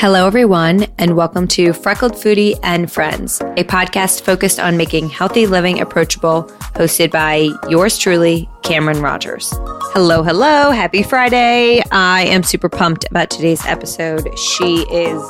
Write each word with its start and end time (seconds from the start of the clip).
Hello, 0.00 0.26
everyone, 0.26 0.86
and 0.96 1.14
welcome 1.14 1.46
to 1.48 1.74
Freckled 1.74 2.12
Foodie 2.12 2.58
and 2.62 2.90
Friends, 2.90 3.38
a 3.42 3.64
podcast 3.64 4.22
focused 4.22 4.58
on 4.58 4.78
making 4.78 5.10
healthy 5.10 5.46
living 5.46 5.78
approachable, 5.78 6.44
hosted 6.74 7.10
by 7.10 7.50
yours 7.68 7.98
truly, 7.98 8.48
Cameron 8.62 9.02
Rogers. 9.02 9.52
Hello, 9.92 10.22
hello, 10.22 10.70
happy 10.70 11.02
Friday. 11.02 11.82
I 11.92 12.22
am 12.22 12.42
super 12.42 12.70
pumped 12.70 13.04
about 13.10 13.28
today's 13.28 13.66
episode. 13.66 14.26
She 14.38 14.86
is 14.90 15.22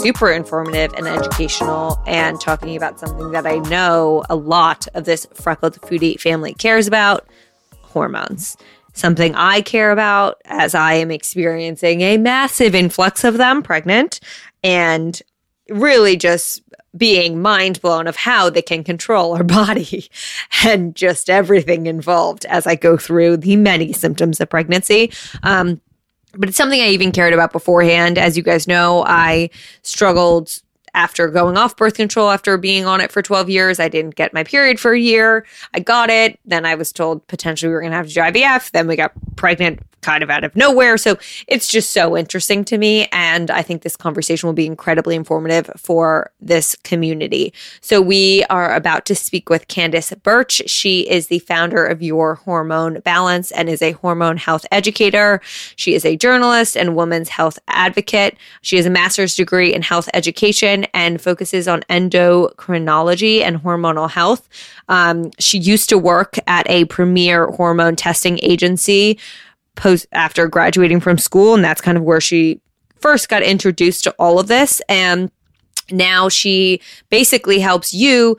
super 0.00 0.30
informative 0.30 0.94
and 0.94 1.08
educational 1.08 2.00
and 2.06 2.40
talking 2.40 2.76
about 2.76 3.00
something 3.00 3.32
that 3.32 3.44
I 3.44 3.56
know 3.58 4.22
a 4.30 4.36
lot 4.36 4.86
of 4.94 5.04
this 5.04 5.26
Freckled 5.34 5.80
Foodie 5.80 6.20
family 6.20 6.54
cares 6.54 6.86
about 6.86 7.26
hormones 7.80 8.56
something 8.92 9.34
I 9.34 9.60
care 9.62 9.90
about 9.90 10.40
as 10.44 10.74
I 10.74 10.94
am 10.94 11.10
experiencing 11.10 12.00
a 12.02 12.18
massive 12.18 12.74
influx 12.74 13.24
of 13.24 13.38
them 13.38 13.62
pregnant 13.62 14.20
and 14.62 15.20
really 15.68 16.16
just 16.16 16.62
being 16.96 17.40
mind 17.40 17.80
blown 17.80 18.06
of 18.06 18.16
how 18.16 18.50
they 18.50 18.62
can 18.62 18.84
control 18.84 19.34
our 19.34 19.44
body 19.44 20.08
and 20.64 20.94
just 20.94 21.30
everything 21.30 21.86
involved 21.86 22.44
as 22.46 22.66
I 22.66 22.74
go 22.74 22.96
through 22.96 23.38
the 23.38 23.56
many 23.56 23.92
symptoms 23.92 24.40
of 24.40 24.50
pregnancy. 24.50 25.12
Um, 25.42 25.80
but 26.34 26.48
it's 26.48 26.56
something 26.56 26.80
I 26.80 26.88
even 26.88 27.12
cared 27.12 27.34
about 27.34 27.52
beforehand. 27.52 28.18
As 28.18 28.36
you 28.36 28.42
guys 28.42 28.66
know, 28.66 29.04
I 29.06 29.50
struggled 29.82 30.60
after 30.94 31.28
going 31.28 31.56
off 31.56 31.76
birth 31.76 31.94
control 31.94 32.30
after 32.30 32.56
being 32.56 32.84
on 32.84 33.00
it 33.00 33.10
for 33.10 33.22
12 33.22 33.48
years. 33.48 33.80
I 33.80 33.88
didn't 33.88 34.14
get 34.14 34.34
my 34.34 34.44
period 34.44 34.78
for 34.78 34.92
a 34.92 35.00
year. 35.00 35.46
I 35.74 35.80
got 35.80 36.10
it. 36.10 36.38
Then 36.44 36.66
I 36.66 36.74
was 36.74 36.92
told 36.92 37.26
potentially 37.28 37.68
we 37.68 37.74
were 37.74 37.80
going 37.80 37.92
to 37.92 37.96
have 37.96 38.08
to 38.08 38.14
do 38.14 38.20
IVF. 38.20 38.70
Then 38.72 38.86
we 38.86 38.96
got 38.96 39.12
pregnant 39.36 39.80
kind 40.02 40.22
of 40.22 40.30
out 40.30 40.44
of 40.44 40.54
nowhere. 40.54 40.98
So 40.98 41.16
it's 41.46 41.68
just 41.68 41.90
so 41.90 42.16
interesting 42.16 42.64
to 42.66 42.76
me. 42.76 43.06
And 43.12 43.50
I 43.50 43.62
think 43.62 43.82
this 43.82 43.96
conversation 43.96 44.46
will 44.46 44.54
be 44.54 44.66
incredibly 44.66 45.16
informative 45.16 45.70
for 45.76 46.30
this 46.40 46.76
community. 46.82 47.54
So 47.80 48.02
we 48.02 48.44
are 48.50 48.74
about 48.74 49.06
to 49.06 49.14
speak 49.14 49.48
with 49.48 49.68
Candace 49.68 50.12
Burch. 50.22 50.62
She 50.66 51.08
is 51.08 51.28
the 51.28 51.38
founder 51.38 51.86
of 51.86 52.02
Your 52.02 52.34
Hormone 52.34 53.00
Balance 53.00 53.52
and 53.52 53.68
is 53.68 53.80
a 53.80 53.92
hormone 53.92 54.36
health 54.36 54.66
educator. 54.70 55.40
She 55.76 55.94
is 55.94 56.04
a 56.04 56.16
journalist 56.16 56.76
and 56.76 56.96
women's 56.96 57.28
health 57.28 57.58
advocate. 57.68 58.36
She 58.60 58.76
has 58.76 58.86
a 58.86 58.90
master's 58.90 59.36
degree 59.36 59.72
in 59.72 59.82
health 59.82 60.08
education 60.14 60.84
and 60.92 61.20
focuses 61.20 61.68
on 61.68 61.82
endocrinology 61.88 63.40
and 63.40 63.62
hormonal 63.62 64.10
health. 64.10 64.48
Um, 64.88 65.30
she 65.38 65.58
used 65.58 65.88
to 65.90 65.98
work 65.98 66.36
at 66.46 66.68
a 66.68 66.84
premier 66.86 67.46
hormone 67.46 67.96
testing 67.96 68.40
agency 68.42 69.18
post 69.74 70.06
after 70.12 70.48
graduating 70.48 71.00
from 71.00 71.18
school 71.18 71.54
and 71.54 71.64
that's 71.64 71.80
kind 71.80 71.96
of 71.98 72.04
where 72.04 72.20
she 72.20 72.60
first 72.96 73.28
got 73.28 73.42
introduced 73.42 74.04
to 74.04 74.14
all 74.18 74.38
of 74.38 74.48
this 74.48 74.80
and 74.88 75.30
now 75.90 76.28
she 76.28 76.80
basically 77.10 77.58
helps 77.58 77.92
you 77.92 78.36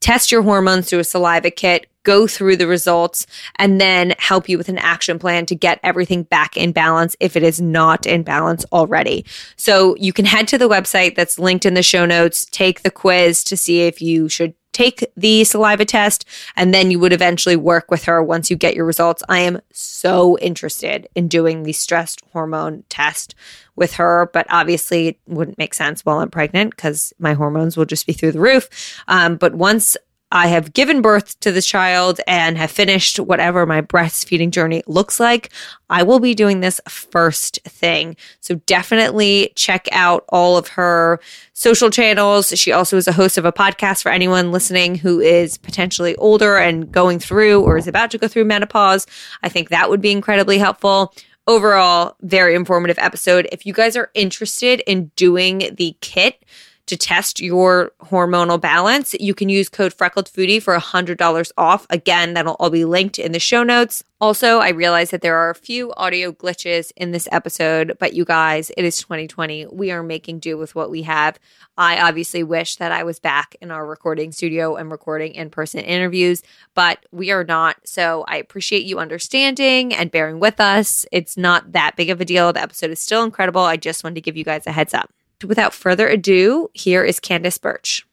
test 0.00 0.30
your 0.30 0.42
hormones 0.42 0.88
through 0.88 1.00
a 1.00 1.04
saliva 1.04 1.50
kit 1.50 1.86
go 2.06 2.26
through 2.28 2.56
the 2.56 2.68
results 2.68 3.26
and 3.56 3.80
then 3.80 4.14
help 4.18 4.48
you 4.48 4.56
with 4.56 4.68
an 4.68 4.78
action 4.78 5.18
plan 5.18 5.44
to 5.44 5.56
get 5.56 5.80
everything 5.82 6.22
back 6.22 6.56
in 6.56 6.70
balance 6.70 7.16
if 7.18 7.36
it 7.36 7.42
is 7.42 7.60
not 7.60 8.06
in 8.06 8.22
balance 8.22 8.64
already. 8.72 9.26
So 9.56 9.96
you 9.96 10.12
can 10.12 10.24
head 10.24 10.46
to 10.48 10.56
the 10.56 10.68
website 10.68 11.16
that's 11.16 11.36
linked 11.36 11.66
in 11.66 11.74
the 11.74 11.82
show 11.82 12.06
notes, 12.06 12.44
take 12.44 12.82
the 12.82 12.92
quiz 12.92 13.42
to 13.44 13.56
see 13.56 13.80
if 13.82 14.00
you 14.00 14.28
should 14.28 14.54
take 14.76 15.10
the 15.16 15.42
saliva 15.42 15.86
test 15.86 16.26
and 16.54 16.74
then 16.74 16.90
you 16.90 16.98
would 16.98 17.14
eventually 17.14 17.56
work 17.56 17.90
with 17.90 18.04
her 18.04 18.22
once 18.22 18.50
you 18.50 18.56
get 18.56 18.74
your 18.74 18.84
results. 18.84 19.22
I 19.26 19.40
am 19.40 19.60
so 19.72 20.36
interested 20.38 21.08
in 21.14 21.28
doing 21.28 21.62
the 21.62 21.72
stress 21.72 22.14
hormone 22.32 22.84
test 22.90 23.34
with 23.74 23.94
her, 23.94 24.28
but 24.34 24.46
obviously 24.50 25.08
it 25.08 25.18
wouldn't 25.26 25.56
make 25.56 25.72
sense 25.72 26.04
while 26.04 26.18
I'm 26.18 26.30
pregnant 26.30 26.76
because 26.76 27.14
my 27.18 27.32
hormones 27.32 27.76
will 27.76 27.86
just 27.86 28.06
be 28.06 28.12
through 28.12 28.32
the 28.32 28.40
roof. 28.40 28.68
Um, 29.08 29.36
but 29.36 29.54
once 29.54 29.96
I 30.36 30.48
have 30.48 30.74
given 30.74 31.00
birth 31.00 31.40
to 31.40 31.50
this 31.50 31.64
child 31.64 32.20
and 32.26 32.58
have 32.58 32.70
finished 32.70 33.18
whatever 33.18 33.64
my 33.64 33.80
breastfeeding 33.80 34.50
journey 34.50 34.82
looks 34.86 35.18
like, 35.18 35.50
I 35.88 36.02
will 36.02 36.20
be 36.20 36.34
doing 36.34 36.60
this 36.60 36.78
first 36.86 37.58
thing. 37.62 38.16
So 38.40 38.56
definitely 38.66 39.54
check 39.56 39.88
out 39.92 40.26
all 40.28 40.58
of 40.58 40.68
her 40.68 41.20
social 41.54 41.88
channels. 41.88 42.50
She 42.50 42.70
also 42.70 42.98
is 42.98 43.08
a 43.08 43.14
host 43.14 43.38
of 43.38 43.46
a 43.46 43.52
podcast 43.52 44.02
for 44.02 44.10
anyone 44.10 44.52
listening 44.52 44.96
who 44.96 45.20
is 45.20 45.56
potentially 45.56 46.14
older 46.16 46.58
and 46.58 46.92
going 46.92 47.18
through 47.18 47.62
or 47.62 47.78
is 47.78 47.88
about 47.88 48.10
to 48.10 48.18
go 48.18 48.28
through 48.28 48.44
menopause. 48.44 49.06
I 49.42 49.48
think 49.48 49.70
that 49.70 49.88
would 49.88 50.02
be 50.02 50.12
incredibly 50.12 50.58
helpful 50.58 51.14
overall 51.46 52.14
very 52.20 52.54
informative 52.54 52.98
episode 52.98 53.48
if 53.52 53.64
you 53.64 53.72
guys 53.72 53.96
are 53.96 54.10
interested 54.12 54.82
in 54.86 55.12
doing 55.16 55.70
the 55.76 55.96
kit 56.02 56.44
to 56.86 56.96
test 56.96 57.40
your 57.40 57.92
hormonal 58.04 58.60
balance, 58.60 59.14
you 59.18 59.34
can 59.34 59.48
use 59.48 59.68
code 59.68 59.92
Freckled 59.92 60.26
Foodie 60.26 60.62
for 60.62 60.76
$100 60.76 61.52
off. 61.58 61.86
Again, 61.90 62.34
that'll 62.34 62.54
all 62.54 62.70
be 62.70 62.84
linked 62.84 63.18
in 63.18 63.32
the 63.32 63.40
show 63.40 63.62
notes. 63.62 64.04
Also, 64.18 64.60
I 64.60 64.70
realize 64.70 65.10
that 65.10 65.20
there 65.20 65.36
are 65.36 65.50
a 65.50 65.54
few 65.54 65.92
audio 65.94 66.32
glitches 66.32 66.90
in 66.96 67.10
this 67.10 67.28
episode, 67.32 67.96
but 67.98 68.14
you 68.14 68.24
guys, 68.24 68.70
it 68.76 68.84
is 68.84 68.96
2020. 68.98 69.66
We 69.66 69.90
are 69.90 70.02
making 70.02 70.38
do 70.38 70.56
with 70.56 70.74
what 70.74 70.90
we 70.90 71.02
have. 71.02 71.38
I 71.76 72.00
obviously 72.00 72.42
wish 72.42 72.76
that 72.76 72.92
I 72.92 73.02
was 73.02 73.18
back 73.18 73.56
in 73.60 73.70
our 73.70 73.84
recording 73.84 74.32
studio 74.32 74.76
and 74.76 74.90
recording 74.90 75.34
in 75.34 75.50
person 75.50 75.80
interviews, 75.80 76.42
but 76.74 77.04
we 77.12 77.30
are 77.30 77.44
not. 77.44 77.76
So 77.84 78.24
I 78.26 78.36
appreciate 78.36 78.84
you 78.84 78.98
understanding 78.98 79.92
and 79.92 80.10
bearing 80.10 80.40
with 80.40 80.60
us. 80.60 81.04
It's 81.12 81.36
not 81.36 81.72
that 81.72 81.96
big 81.96 82.08
of 82.08 82.20
a 82.20 82.24
deal. 82.24 82.52
The 82.54 82.62
episode 82.62 82.90
is 82.90 83.00
still 83.00 83.22
incredible. 83.22 83.60
I 83.60 83.76
just 83.76 84.02
wanted 84.02 84.14
to 84.14 84.20
give 84.22 84.36
you 84.36 84.44
guys 84.44 84.66
a 84.66 84.72
heads 84.72 84.94
up. 84.94 85.10
Without 85.44 85.74
further 85.74 86.08
ado, 86.08 86.70
here 86.72 87.04
is 87.04 87.20
Candace 87.20 87.58
Burch. 87.58 88.06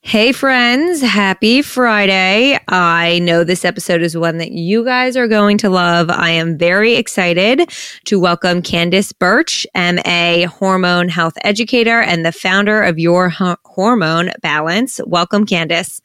Hey, 0.00 0.30
friends, 0.30 1.02
happy 1.02 1.60
Friday. 1.60 2.56
I 2.68 3.18
know 3.18 3.42
this 3.42 3.64
episode 3.64 4.00
is 4.00 4.16
one 4.16 4.38
that 4.38 4.52
you 4.52 4.84
guys 4.84 5.16
are 5.16 5.26
going 5.26 5.58
to 5.58 5.70
love. 5.70 6.08
I 6.08 6.30
am 6.30 6.56
very 6.56 6.94
excited 6.94 7.68
to 8.04 8.20
welcome 8.20 8.62
Candace 8.62 9.12
Burch, 9.12 9.66
MA 9.74 10.46
hormone 10.46 11.08
health 11.08 11.34
educator 11.42 12.00
and 12.00 12.24
the 12.24 12.30
founder 12.30 12.80
of 12.80 13.00
Your 13.00 13.28
Hormone 13.28 14.30
Balance. 14.40 15.00
Welcome, 15.04 15.46
Candace. 15.46 16.00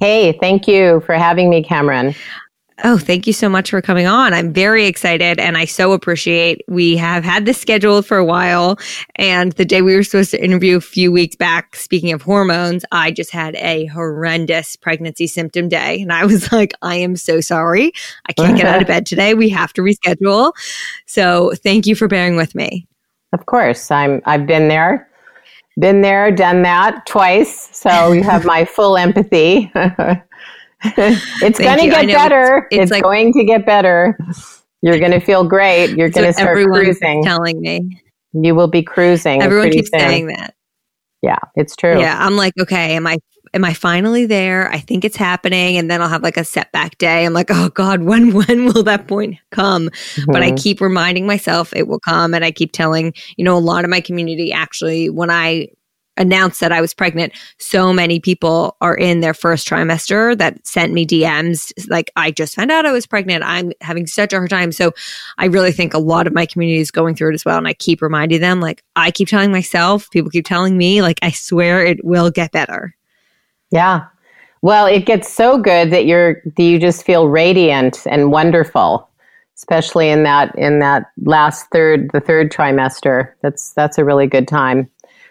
Hey, 0.00 0.36
thank 0.40 0.66
you 0.66 1.00
for 1.06 1.14
having 1.14 1.48
me, 1.48 1.62
Cameron. 1.62 2.16
Oh, 2.84 2.98
thank 2.98 3.26
you 3.26 3.32
so 3.32 3.48
much 3.48 3.70
for 3.70 3.80
coming 3.80 4.06
on. 4.06 4.34
I'm 4.34 4.52
very 4.52 4.84
excited 4.84 5.38
and 5.38 5.56
I 5.56 5.64
so 5.64 5.92
appreciate 5.92 6.62
we 6.68 6.96
have 6.98 7.24
had 7.24 7.46
this 7.46 7.58
scheduled 7.58 8.04
for 8.04 8.18
a 8.18 8.24
while. 8.24 8.78
And 9.14 9.52
the 9.52 9.64
day 9.64 9.80
we 9.80 9.96
were 9.96 10.02
supposed 10.02 10.30
to 10.32 10.44
interview 10.44 10.76
a 10.76 10.82
few 10.82 11.10
weeks 11.10 11.36
back, 11.36 11.74
speaking 11.74 12.12
of 12.12 12.20
hormones, 12.20 12.84
I 12.92 13.12
just 13.12 13.30
had 13.30 13.56
a 13.56 13.86
horrendous 13.86 14.76
pregnancy 14.76 15.26
symptom 15.26 15.70
day. 15.70 16.02
And 16.02 16.12
I 16.12 16.26
was 16.26 16.52
like, 16.52 16.74
I 16.82 16.96
am 16.96 17.16
so 17.16 17.40
sorry. 17.40 17.92
I 18.28 18.34
can't 18.34 18.58
get 18.58 18.66
out 18.66 18.82
of 18.82 18.88
bed 18.88 19.06
today. 19.06 19.32
We 19.32 19.48
have 19.48 19.72
to 19.74 19.80
reschedule. 19.80 20.52
So 21.06 21.52
thank 21.62 21.86
you 21.86 21.94
for 21.94 22.08
bearing 22.08 22.36
with 22.36 22.54
me. 22.54 22.86
Of 23.32 23.46
course. 23.46 23.90
I'm 23.90 24.20
I've 24.26 24.46
been 24.46 24.68
there. 24.68 25.08
Been 25.78 26.00
there, 26.00 26.30
done 26.30 26.62
that 26.62 27.04
twice. 27.04 27.68
So 27.76 28.12
you 28.12 28.22
have 28.22 28.46
my 28.46 28.64
full 28.64 28.96
empathy. 28.96 29.70
it's 31.42 31.58
going 31.58 31.78
to 31.78 31.86
get 31.86 32.06
better. 32.06 32.68
It's, 32.70 32.76
it's, 32.76 32.82
it's 32.82 32.90
like, 32.90 33.02
going 33.02 33.32
to 33.32 33.44
get 33.44 33.66
better. 33.66 34.18
You're 34.82 34.98
going 34.98 35.12
to 35.12 35.20
feel 35.20 35.44
great. 35.44 35.96
You're 35.96 36.10
going 36.10 36.26
to 36.26 36.32
start 36.32 36.56
cruising. 36.56 37.22
Telling 37.22 37.60
me 37.60 38.02
you 38.32 38.54
will 38.54 38.68
be 38.68 38.82
cruising. 38.82 39.42
Everyone 39.42 39.70
keeps 39.70 39.90
soon. 39.90 40.00
saying 40.00 40.26
that. 40.28 40.54
Yeah, 41.22 41.38
it's 41.54 41.74
true. 41.74 41.98
Yeah, 41.98 42.16
I'm 42.18 42.36
like, 42.36 42.52
okay, 42.60 42.94
am 42.94 43.06
I 43.06 43.18
am 43.54 43.64
I 43.64 43.72
finally 43.72 44.26
there? 44.26 44.70
I 44.70 44.78
think 44.78 45.04
it's 45.04 45.16
happening. 45.16 45.76
And 45.76 45.90
then 45.90 46.02
I'll 46.02 46.08
have 46.08 46.22
like 46.22 46.36
a 46.36 46.44
setback 46.44 46.98
day. 46.98 47.24
I'm 47.24 47.32
like, 47.32 47.50
oh 47.50 47.70
God, 47.70 48.02
when, 48.02 48.32
when 48.46 48.66
will 48.66 48.82
that 48.84 49.08
point 49.08 49.38
come? 49.50 49.88
Mm-hmm. 49.88 50.32
But 50.32 50.42
I 50.42 50.48
mm-hmm. 50.48 50.56
keep 50.56 50.80
reminding 50.80 51.26
myself 51.26 51.72
it 51.74 51.88
will 51.88 52.00
come. 52.00 52.34
And 52.34 52.44
I 52.44 52.50
keep 52.50 52.72
telling, 52.72 53.14
you 53.36 53.44
know, 53.44 53.56
a 53.56 53.58
lot 53.58 53.84
of 53.84 53.90
my 53.90 54.00
community 54.00 54.52
actually, 54.52 55.08
when 55.08 55.30
I 55.30 55.68
announced 56.16 56.60
that 56.60 56.72
I 56.72 56.80
was 56.80 56.94
pregnant, 56.94 57.32
so 57.58 57.92
many 57.92 58.20
people 58.20 58.76
are 58.80 58.94
in 58.94 59.20
their 59.20 59.34
first 59.34 59.68
trimester 59.68 60.36
that 60.38 60.66
sent 60.66 60.92
me 60.92 61.06
DMs 61.06 61.72
like, 61.88 62.10
I 62.16 62.30
just 62.30 62.54
found 62.54 62.70
out 62.70 62.86
I 62.86 62.92
was 62.92 63.06
pregnant. 63.06 63.44
I'm 63.44 63.72
having 63.80 64.06
such 64.06 64.32
a 64.32 64.36
hard 64.36 64.50
time. 64.50 64.72
So 64.72 64.92
I 65.38 65.46
really 65.46 65.72
think 65.72 65.94
a 65.94 65.98
lot 65.98 66.26
of 66.26 66.34
my 66.34 66.46
community 66.46 66.80
is 66.80 66.90
going 66.90 67.14
through 67.14 67.30
it 67.30 67.34
as 67.34 67.44
well. 67.44 67.58
And 67.58 67.68
I 67.68 67.74
keep 67.74 68.02
reminding 68.02 68.40
them, 68.40 68.60
like, 68.60 68.82
I 68.96 69.10
keep 69.10 69.28
telling 69.28 69.52
myself, 69.52 70.10
people 70.10 70.30
keep 70.30 70.46
telling 70.46 70.76
me, 70.76 71.02
like, 71.02 71.18
I 71.22 71.30
swear 71.30 71.84
it 71.84 72.04
will 72.04 72.30
get 72.30 72.52
better. 72.52 72.94
Yeah. 73.70 74.06
Well, 74.62 74.86
it 74.86 75.06
gets 75.06 75.32
so 75.32 75.58
good 75.58 75.90
that 75.90 76.06
you're, 76.06 76.42
you 76.56 76.78
just 76.78 77.04
feel 77.04 77.28
radiant 77.28 78.06
and 78.06 78.32
wonderful 78.32 79.08
especially 79.56 80.10
in 80.10 80.22
that 80.22 80.54
in 80.56 80.78
that 80.80 81.06
last 81.24 81.66
third 81.72 82.10
the 82.12 82.20
third 82.20 82.52
trimester 82.52 83.32
that's 83.42 83.72
that's 83.72 83.98
a 83.98 84.04
really 84.04 84.26
good 84.26 84.46
time 84.46 84.88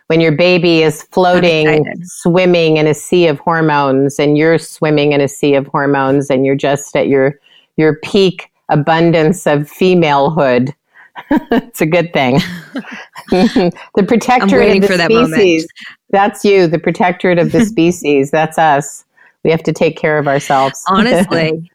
when 0.07 0.22
your 0.22 0.31
baby 0.31 0.84
is 0.84 1.04
floating, 1.04 1.84
swimming 2.04 2.78
in 2.78 2.88
a 2.88 2.94
sea 2.94 3.28
of 3.28 3.40
hormones, 3.40 4.19
and 4.19 4.38
you're 4.38 4.60
swimming 4.60 5.13
in 5.13 5.22
a 5.22 5.28
sea 5.28 5.56
of 5.56 5.68
hormones, 5.68 6.30
and 6.30 6.46
you're 6.46 6.56
just 6.56 6.96
at 6.96 7.07
your 7.07 7.40
your 7.78 7.98
peak 8.04 8.52
abundance 8.69 9.46
of 9.48 9.62
femalehood. 9.62 10.74
it's 11.31 11.81
a 11.81 11.86
good 11.86 12.12
thing. 12.13 12.36
the 13.31 14.06
protectorate 14.07 14.84
of 14.84 14.90
the 14.90 14.98
that 14.98 15.12
species. 15.12 15.63
Moment. 15.63 15.72
That's 16.12 16.46
you, 16.46 16.68
the 16.68 16.80
protectorate 16.80 17.40
of 17.40 17.52
the 17.52 17.66
species. 17.66 18.31
That's 18.31 18.57
us. 18.57 19.06
We 19.44 19.52
have 19.52 19.63
to 19.63 19.74
take 19.74 19.98
care 19.98 20.18
of 20.18 20.28
ourselves. 20.28 20.84
Honestly, 20.88 21.72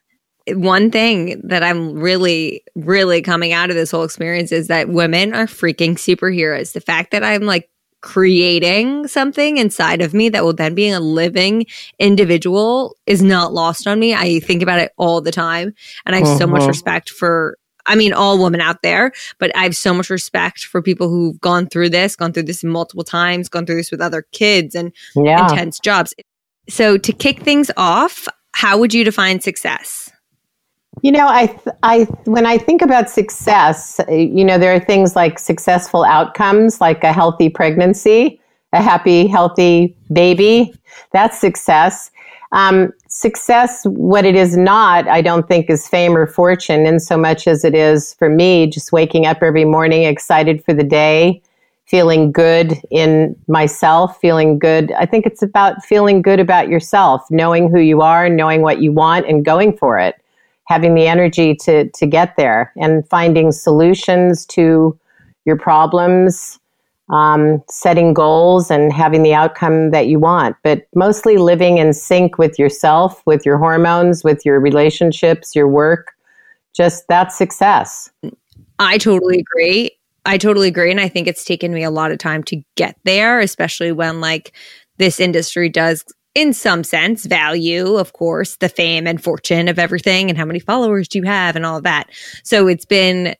one 0.48 0.90
thing 0.90 1.40
that 1.44 1.62
I'm 1.62 1.94
really, 1.94 2.64
really 2.74 3.22
coming 3.22 3.52
out 3.52 3.70
of 3.70 3.76
this 3.76 3.90
whole 3.90 4.02
experience 4.02 4.52
is 4.52 4.68
that 4.68 4.88
women 4.88 5.32
are 5.32 5.46
freaking 5.46 5.92
superheroes. 5.92 6.72
The 6.72 6.80
fact 6.80 7.12
that 7.12 7.22
I'm 7.22 7.42
like 7.42 7.70
creating 8.00 9.06
something 9.08 9.56
inside 9.56 10.00
of 10.00 10.14
me 10.14 10.28
that 10.30 10.44
will 10.44 10.52
then 10.52 10.74
be 10.74 10.88
a 10.88 11.00
living 11.00 11.66
individual 11.98 12.96
is 13.06 13.22
not 13.22 13.52
lost 13.52 13.86
on 13.86 13.98
me. 13.98 14.14
I 14.14 14.40
think 14.40 14.62
about 14.62 14.80
it 14.80 14.92
all 14.96 15.20
the 15.20 15.32
time. 15.32 15.74
And 16.06 16.14
I 16.14 16.18
have 16.18 16.28
uh-huh. 16.28 16.38
so 16.38 16.46
much 16.46 16.60
uh-huh. 16.60 16.68
respect 16.68 17.10
for, 17.10 17.58
I 17.86 17.96
mean, 17.96 18.12
all 18.12 18.42
women 18.42 18.60
out 18.60 18.82
there, 18.82 19.12
but 19.38 19.54
I 19.56 19.64
have 19.64 19.76
so 19.76 19.92
much 19.92 20.10
respect 20.10 20.64
for 20.64 20.82
people 20.82 21.08
who've 21.08 21.40
gone 21.40 21.66
through 21.66 21.90
this, 21.90 22.16
gone 22.16 22.32
through 22.32 22.44
this 22.44 22.64
multiple 22.64 23.04
times, 23.04 23.48
gone 23.48 23.66
through 23.66 23.76
this 23.76 23.90
with 23.90 24.00
other 24.00 24.26
kids 24.32 24.74
and 24.74 24.92
yeah. 25.14 25.50
intense 25.50 25.78
jobs. 25.78 26.14
So 26.68 26.96
to 26.98 27.12
kick 27.12 27.40
things 27.40 27.70
off, 27.76 28.28
how 28.52 28.78
would 28.78 28.94
you 28.94 29.04
define 29.04 29.40
success? 29.40 30.10
You 31.02 31.12
know, 31.12 31.26
I, 31.26 31.58
I, 31.82 32.04
when 32.24 32.44
I 32.44 32.58
think 32.58 32.82
about 32.82 33.08
success, 33.08 34.00
you 34.08 34.44
know, 34.44 34.58
there 34.58 34.74
are 34.74 34.80
things 34.80 35.16
like 35.16 35.38
successful 35.38 36.04
outcomes, 36.04 36.80
like 36.80 37.04
a 37.04 37.12
healthy 37.12 37.48
pregnancy, 37.48 38.40
a 38.72 38.82
happy, 38.82 39.26
healthy 39.26 39.96
baby. 40.12 40.74
That's 41.12 41.40
success. 41.40 42.10
Um, 42.52 42.92
success, 43.08 43.84
what 43.84 44.24
it 44.26 44.34
is 44.34 44.56
not, 44.56 45.08
I 45.08 45.22
don't 45.22 45.48
think 45.48 45.70
is 45.70 45.88
fame 45.88 46.16
or 46.16 46.26
fortune 46.26 46.84
in 46.84 47.00
so 47.00 47.16
much 47.16 47.46
as 47.46 47.64
it 47.64 47.74
is 47.74 48.14
for 48.14 48.28
me, 48.28 48.66
just 48.66 48.92
waking 48.92 49.24
up 49.24 49.42
every 49.42 49.64
morning 49.64 50.02
excited 50.02 50.62
for 50.64 50.74
the 50.74 50.84
day, 50.84 51.40
feeling 51.86 52.30
good 52.30 52.74
in 52.90 53.36
myself, 53.46 54.20
feeling 54.20 54.58
good. 54.58 54.92
I 54.92 55.06
think 55.06 55.24
it's 55.26 55.42
about 55.42 55.82
feeling 55.84 56.20
good 56.20 56.40
about 56.40 56.68
yourself, 56.68 57.24
knowing 57.30 57.70
who 57.70 57.78
you 57.78 58.02
are, 58.02 58.28
knowing 58.28 58.62
what 58.62 58.82
you 58.82 58.92
want, 58.92 59.26
and 59.26 59.44
going 59.44 59.76
for 59.76 59.98
it 59.98 60.16
having 60.70 60.94
the 60.94 61.08
energy 61.08 61.54
to 61.56 61.90
to 61.90 62.06
get 62.06 62.36
there 62.36 62.72
and 62.76 63.06
finding 63.08 63.50
solutions 63.50 64.46
to 64.46 64.96
your 65.44 65.56
problems 65.56 66.58
um, 67.08 67.60
setting 67.68 68.14
goals 68.14 68.70
and 68.70 68.92
having 68.92 69.24
the 69.24 69.34
outcome 69.34 69.90
that 69.90 70.06
you 70.06 70.20
want 70.20 70.56
but 70.62 70.86
mostly 70.94 71.36
living 71.38 71.78
in 71.78 71.92
sync 71.92 72.38
with 72.38 72.56
yourself 72.56 73.20
with 73.26 73.44
your 73.44 73.58
hormones 73.58 74.22
with 74.22 74.46
your 74.46 74.60
relationships 74.60 75.56
your 75.56 75.68
work. 75.68 76.12
Just 76.72 77.08
that's 77.08 77.36
success. 77.36 78.08
I 78.78 78.96
totally 78.96 79.40
agree. 79.40 79.90
I 80.24 80.38
totally 80.38 80.68
agree 80.68 80.90
and 80.90 81.00
i 81.00 81.08
think 81.08 81.26
it's 81.26 81.44
taken 81.44 81.72
me 81.72 81.82
a 81.82 81.90
lot 81.90 82.12
of 82.12 82.18
time 82.18 82.44
to 82.44 82.62
get 82.76 82.94
there 83.04 83.40
especially 83.40 83.90
when 83.90 84.20
like 84.20 84.52
this 84.98 85.18
industry 85.18 85.68
does 85.70 86.04
in 86.34 86.52
some 86.52 86.84
sense, 86.84 87.26
value, 87.26 87.96
of 87.96 88.12
course, 88.12 88.56
the 88.56 88.68
fame 88.68 89.06
and 89.06 89.22
fortune 89.22 89.68
of 89.68 89.78
everything 89.78 90.28
and 90.28 90.38
how 90.38 90.44
many 90.44 90.60
followers 90.60 91.08
do 91.08 91.18
you 91.18 91.24
have 91.24 91.56
and 91.56 91.66
all 91.66 91.80
that. 91.80 92.08
So 92.44 92.68
it's 92.68 92.84
been 92.84 93.34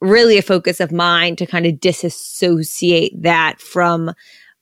really 0.00 0.38
a 0.38 0.42
focus 0.42 0.78
of 0.80 0.92
mine 0.92 1.36
to 1.36 1.46
kind 1.46 1.66
of 1.66 1.80
disassociate 1.80 3.22
that 3.22 3.60
from 3.60 4.12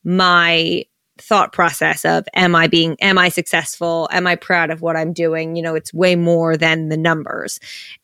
my 0.05 0.85
thought 1.19 1.53
process 1.53 2.05
of 2.05 2.27
am 2.35 2.55
I 2.55 2.67
being 2.67 2.97
am 3.01 3.19
I 3.19 3.29
successful? 3.31 4.09
Am 4.13 4.27
I 4.27 4.37
proud 4.37 4.71
of 4.71 4.83
what 4.83 4.97
I'm 4.97 5.13
doing? 5.13 5.57
You 5.57 5.63
know, 5.63 5.75
it's 5.75 5.93
way 5.93 6.17
more 6.17 6.57
than 6.57 6.89
the 6.89 6.97
numbers. 6.97 7.59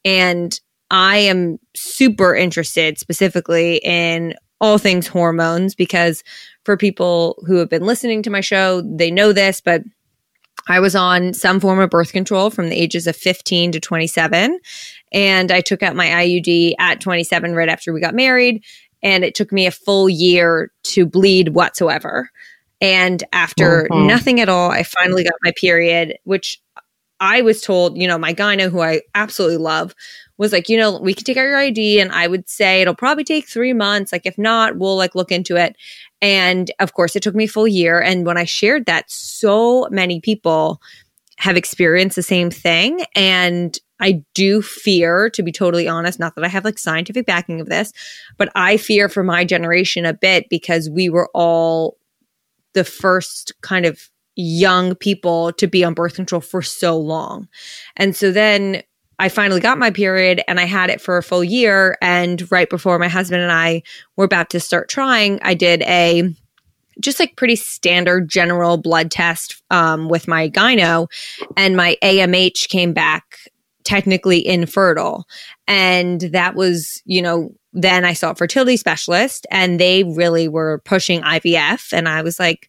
And 0.05 0.59
I 0.91 1.19
am 1.19 1.59
super 1.75 2.35
interested 2.35 2.99
specifically 2.99 3.77
in 3.77 4.35
all 4.61 4.79
things 4.79 5.07
hormones 5.07 5.75
because 5.75 6.23
for 6.65 6.77
people 6.77 7.43
who 7.47 7.57
have 7.57 7.69
been 7.69 7.85
listening 7.85 8.23
to 8.23 8.31
my 8.31 8.41
show, 8.41 8.83
they 8.83 9.11
know 9.11 9.33
this, 9.33 9.61
but 9.61 9.83
I 10.69 10.81
was 10.81 10.95
on 10.95 11.35
some 11.35 11.61
form 11.61 11.81
of 11.81 11.91
birth 11.91 12.13
control 12.13 12.51
from 12.51 12.69
the 12.69 12.77
ages 12.77 13.07
of 13.07 13.17
15 13.17 13.73
to 13.73 13.81
27. 13.81 14.59
And 15.13 15.51
I 15.51 15.61
took 15.61 15.83
out 15.83 15.97
my 15.97 16.07
IUD 16.07 16.75
at 16.79 17.01
27 17.01 17.55
right 17.55 17.69
after 17.69 17.93
we 17.93 18.01
got 18.01 18.15
married. 18.15 18.63
And 19.03 19.25
it 19.25 19.35
took 19.35 19.51
me 19.51 19.67
a 19.67 19.73
full 19.73 20.09
year 20.09 20.71
to 20.85 21.05
bleed 21.05 21.51
whatsoever. 21.51 22.31
And 22.81 23.23
after 23.33 23.89
mm-hmm. 23.91 24.07
nothing 24.07 24.41
at 24.41 24.49
all, 24.49 24.71
I 24.71 24.85
finally 24.85 25.25
got 25.25 25.35
my 25.43 25.53
period, 25.61 26.19
which 26.25 26.61
I 27.19 27.43
was 27.43 27.61
told, 27.61 27.97
you 27.97 28.09
know, 28.09 28.19
my 28.19 28.35
gyno, 28.35 28.71
who 28.71 28.81
I 28.81 29.03
absolutely 29.15 29.59
love, 29.59 29.95
was 30.39 30.53
like, 30.53 30.69
you 30.69 30.77
know, 30.77 30.99
we 30.99 31.15
can 31.15 31.25
take 31.25 31.37
out 31.37 31.43
your 31.43 31.57
ID 31.57 32.01
and 32.01 32.11
I 32.11 32.27
would 32.27 32.49
say 32.49 32.83
it'll 32.83 32.97
probably 32.97 33.23
take 33.23 33.49
three 33.49 33.73
months. 33.73 34.13
Like, 34.13 34.27
if 34.27 34.37
not, 34.37 34.77
we'll 34.77 34.97
like 34.97 35.15
look 35.15 35.31
into 35.31 35.57
it. 35.57 35.77
And 36.23 36.71
of 36.79 36.95
course, 36.95 37.17
it 37.17 37.23
took 37.23 37.35
me 37.35 37.45
a 37.45 37.49
full 37.49 37.69
year. 37.69 38.01
And 38.01 38.25
when 38.25 38.39
I 38.39 38.45
shared 38.45 38.87
that, 38.87 39.11
so 39.11 39.89
many 39.91 40.21
people 40.21 40.81
have 41.39 41.57
experienced 41.57 42.17
the 42.17 42.23
same 42.23 42.51
thing. 42.51 43.05
And 43.17 43.77
I 44.01 44.25
do 44.35 44.63
fear, 44.63 45.29
to 45.31 45.43
be 45.43 45.53
totally 45.53 45.89
honest, 45.89 46.21
not 46.21 46.37
that 46.37 46.45
I 46.45 46.49
have 46.49 46.65
like 46.65 46.79
scientific 46.79 47.27
backing 47.27 47.61
of 47.61 47.69
this, 47.69 47.93
but 48.39 48.51
I 48.55 48.77
fear 48.77 49.09
for 49.09 49.25
my 49.25 49.45
generation 49.45 50.07
a 50.07 50.15
bit 50.15 50.49
because 50.49 50.89
we 50.89 51.09
were 51.09 51.29
all 51.35 51.99
the 52.75 52.85
first 52.85 53.53
kind 53.61 53.85
of 53.85 54.09
young 54.37 54.95
people 54.95 55.53
to 55.53 55.67
be 55.67 55.85
on 55.85 55.95
birth 55.95 56.15
control 56.15 56.41
for 56.41 56.63
so 56.63 56.97
long. 56.97 57.49
And 57.97 58.17
so 58.17 58.31
then 58.33 58.83
I 59.19 59.29
finally 59.29 59.61
got 59.61 59.79
my 59.79 59.91
period 59.91 60.43
and 60.49 60.59
I 60.59 60.65
had 60.65 60.91
it 60.91 61.01
for 61.01 61.17
a 61.17 61.23
full 61.23 61.45
year. 61.45 61.97
And 62.03 62.51
right 62.51 62.69
before 62.69 62.99
my 62.99 63.09
husband 63.09 63.43
and 63.43 63.53
I 63.53 63.83
were 64.17 64.25
about 64.25 64.51
to 64.51 64.61
start 64.61 64.89
trying, 64.89 65.39
I 65.43 65.55
did 65.55 65.83
a 65.83 66.35
just 67.01 67.19
like 67.19 67.37
pretty 67.37 67.57
standard 67.57 68.29
general 68.29 68.77
blood 68.77 69.11
test 69.11 69.63
um, 69.71 70.09
with 70.09 70.29
my 70.29 70.49
gyno, 70.49 71.09
and 71.57 71.77
my 71.77 71.97
AMH 72.03 72.69
came 72.69 72.93
back 72.93 73.39
technically 73.85 74.47
infertile. 74.47 75.27
And 75.67 76.21
that 76.21 76.55
was, 76.55 77.03
you 77.05 77.23
know, 77.23 77.51
then 77.73 78.05
I 78.05 78.13
saw 78.13 78.31
a 78.31 78.35
fertility 78.35 78.77
specialist 78.77 79.47
and 79.51 79.81
they 79.81 80.05
really 80.05 80.49
were 80.49 80.83
pushing 80.85 81.23
IVF. 81.23 81.93
And 81.93 82.09
I 82.09 82.23
was 82.23 82.39
like, 82.39 82.69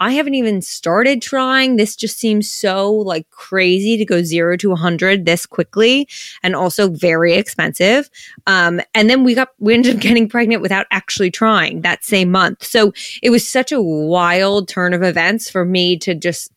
I 0.00 0.12
haven't 0.12 0.34
even 0.34 0.62
started 0.62 1.20
trying. 1.20 1.76
This 1.76 1.94
just 1.94 2.18
seems 2.18 2.50
so 2.50 2.90
like 2.90 3.28
crazy 3.28 3.98
to 3.98 4.04
go 4.06 4.22
zero 4.22 4.56
to 4.56 4.70
100 4.70 5.26
this 5.26 5.44
quickly 5.44 6.08
and 6.42 6.56
also 6.56 6.88
very 6.88 7.34
expensive. 7.34 8.08
Um, 8.46 8.80
and 8.94 9.10
then 9.10 9.24
we 9.24 9.34
got, 9.34 9.50
we 9.58 9.74
ended 9.74 9.96
up 9.96 10.00
getting 10.02 10.28
pregnant 10.28 10.62
without 10.62 10.86
actually 10.90 11.30
trying 11.30 11.82
that 11.82 12.02
same 12.02 12.30
month. 12.30 12.64
So 12.64 12.92
it 13.22 13.28
was 13.28 13.46
such 13.46 13.72
a 13.72 13.82
wild 13.82 14.68
turn 14.68 14.94
of 14.94 15.02
events 15.02 15.50
for 15.50 15.66
me 15.66 15.98
to 15.98 16.14
just 16.14 16.50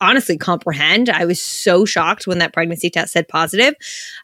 honestly 0.00 0.36
comprehend. 0.36 1.08
I 1.08 1.24
was 1.24 1.40
so 1.40 1.84
shocked 1.84 2.26
when 2.26 2.38
that 2.38 2.52
pregnancy 2.52 2.90
test 2.90 3.12
said 3.12 3.28
positive. 3.28 3.74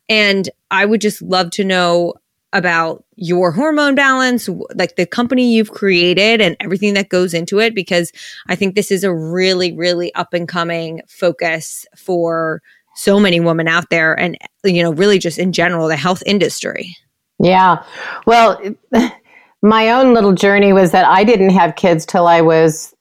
And 0.08 0.50
I 0.72 0.84
would 0.84 1.00
just 1.00 1.22
love 1.22 1.50
to 1.52 1.64
know 1.64 2.14
about 2.52 3.04
your 3.16 3.52
hormone 3.52 3.94
balance, 3.94 4.48
like 4.74 4.96
the 4.96 5.06
company 5.06 5.54
you've 5.54 5.70
created 5.70 6.40
and 6.40 6.56
everything 6.60 6.94
that 6.94 7.08
goes 7.08 7.34
into 7.34 7.58
it, 7.58 7.74
because 7.74 8.10
I 8.48 8.54
think 8.54 8.74
this 8.74 8.90
is 8.90 9.04
a 9.04 9.14
really, 9.14 9.72
really 9.72 10.14
up 10.14 10.32
and 10.32 10.48
coming 10.48 11.02
focus 11.06 11.84
for 11.96 12.62
so 12.96 13.20
many 13.20 13.38
women 13.38 13.68
out 13.68 13.90
there 13.90 14.18
and, 14.18 14.36
you 14.64 14.82
know, 14.82 14.92
really 14.92 15.18
just 15.18 15.38
in 15.38 15.52
general, 15.52 15.88
the 15.88 15.96
health 15.96 16.22
industry. 16.26 16.96
Yeah. 17.38 17.84
Well, 18.26 18.60
my 19.62 19.90
own 19.90 20.14
little 20.14 20.32
journey 20.32 20.72
was 20.72 20.92
that 20.92 21.06
I 21.06 21.24
didn't 21.24 21.50
have 21.50 21.76
kids 21.76 22.06
till 22.06 22.26
I 22.26 22.40
was 22.40 22.94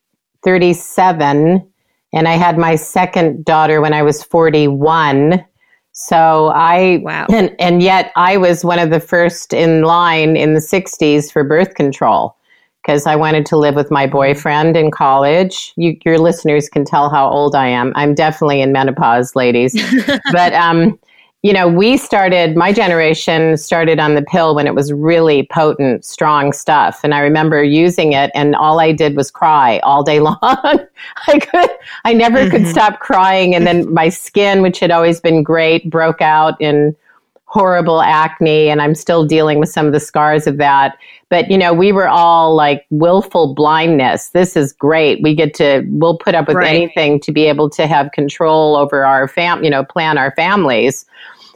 37 0.44 1.68
And 2.14 2.28
I 2.28 2.34
had 2.34 2.58
my 2.58 2.76
second 2.76 3.44
daughter 3.46 3.82
when 3.82 3.94
I 3.94 4.04
was 4.04 4.24
41. 4.24 5.44
So 6.00 6.50
I, 6.54 7.02
wow. 7.02 7.26
and, 7.32 7.56
and 7.58 7.82
yet 7.82 8.12
I 8.16 8.38
was 8.38 8.64
one 8.64 8.78
of 8.78 8.92
the 8.92 9.00
first 9.00 9.52
in 9.52 9.82
line 9.82 10.38
in 10.38 10.54
the 10.54 10.60
60s 10.60 11.32
for 11.32 11.44
birth 11.44 11.74
control 11.74 12.38
because 12.84 13.08
I 13.08 13.16
wanted 13.16 13.48
to 13.48 13.58
live 13.58 13.74
with 13.74 13.90
my 13.90 14.06
boyfriend 14.06 14.78
in 14.78 14.92
college. 14.92 15.74
You, 15.76 15.98
your 16.06 16.20
listeners 16.20 16.70
can 16.70 16.86
tell 16.86 17.10
how 17.10 17.28
old 17.28 17.56
I 17.56 17.68
am. 17.70 17.94
I'm 17.96 18.14
definitely 18.14 18.62
in 18.62 18.72
menopause, 18.72 19.36
ladies. 19.36 19.74
but 20.32 20.54
um, 20.54 21.00
you 21.44 21.54
know, 21.54 21.68
we 21.68 21.98
started, 21.98 22.56
my 22.56 22.74
generation 22.74 23.58
started 23.58 24.00
on 24.00 24.16
the 24.16 24.24
pill 24.24 24.56
when 24.56 24.66
it 24.66 24.74
was 24.74 24.92
really 24.92 25.48
potent, 25.52 26.04
strong 26.04 26.52
stuff. 26.52 27.02
And 27.04 27.14
I 27.14 27.20
remember 27.20 27.64
using 27.64 28.14
it 28.14 28.32
and 28.34 28.56
all 28.56 28.80
I 28.80 28.92
did 28.92 29.16
was 29.16 29.30
cry 29.30 29.80
all 29.80 30.04
day 30.04 30.20
long. 30.20 30.38
I 30.42 31.40
could, 31.40 31.70
I 32.06 32.14
never 32.14 32.40
mm-hmm. 32.40 32.52
could 32.52 32.68
stop 32.68 33.00
crying. 33.00 33.54
And 33.54 33.68
then 33.68 33.94
my 33.94 34.10
skin, 34.10 34.62
which 34.62 34.80
had 34.80 34.90
always 34.90 35.22
been 35.22 35.44
great, 35.44 35.90
broke 35.90 36.22
out 36.22 36.60
in 36.60 36.96
horrible 37.48 38.02
acne. 38.02 38.70
And 38.70 38.82
I'm 38.82 38.94
still 38.94 39.26
dealing 39.26 39.60
with 39.60 39.70
some 39.70 39.86
of 39.86 39.94
the 39.94 40.00
scars 40.00 40.48
of 40.48 40.58
that. 40.58 40.98
But, 41.30 41.50
you 41.50 41.58
know, 41.58 41.74
we 41.74 41.92
were 41.92 42.08
all 42.08 42.56
like 42.56 42.86
willful 42.90 43.54
blindness. 43.54 44.30
This 44.30 44.56
is 44.56 44.72
great. 44.74 45.22
We 45.24 45.34
get 45.34 45.54
to, 45.56 45.86
we'll 45.90 46.18
put 46.18 46.36
up 46.36 46.48
with 46.48 46.58
right. 46.58 46.68
anything 46.68 47.20
to 47.22 47.32
be 47.32 47.46
able 47.46 47.70
to 47.72 47.88
have 47.88 48.12
control 48.12 48.76
over 48.76 49.06
our 49.06 49.28
fam, 49.28 49.64
you 49.64 49.70
know, 49.70 49.84
plan 49.84 50.18
our 50.18 50.32
families 50.36 51.06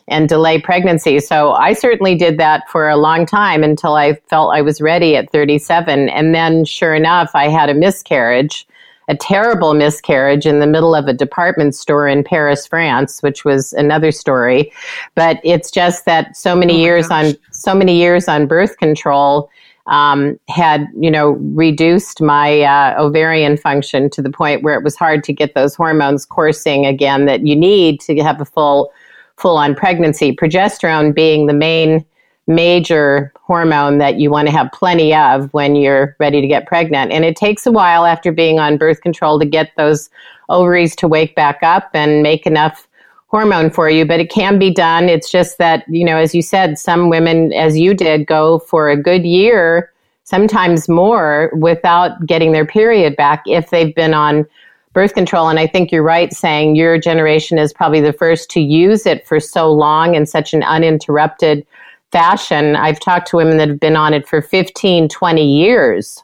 and 0.07 0.27
delay 0.27 0.59
pregnancy. 0.59 1.19
So 1.19 1.51
I 1.51 1.73
certainly 1.73 2.15
did 2.15 2.37
that 2.37 2.69
for 2.69 2.89
a 2.89 2.97
long 2.97 3.25
time 3.25 3.63
until 3.63 3.95
I 3.95 4.15
felt 4.29 4.53
I 4.53 4.61
was 4.61 4.81
ready 4.81 5.15
at 5.15 5.31
37. 5.31 6.09
And 6.09 6.35
then, 6.35 6.65
sure 6.65 6.93
enough, 6.93 7.31
I 7.33 7.47
had 7.47 7.69
a 7.69 7.73
miscarriage, 7.73 8.67
a 9.11 9.17
terrible 9.17 9.73
miscarriage 9.73 10.45
in 10.45 10.59
the 10.59 10.65
middle 10.65 10.95
of 10.95 11.05
a 11.05 11.13
department 11.13 11.75
store 11.75 12.07
in 12.07 12.23
Paris, 12.23 12.65
France, 12.65 13.21
which 13.21 13.43
was 13.43 13.73
another 13.73 14.09
story. 14.09 14.71
But 15.15 15.41
it's 15.43 15.69
just 15.69 16.05
that 16.05 16.37
so 16.37 16.55
many 16.55 16.75
oh 16.75 16.85
years 16.85 17.09
gosh. 17.09 17.25
on 17.25 17.37
so 17.51 17.75
many 17.75 17.97
years 17.97 18.29
on 18.29 18.47
birth 18.47 18.77
control. 18.77 19.49
Um, 19.87 20.39
had 20.47 20.87
you 20.95 21.11
know 21.11 21.31
reduced 21.31 22.21
my 22.21 22.61
uh, 22.61 23.01
ovarian 23.01 23.57
function 23.57 24.09
to 24.11 24.21
the 24.21 24.29
point 24.29 24.63
where 24.63 24.75
it 24.75 24.83
was 24.83 24.95
hard 24.95 25.23
to 25.25 25.33
get 25.33 25.55
those 25.55 25.75
hormones 25.75 26.23
coursing 26.23 26.85
again 26.85 27.25
that 27.25 27.45
you 27.45 27.55
need 27.55 27.99
to 28.01 28.15
have 28.17 28.39
a 28.39 28.45
full 28.45 28.93
full 29.37 29.57
on 29.57 29.75
pregnancy, 29.75 30.33
progesterone 30.35 31.13
being 31.13 31.47
the 31.47 31.53
main 31.53 32.05
major 32.47 33.30
hormone 33.43 33.97
that 33.97 34.19
you 34.19 34.29
want 34.29 34.47
to 34.47 34.53
have 34.53 34.71
plenty 34.71 35.13
of 35.13 35.51
when 35.53 35.75
you're 35.75 36.15
ready 36.19 36.41
to 36.41 36.47
get 36.47 36.67
pregnant. 36.67 37.11
And 37.11 37.25
it 37.25 37.35
takes 37.35 37.65
a 37.65 37.71
while 37.71 38.05
after 38.05 38.31
being 38.31 38.59
on 38.59 38.77
birth 38.77 39.01
control 39.01 39.39
to 39.39 39.45
get 39.45 39.71
those 39.77 40.09
ovaries 40.49 40.95
to 40.97 41.07
wake 41.07 41.35
back 41.35 41.59
up 41.61 41.89
and 41.93 42.23
make 42.23 42.45
enough 42.45 42.87
hormone 43.27 43.69
for 43.69 43.89
you, 43.89 44.05
but 44.05 44.19
it 44.19 44.29
can 44.29 44.59
be 44.59 44.73
done. 44.73 45.07
It's 45.07 45.31
just 45.31 45.57
that, 45.57 45.85
you 45.87 46.03
know, 46.03 46.17
as 46.17 46.35
you 46.35 46.41
said, 46.41 46.77
some 46.77 47.09
women, 47.09 47.53
as 47.53 47.77
you 47.77 47.93
did, 47.93 48.27
go 48.27 48.59
for 48.59 48.89
a 48.89 49.01
good 49.01 49.25
year, 49.25 49.91
sometimes 50.25 50.89
more, 50.89 51.49
without 51.55 52.25
getting 52.25 52.51
their 52.51 52.65
period 52.65 53.15
back 53.15 53.43
if 53.45 53.69
they've 53.69 53.95
been 53.95 54.13
on 54.13 54.45
birth 54.91 55.13
control. 55.13 55.47
And 55.47 55.59
I 55.59 55.65
think 55.65 55.91
you're 55.91 56.03
right 56.03 56.33
saying 56.33 56.75
your 56.75 56.97
generation 56.99 57.57
is 57.57 57.71
probably 57.71 58.01
the 58.01 58.11
first 58.11 58.49
to 58.51 58.59
use 58.59 59.05
it 59.05 59.25
for 59.25 59.39
so 59.39 59.71
long 59.71 60.15
in 60.15 60.25
such 60.25 60.53
an 60.53 60.63
uninterrupted 60.63 61.65
fashion. 62.11 62.75
I've 62.75 62.99
talked 62.99 63.27
to 63.29 63.37
women 63.37 63.57
that 63.57 63.69
have 63.69 63.79
been 63.79 63.95
on 63.95 64.13
it 64.13 64.27
for 64.27 64.41
15, 64.41 65.09
20 65.09 65.45
years. 65.45 66.23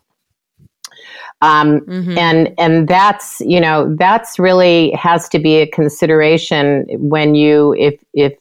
Um, 1.41 1.81
mm-hmm. 1.81 2.17
and 2.17 2.51
and 2.57 2.87
that's 2.87 3.41
you 3.41 3.61
know 3.61 3.95
that's 3.99 4.39
really 4.39 4.89
has 4.93 5.29
to 5.29 5.37
be 5.37 5.57
a 5.57 5.67
consideration 5.67 6.87
when 6.97 7.35
you 7.35 7.75
if 7.77 8.03
if 8.15 8.33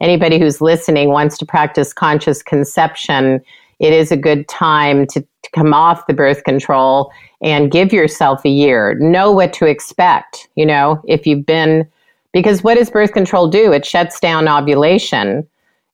anybody 0.00 0.38
who's 0.38 0.62
listening 0.62 1.10
wants 1.10 1.36
to 1.36 1.44
practice 1.44 1.92
conscious 1.92 2.42
conception 2.42 3.42
it 3.80 3.92
is 3.92 4.12
a 4.12 4.16
good 4.16 4.48
time 4.48 5.06
to, 5.08 5.20
to 5.20 5.50
come 5.52 5.74
off 5.74 6.06
the 6.06 6.14
birth 6.14 6.44
control 6.44 7.12
and 7.42 7.70
give 7.70 7.92
yourself 7.92 8.44
a 8.44 8.48
year. 8.48 8.94
Know 8.94 9.32
what 9.32 9.52
to 9.54 9.66
expect. 9.66 10.48
You 10.54 10.66
know, 10.66 11.02
if 11.06 11.26
you've 11.26 11.44
been, 11.44 11.88
because 12.32 12.62
what 12.62 12.76
does 12.76 12.90
birth 12.90 13.12
control 13.12 13.48
do? 13.48 13.72
It 13.72 13.84
shuts 13.84 14.20
down 14.20 14.48
ovulation. 14.48 15.46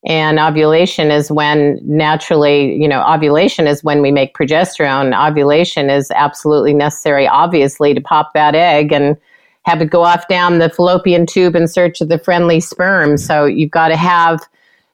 And 0.04 0.38
ovulation 0.38 1.10
is 1.10 1.30
when 1.30 1.78
naturally, 1.82 2.74
you 2.80 2.88
know, 2.88 3.02
ovulation 3.02 3.66
is 3.66 3.84
when 3.84 4.00
we 4.00 4.10
make 4.10 4.34
progesterone. 4.34 5.14
Ovulation 5.28 5.90
is 5.90 6.10
absolutely 6.12 6.72
necessary, 6.72 7.28
obviously, 7.28 7.92
to 7.92 8.00
pop 8.00 8.32
that 8.32 8.54
egg 8.54 8.92
and 8.92 9.16
have 9.66 9.82
it 9.82 9.90
go 9.90 10.02
off 10.02 10.26
down 10.26 10.58
the 10.58 10.70
fallopian 10.70 11.26
tube 11.26 11.54
in 11.54 11.68
search 11.68 12.00
of 12.00 12.08
the 12.08 12.18
friendly 12.18 12.60
sperm. 12.60 13.18
So 13.18 13.44
you've 13.44 13.70
got 13.70 13.88
to 13.88 13.96
have 13.96 14.40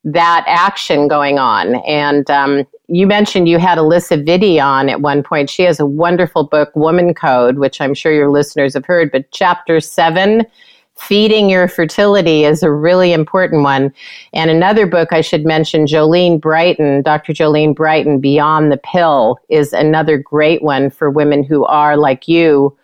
that 0.02 0.44
action 0.46 1.08
going 1.08 1.38
on. 1.38 1.76
And 1.86 2.28
um, 2.30 2.64
you 2.88 3.06
mentioned 3.06 3.48
you 3.48 3.58
had 3.58 3.78
Alisa 3.78 4.24
Vitti 4.24 4.62
on 4.62 4.88
at 4.88 5.00
one 5.00 5.22
point. 5.22 5.50
She 5.50 5.62
has 5.62 5.80
a 5.80 5.86
wonderful 5.86 6.44
book, 6.44 6.74
Woman 6.74 7.14
Code, 7.14 7.58
which 7.58 7.80
I'm 7.80 7.94
sure 7.94 8.12
your 8.12 8.30
listeners 8.30 8.74
have 8.74 8.84
heard, 8.84 9.10
but 9.10 9.30
chapter 9.32 9.80
seven, 9.80 10.46
Feeding 10.98 11.50
Your 11.50 11.68
Fertility, 11.68 12.44
is 12.44 12.62
a 12.62 12.72
really 12.72 13.12
important 13.12 13.62
one. 13.62 13.92
And 14.32 14.50
another 14.50 14.86
book 14.86 15.12
I 15.12 15.20
should 15.20 15.44
mention, 15.44 15.86
Jolene 15.86 16.40
Brighten, 16.40 17.02
Dr. 17.02 17.32
Jolene 17.32 17.74
Brighten, 17.74 18.18
Beyond 18.18 18.72
the 18.72 18.78
Pill, 18.78 19.38
is 19.48 19.72
another 19.72 20.16
great 20.18 20.62
one 20.62 20.90
for 20.90 21.10
women 21.10 21.44
who 21.44 21.64
are 21.66 21.96
like 21.96 22.26
you 22.26 22.76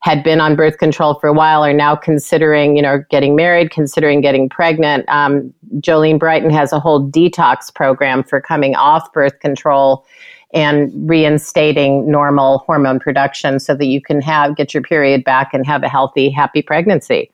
had 0.00 0.22
been 0.22 0.40
on 0.40 0.54
birth 0.54 0.78
control 0.78 1.14
for 1.14 1.26
a 1.26 1.32
while 1.32 1.64
are 1.64 1.72
now 1.72 1.96
considering, 1.96 2.76
you 2.76 2.82
know, 2.82 3.02
getting 3.10 3.34
married, 3.34 3.72
considering 3.72 4.20
getting 4.20 4.48
pregnant. 4.48 5.04
Um, 5.08 5.52
Jolene 5.78 6.20
Brighten 6.20 6.50
has 6.50 6.72
a 6.72 6.78
whole 6.78 7.04
detox 7.10 7.74
program 7.74 8.22
for 8.22 8.40
coming 8.40 8.76
off 8.76 9.12
birth 9.12 9.40
control 9.40 10.06
and 10.54 10.92
reinstating 11.10 12.08
normal 12.08 12.58
hormone 12.58 13.00
production 13.00 13.58
so 13.58 13.74
that 13.74 13.86
you 13.86 14.00
can 14.00 14.20
have 14.20 14.56
get 14.56 14.72
your 14.72 14.82
period 14.82 15.24
back 15.24 15.52
and 15.52 15.66
have 15.66 15.82
a 15.82 15.88
healthy, 15.88 16.30
happy 16.30 16.62
pregnancy. 16.62 17.30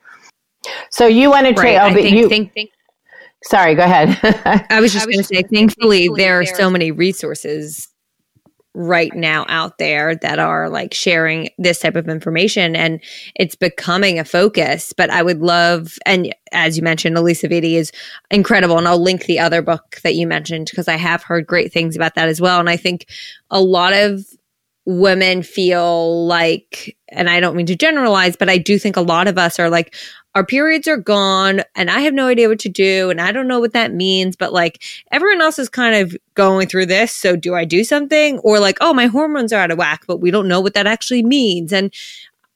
So 0.90 1.06
you 1.06 1.30
want 1.30 1.46
to 1.46 1.60
right. 1.60 1.80
oh, 1.80 1.94
think, 1.94 2.14
you, 2.14 2.28
think, 2.28 2.52
think, 2.52 2.70
Sorry, 3.44 3.74
go 3.74 3.82
ahead. 3.82 4.18
I 4.70 4.80
was 4.80 4.92
just 4.92 5.06
going 5.06 5.18
to 5.18 5.24
say, 5.24 5.42
thankfully, 5.42 6.08
there 6.16 6.40
are 6.40 6.46
so 6.46 6.70
many 6.70 6.92
resources 6.92 7.88
right 8.74 9.14
now 9.14 9.44
out 9.48 9.76
there 9.78 10.16
that 10.16 10.38
are 10.38 10.70
like 10.70 10.94
sharing 10.94 11.50
this 11.58 11.80
type 11.80 11.94
of 11.94 12.08
information 12.08 12.74
and 12.74 13.02
it's 13.34 13.54
becoming 13.54 14.18
a 14.18 14.24
focus 14.24 14.94
but 14.94 15.10
i 15.10 15.22
would 15.22 15.40
love 15.42 15.98
and 16.06 16.34
as 16.52 16.74
you 16.74 16.82
mentioned 16.82 17.14
alisa 17.14 17.50
vitti 17.50 17.74
is 17.74 17.92
incredible 18.30 18.78
and 18.78 18.88
i'll 18.88 19.02
link 19.02 19.26
the 19.26 19.38
other 19.38 19.60
book 19.60 20.00
that 20.02 20.14
you 20.14 20.26
mentioned 20.26 20.68
because 20.70 20.88
i 20.88 20.96
have 20.96 21.22
heard 21.22 21.46
great 21.46 21.70
things 21.70 21.94
about 21.94 22.14
that 22.14 22.28
as 22.28 22.40
well 22.40 22.58
and 22.58 22.70
i 22.70 22.76
think 22.76 23.06
a 23.50 23.60
lot 23.60 23.92
of 23.92 24.24
women 24.86 25.42
feel 25.42 26.26
like 26.26 26.96
and 27.10 27.28
i 27.28 27.40
don't 27.40 27.54
mean 27.54 27.66
to 27.66 27.76
generalize 27.76 28.36
but 28.36 28.48
i 28.48 28.56
do 28.56 28.78
think 28.78 28.96
a 28.96 29.02
lot 29.02 29.28
of 29.28 29.36
us 29.36 29.60
are 29.60 29.68
like 29.68 29.94
our 30.34 30.44
periods 30.44 30.88
are 30.88 30.96
gone 30.96 31.62
and 31.74 31.90
I 31.90 32.00
have 32.00 32.14
no 32.14 32.26
idea 32.26 32.48
what 32.48 32.58
to 32.60 32.68
do 32.68 33.10
and 33.10 33.20
I 33.20 33.32
don't 33.32 33.48
know 33.48 33.60
what 33.60 33.74
that 33.74 33.92
means, 33.92 34.34
but 34.34 34.52
like 34.52 34.82
everyone 35.10 35.42
else 35.42 35.58
is 35.58 35.68
kind 35.68 35.94
of 35.94 36.16
going 36.34 36.68
through 36.68 36.86
this. 36.86 37.12
So 37.12 37.36
do 37.36 37.54
I 37.54 37.64
do 37.64 37.84
something? 37.84 38.38
Or 38.38 38.58
like, 38.58 38.78
oh, 38.80 38.94
my 38.94 39.06
hormones 39.06 39.52
are 39.52 39.60
out 39.60 39.70
of 39.70 39.78
whack, 39.78 40.04
but 40.06 40.20
we 40.20 40.30
don't 40.30 40.48
know 40.48 40.60
what 40.60 40.74
that 40.74 40.86
actually 40.86 41.22
means. 41.22 41.72
And 41.72 41.92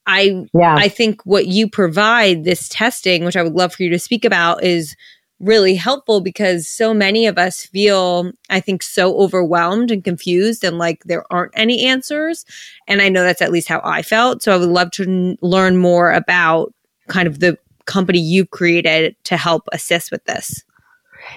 I 0.07 0.45
yeah. 0.53 0.75
I 0.75 0.87
think 0.87 1.21
what 1.25 1.47
you 1.47 1.69
provide 1.69 2.45
this 2.45 2.69
testing, 2.69 3.25
which 3.25 3.35
I 3.35 3.43
would 3.43 3.53
love 3.53 3.73
for 3.73 3.83
you 3.83 3.89
to 3.89 3.99
speak 3.99 4.25
about, 4.25 4.63
is 4.63 4.95
really 5.39 5.75
helpful 5.75 6.21
because 6.21 6.67
so 6.67 6.93
many 6.95 7.27
of 7.27 7.37
us 7.37 7.65
feel, 7.65 8.31
I 8.49 8.59
think, 8.59 8.81
so 8.81 9.19
overwhelmed 9.19 9.91
and 9.91 10.03
confused 10.03 10.63
and 10.63 10.79
like 10.79 11.03
there 11.03 11.31
aren't 11.31 11.51
any 11.55 11.85
answers. 11.85 12.43
And 12.87 13.01
I 13.01 13.09
know 13.09 13.23
that's 13.23 13.41
at 13.41 13.51
least 13.51 13.67
how 13.67 13.81
I 13.83 14.01
felt. 14.01 14.41
So 14.41 14.53
I 14.53 14.57
would 14.57 14.69
love 14.69 14.89
to 14.91 15.03
n- 15.03 15.37
learn 15.41 15.77
more 15.77 16.11
about 16.11 16.73
kind 17.07 17.27
of 17.27 17.39
the 17.39 17.57
company 17.87 18.19
you've 18.19 18.51
created 18.51 19.15
to 19.23 19.37
help 19.37 19.67
assist 19.71 20.11
with 20.11 20.23
this. 20.25 20.63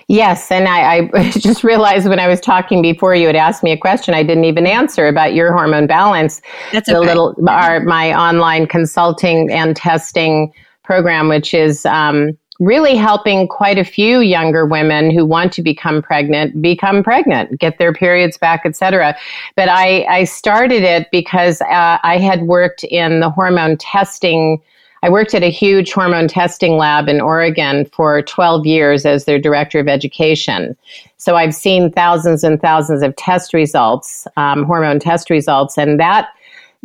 Yes, 0.08 0.50
and 0.50 0.68
I, 0.68 1.10
I, 1.14 1.30
just 1.30 1.64
realized 1.64 2.08
when 2.08 2.20
I 2.20 2.28
was 2.28 2.40
talking 2.40 2.82
before 2.82 3.14
you 3.14 3.26
had 3.26 3.36
asked 3.36 3.62
me 3.62 3.72
a 3.72 3.78
question 3.78 4.14
I 4.14 4.22
didn't 4.22 4.44
even 4.44 4.66
answer 4.66 5.06
about 5.06 5.34
your 5.34 5.52
hormone 5.52 5.86
balance. 5.86 6.42
That's 6.72 6.88
okay. 6.88 6.94
the 6.94 7.00
little 7.00 7.34
our 7.48 7.80
my 7.80 8.12
online 8.14 8.66
consulting 8.66 9.50
and 9.50 9.74
testing 9.74 10.52
program, 10.84 11.28
which 11.28 11.54
is 11.54 11.86
um, 11.86 12.36
really 12.60 12.94
helping 12.94 13.48
quite 13.48 13.78
a 13.78 13.84
few 13.84 14.20
younger 14.20 14.66
women 14.66 15.10
who 15.10 15.24
want 15.24 15.52
to 15.54 15.62
become 15.62 16.02
pregnant 16.02 16.60
become 16.60 17.02
pregnant, 17.02 17.58
get 17.58 17.78
their 17.78 17.92
periods 17.92 18.36
back, 18.36 18.62
etc. 18.64 19.16
But 19.56 19.68
I, 19.68 20.04
I 20.04 20.24
started 20.24 20.82
it 20.82 21.08
because 21.10 21.60
uh, 21.62 21.98
I 22.02 22.18
had 22.18 22.42
worked 22.42 22.84
in 22.84 23.20
the 23.20 23.30
hormone 23.30 23.76
testing 23.78 24.60
I 25.02 25.08
worked 25.08 25.34
at 25.34 25.42
a 25.42 25.50
huge 25.50 25.92
hormone 25.92 26.28
testing 26.28 26.76
lab 26.76 27.08
in 27.08 27.20
Oregon 27.20 27.86
for 27.86 28.22
12 28.22 28.66
years 28.66 29.06
as 29.06 29.24
their 29.24 29.38
director 29.38 29.78
of 29.80 29.88
education. 29.88 30.76
So 31.16 31.36
I've 31.36 31.54
seen 31.54 31.90
thousands 31.90 32.44
and 32.44 32.60
thousands 32.60 33.02
of 33.02 33.16
test 33.16 33.54
results, 33.54 34.26
um, 34.36 34.64
hormone 34.64 34.98
test 34.98 35.30
results, 35.30 35.78
and 35.78 35.98
that 35.98 36.28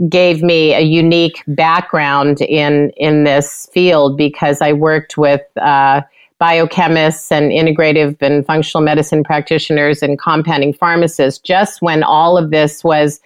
gave 0.10 0.42
me 0.42 0.74
a 0.74 0.82
unique 0.82 1.42
background 1.48 2.42
in 2.42 2.90
in 2.98 3.24
this 3.24 3.70
field 3.74 4.18
because 4.18 4.62
I 4.62 4.74
worked 4.74 5.18
with 5.18 5.42
uh, 5.58 6.02
biochemists 6.40 7.32
and 7.32 7.52
integrative 7.52 8.22
and 8.22 8.46
functional 8.46 8.84
medicine 8.84 9.24
practitioners 9.24 10.04
and 10.04 10.20
compounding 10.20 10.74
pharmacists 10.74 11.40
just 11.40 11.82
when 11.82 12.04
all 12.04 12.38
of 12.38 12.52
this 12.52 12.84
was 12.84 13.22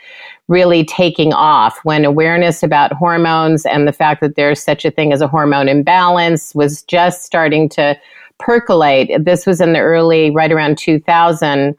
really 0.50 0.84
taking 0.84 1.32
off 1.32 1.80
when 1.84 2.04
awareness 2.04 2.64
about 2.64 2.92
hormones 2.92 3.66
and 3.66 3.88
the 3.88 3.94
fact 3.94 4.20
that 4.20 4.36
there's 4.36 4.62
such 4.62 4.84
a 4.84 4.92
thing 4.92 5.14
as 5.14 5.22
a 5.22 5.28
hormone 5.28 5.70
imbalance 5.70 6.54
was 6.54 6.82
just 6.84 7.24
starting 7.24 7.70
to 7.70 7.98
percolate. 8.40 9.12
This 9.24 9.46
was 9.46 9.62
in 9.62 9.74
the 9.74 9.80
early 9.80 10.32
right 10.32 10.52
around 10.52 10.78
2000 10.78 11.78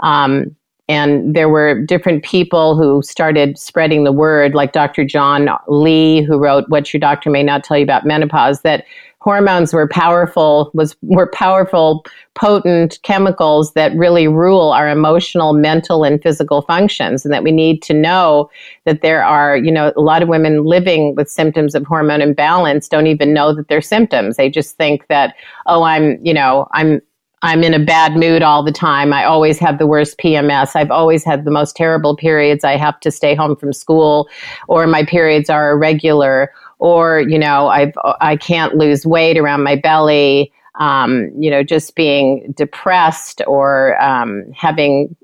um, 0.00 0.54
and 0.88 1.36
there 1.36 1.48
were 1.48 1.80
different 1.84 2.24
people 2.24 2.76
who 2.76 3.00
started 3.02 3.56
spreading 3.56 4.02
the 4.02 4.12
word 4.12 4.54
like 4.54 4.72
dr 4.72 5.04
john 5.04 5.48
lee 5.68 6.20
who 6.22 6.36
wrote 6.36 6.64
what 6.68 6.92
your 6.92 6.98
doctor 6.98 7.30
may 7.30 7.44
not 7.44 7.62
tell 7.62 7.78
you 7.78 7.84
about 7.84 8.04
menopause 8.04 8.62
that 8.62 8.84
hormones 9.20 9.74
were 9.74 9.86
powerful 9.86 10.70
was 10.72 10.96
were 11.02 11.26
powerful 11.26 12.04
potent 12.34 12.98
chemicals 13.02 13.74
that 13.74 13.94
really 13.94 14.26
rule 14.26 14.70
our 14.70 14.88
emotional 14.88 15.52
mental 15.52 16.04
and 16.04 16.22
physical 16.22 16.62
functions 16.62 17.24
and 17.24 17.32
that 17.32 17.42
we 17.42 17.52
need 17.52 17.82
to 17.82 17.92
know 17.92 18.50
that 18.84 19.02
there 19.02 19.22
are 19.22 19.56
you 19.56 19.70
know 19.70 19.92
a 19.94 20.00
lot 20.00 20.22
of 20.22 20.28
women 20.28 20.64
living 20.64 21.14
with 21.14 21.30
symptoms 21.30 21.74
of 21.74 21.84
hormone 21.84 22.22
imbalance 22.22 22.88
don't 22.88 23.06
even 23.06 23.34
know 23.34 23.54
that 23.54 23.68
they're 23.68 23.82
symptoms 23.82 24.36
they 24.36 24.48
just 24.48 24.76
think 24.76 25.06
that 25.08 25.34
oh 25.66 25.82
i'm 25.82 26.18
you 26.24 26.32
know 26.32 26.66
i'm 26.72 27.00
I'm 27.42 27.62
in 27.62 27.72
a 27.72 27.82
bad 27.82 28.16
mood 28.16 28.42
all 28.42 28.62
the 28.62 28.72
time. 28.72 29.14
I 29.14 29.24
always 29.24 29.58
have 29.60 29.78
the 29.78 29.86
worst 29.86 30.18
PMS. 30.18 30.76
I've 30.76 30.90
always 30.90 31.24
had 31.24 31.46
the 31.46 31.50
most 31.50 31.74
terrible 31.74 32.14
periods. 32.14 32.64
I 32.64 32.76
have 32.76 33.00
to 33.00 33.10
stay 33.10 33.34
home 33.34 33.56
from 33.56 33.72
school, 33.72 34.28
or 34.68 34.86
my 34.86 35.06
periods 35.06 35.48
are 35.48 35.70
irregular, 35.70 36.52
or 36.80 37.20
you 37.20 37.38
know 37.38 37.68
I've 37.68 37.92
I 38.20 38.36
can't 38.36 38.74
lose 38.74 39.06
weight 39.06 39.38
around 39.38 39.62
my 39.62 39.76
belly. 39.76 40.52
Um, 40.78 41.30
you 41.38 41.50
know, 41.50 41.62
just 41.62 41.94
being 41.94 42.54
depressed 42.56 43.42
or 43.46 44.00
um, 44.00 44.44
having 44.54 45.14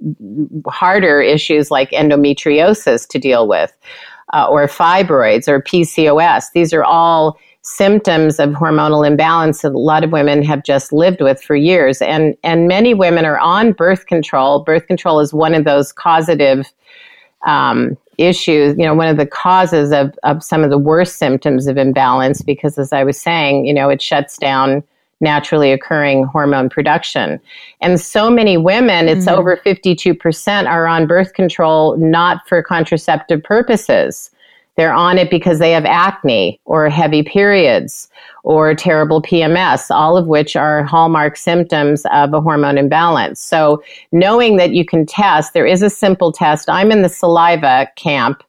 harder 0.66 1.22
issues 1.22 1.70
like 1.70 1.90
endometriosis 1.92 3.08
to 3.08 3.18
deal 3.18 3.48
with, 3.48 3.74
uh, 4.34 4.46
or 4.50 4.66
fibroids 4.66 5.48
or 5.48 5.62
PCOS. 5.62 6.46
These 6.52 6.74
are 6.74 6.84
all 6.84 7.38
symptoms 7.62 8.38
of 8.38 8.50
hormonal 8.50 9.06
imbalance 9.06 9.62
that 9.62 9.72
a 9.72 9.78
lot 9.78 10.04
of 10.04 10.12
women 10.12 10.42
have 10.42 10.62
just 10.62 10.92
lived 10.92 11.20
with 11.20 11.42
for 11.42 11.56
years. 11.56 12.00
And, 12.00 12.36
and 12.44 12.68
many 12.68 12.94
women 12.94 13.24
are 13.24 13.38
on 13.38 13.72
birth 13.72 14.06
control. 14.06 14.62
Birth 14.62 14.86
control 14.86 15.18
is 15.18 15.34
one 15.34 15.52
of 15.52 15.64
those 15.64 15.92
causative 15.92 16.70
um, 17.44 17.96
issues, 18.18 18.76
you 18.78 18.84
know, 18.84 18.94
one 18.94 19.08
of 19.08 19.16
the 19.16 19.26
causes 19.26 19.92
of, 19.92 20.16
of 20.22 20.42
some 20.42 20.64
of 20.64 20.70
the 20.70 20.78
worst 20.78 21.16
symptoms 21.16 21.66
of 21.66 21.76
imbalance, 21.76 22.42
because 22.42 22.78
as 22.78 22.92
I 22.92 23.04
was 23.04 23.20
saying, 23.20 23.66
you 23.66 23.74
know, 23.74 23.88
it 23.88 24.00
shuts 24.00 24.38
down 24.38 24.82
naturally 25.20 25.72
occurring 25.72 26.24
hormone 26.24 26.68
production. 26.68 27.40
And 27.80 28.00
so 28.00 28.28
many 28.30 28.56
women, 28.56 29.08
it's 29.08 29.26
mm-hmm. 29.26 29.38
over 29.38 29.56
52%, 29.56 30.66
are 30.66 30.86
on 30.86 31.06
birth 31.06 31.32
control 31.32 31.96
not 31.96 32.46
for 32.46 32.62
contraceptive 32.62 33.42
purposes. 33.42 34.30
They're 34.76 34.92
on 34.92 35.18
it 35.18 35.30
because 35.30 35.58
they 35.58 35.72
have 35.72 35.84
acne 35.84 36.60
or 36.66 36.88
heavy 36.88 37.22
periods 37.22 38.08
or 38.44 38.74
terrible 38.74 39.22
PMS, 39.22 39.90
all 39.90 40.16
of 40.16 40.26
which 40.26 40.54
are 40.54 40.84
hallmark 40.84 41.36
symptoms 41.36 42.04
of 42.12 42.32
a 42.32 42.40
hormone 42.40 42.78
imbalance. 42.78 43.40
So 43.40 43.82
knowing 44.12 44.56
that 44.58 44.72
you 44.72 44.84
can 44.84 45.06
test, 45.06 45.54
there 45.54 45.66
is 45.66 45.82
a 45.82 45.90
simple 45.90 46.30
test. 46.30 46.68
I'm 46.68 46.92
in 46.92 47.02
the 47.02 47.08
saliva 47.08 47.88
camp. 47.96 48.42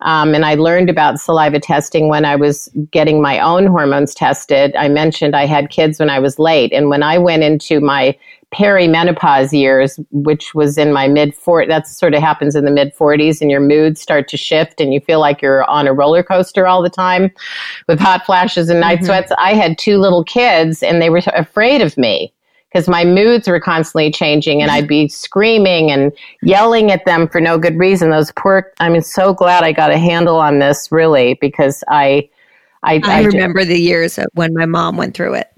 Um, 0.00 0.34
and 0.34 0.44
I 0.44 0.54
learned 0.54 0.90
about 0.90 1.20
saliva 1.20 1.58
testing 1.58 2.08
when 2.08 2.24
I 2.24 2.36
was 2.36 2.68
getting 2.90 3.20
my 3.20 3.40
own 3.40 3.66
hormones 3.66 4.14
tested. 4.14 4.74
I 4.76 4.88
mentioned 4.88 5.34
I 5.34 5.46
had 5.46 5.70
kids 5.70 5.98
when 5.98 6.10
I 6.10 6.20
was 6.20 6.38
late. 6.38 6.72
And 6.72 6.88
when 6.88 7.02
I 7.02 7.18
went 7.18 7.42
into 7.42 7.80
my 7.80 8.16
perimenopause 8.54 9.52
years, 9.52 9.98
which 10.10 10.54
was 10.54 10.78
in 10.78 10.92
my 10.92 11.08
mid 11.08 11.34
40s, 11.36 11.68
that 11.68 11.86
sort 11.86 12.14
of 12.14 12.22
happens 12.22 12.54
in 12.54 12.64
the 12.64 12.70
mid 12.70 12.94
40s, 12.94 13.40
and 13.40 13.50
your 13.50 13.60
moods 13.60 14.00
start 14.00 14.28
to 14.28 14.36
shift 14.36 14.80
and 14.80 14.94
you 14.94 15.00
feel 15.00 15.20
like 15.20 15.42
you're 15.42 15.68
on 15.68 15.86
a 15.86 15.92
roller 15.92 16.22
coaster 16.22 16.66
all 16.66 16.82
the 16.82 16.88
time 16.88 17.30
with 17.88 17.98
hot 17.98 18.24
flashes 18.24 18.68
and 18.68 18.80
night 18.80 18.98
mm-hmm. 18.98 19.06
sweats. 19.06 19.32
I 19.36 19.54
had 19.54 19.78
two 19.78 19.98
little 19.98 20.24
kids 20.24 20.82
and 20.82 21.02
they 21.02 21.10
were 21.10 21.22
afraid 21.34 21.82
of 21.82 21.98
me 21.98 22.32
because 22.68 22.88
my 22.88 23.04
moods 23.04 23.48
were 23.48 23.60
constantly 23.60 24.10
changing 24.10 24.60
and 24.60 24.70
I'd 24.70 24.86
be 24.86 25.08
screaming 25.08 25.90
and 25.90 26.12
yelling 26.42 26.90
at 26.90 27.04
them 27.06 27.28
for 27.28 27.40
no 27.40 27.58
good 27.58 27.78
reason. 27.78 28.10
Those 28.10 28.30
poor, 28.32 28.72
I 28.78 28.88
mean, 28.88 29.02
so 29.02 29.32
glad 29.32 29.64
I 29.64 29.72
got 29.72 29.90
a 29.90 29.98
handle 29.98 30.36
on 30.36 30.58
this 30.58 30.92
really 30.92 31.34
because 31.40 31.82
I, 31.88 32.28
I, 32.82 33.00
I, 33.04 33.20
I 33.20 33.22
remember 33.22 33.64
the 33.64 33.78
years 33.78 34.18
when 34.34 34.52
my 34.54 34.66
mom 34.66 34.96
went 34.96 35.16
through 35.16 35.34
it. 35.34 35.48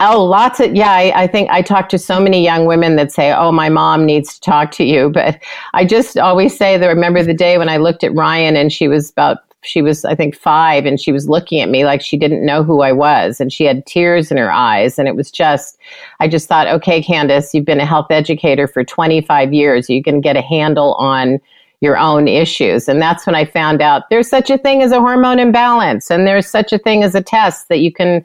Oh, 0.00 0.24
lots 0.24 0.58
of, 0.58 0.74
yeah. 0.74 0.90
I, 0.90 1.22
I, 1.22 1.26
think 1.28 1.48
I 1.50 1.62
talk 1.62 1.88
to 1.90 1.98
so 1.98 2.20
many 2.20 2.42
young 2.42 2.66
women 2.66 2.96
that 2.96 3.12
say, 3.12 3.32
oh, 3.32 3.52
my 3.52 3.68
mom 3.68 4.04
needs 4.04 4.34
to 4.34 4.40
talk 4.40 4.72
to 4.72 4.84
you. 4.84 5.08
But 5.10 5.40
I 5.72 5.84
just 5.84 6.18
always 6.18 6.56
say 6.56 6.76
that 6.76 6.84
I 6.84 6.92
remember 6.92 7.22
the 7.22 7.32
day 7.32 7.58
when 7.58 7.68
I 7.68 7.76
looked 7.76 8.02
at 8.02 8.12
Ryan 8.12 8.56
and 8.56 8.72
she 8.72 8.88
was 8.88 9.10
about, 9.10 9.38
she 9.64 9.82
was, 9.82 10.04
I 10.04 10.14
think, 10.14 10.36
five 10.36 10.86
and 10.86 11.00
she 11.00 11.12
was 11.12 11.28
looking 11.28 11.60
at 11.60 11.68
me 11.68 11.84
like 11.84 12.02
she 12.02 12.16
didn't 12.16 12.44
know 12.44 12.62
who 12.62 12.82
I 12.82 12.92
was 12.92 13.40
and 13.40 13.52
she 13.52 13.64
had 13.64 13.86
tears 13.86 14.30
in 14.30 14.36
her 14.36 14.52
eyes. 14.52 14.98
And 14.98 15.08
it 15.08 15.16
was 15.16 15.30
just, 15.30 15.78
I 16.20 16.28
just 16.28 16.48
thought, 16.48 16.68
okay, 16.68 17.02
Candace, 17.02 17.54
you've 17.54 17.64
been 17.64 17.80
a 17.80 17.86
health 17.86 18.08
educator 18.10 18.66
for 18.66 18.84
25 18.84 19.52
years. 19.52 19.90
You 19.90 20.02
can 20.02 20.20
get 20.20 20.36
a 20.36 20.42
handle 20.42 20.94
on 20.94 21.40
your 21.80 21.98
own 21.98 22.28
issues. 22.28 22.88
And 22.88 23.00
that's 23.00 23.26
when 23.26 23.34
I 23.34 23.44
found 23.44 23.82
out 23.82 24.08
there's 24.08 24.28
such 24.28 24.50
a 24.50 24.58
thing 24.58 24.82
as 24.82 24.92
a 24.92 25.00
hormone 25.00 25.38
imbalance 25.38 26.10
and 26.10 26.26
there's 26.26 26.48
such 26.48 26.72
a 26.72 26.78
thing 26.78 27.02
as 27.02 27.14
a 27.14 27.22
test 27.22 27.68
that 27.68 27.80
you 27.80 27.92
can 27.92 28.24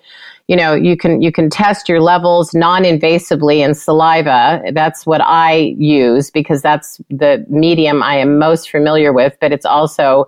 you 0.50 0.56
know 0.56 0.74
you 0.74 0.98
can 0.98 1.22
you 1.22 1.32
can 1.32 1.48
test 1.48 1.88
your 1.88 2.02
levels 2.02 2.56
non-invasively 2.56 3.60
in 3.60 3.76
saliva 3.76 4.62
that's 4.74 5.06
what 5.06 5.22
i 5.22 5.76
use 5.78 6.32
because 6.32 6.62
that's 6.64 7.00
the 7.10 7.46
medium 7.50 8.02
i 8.02 8.16
am 8.16 8.40
most 8.40 8.70
familiar 8.72 9.14
with 9.14 9.38
but 9.40 9.52
it's 9.54 9.66
also 9.66 10.28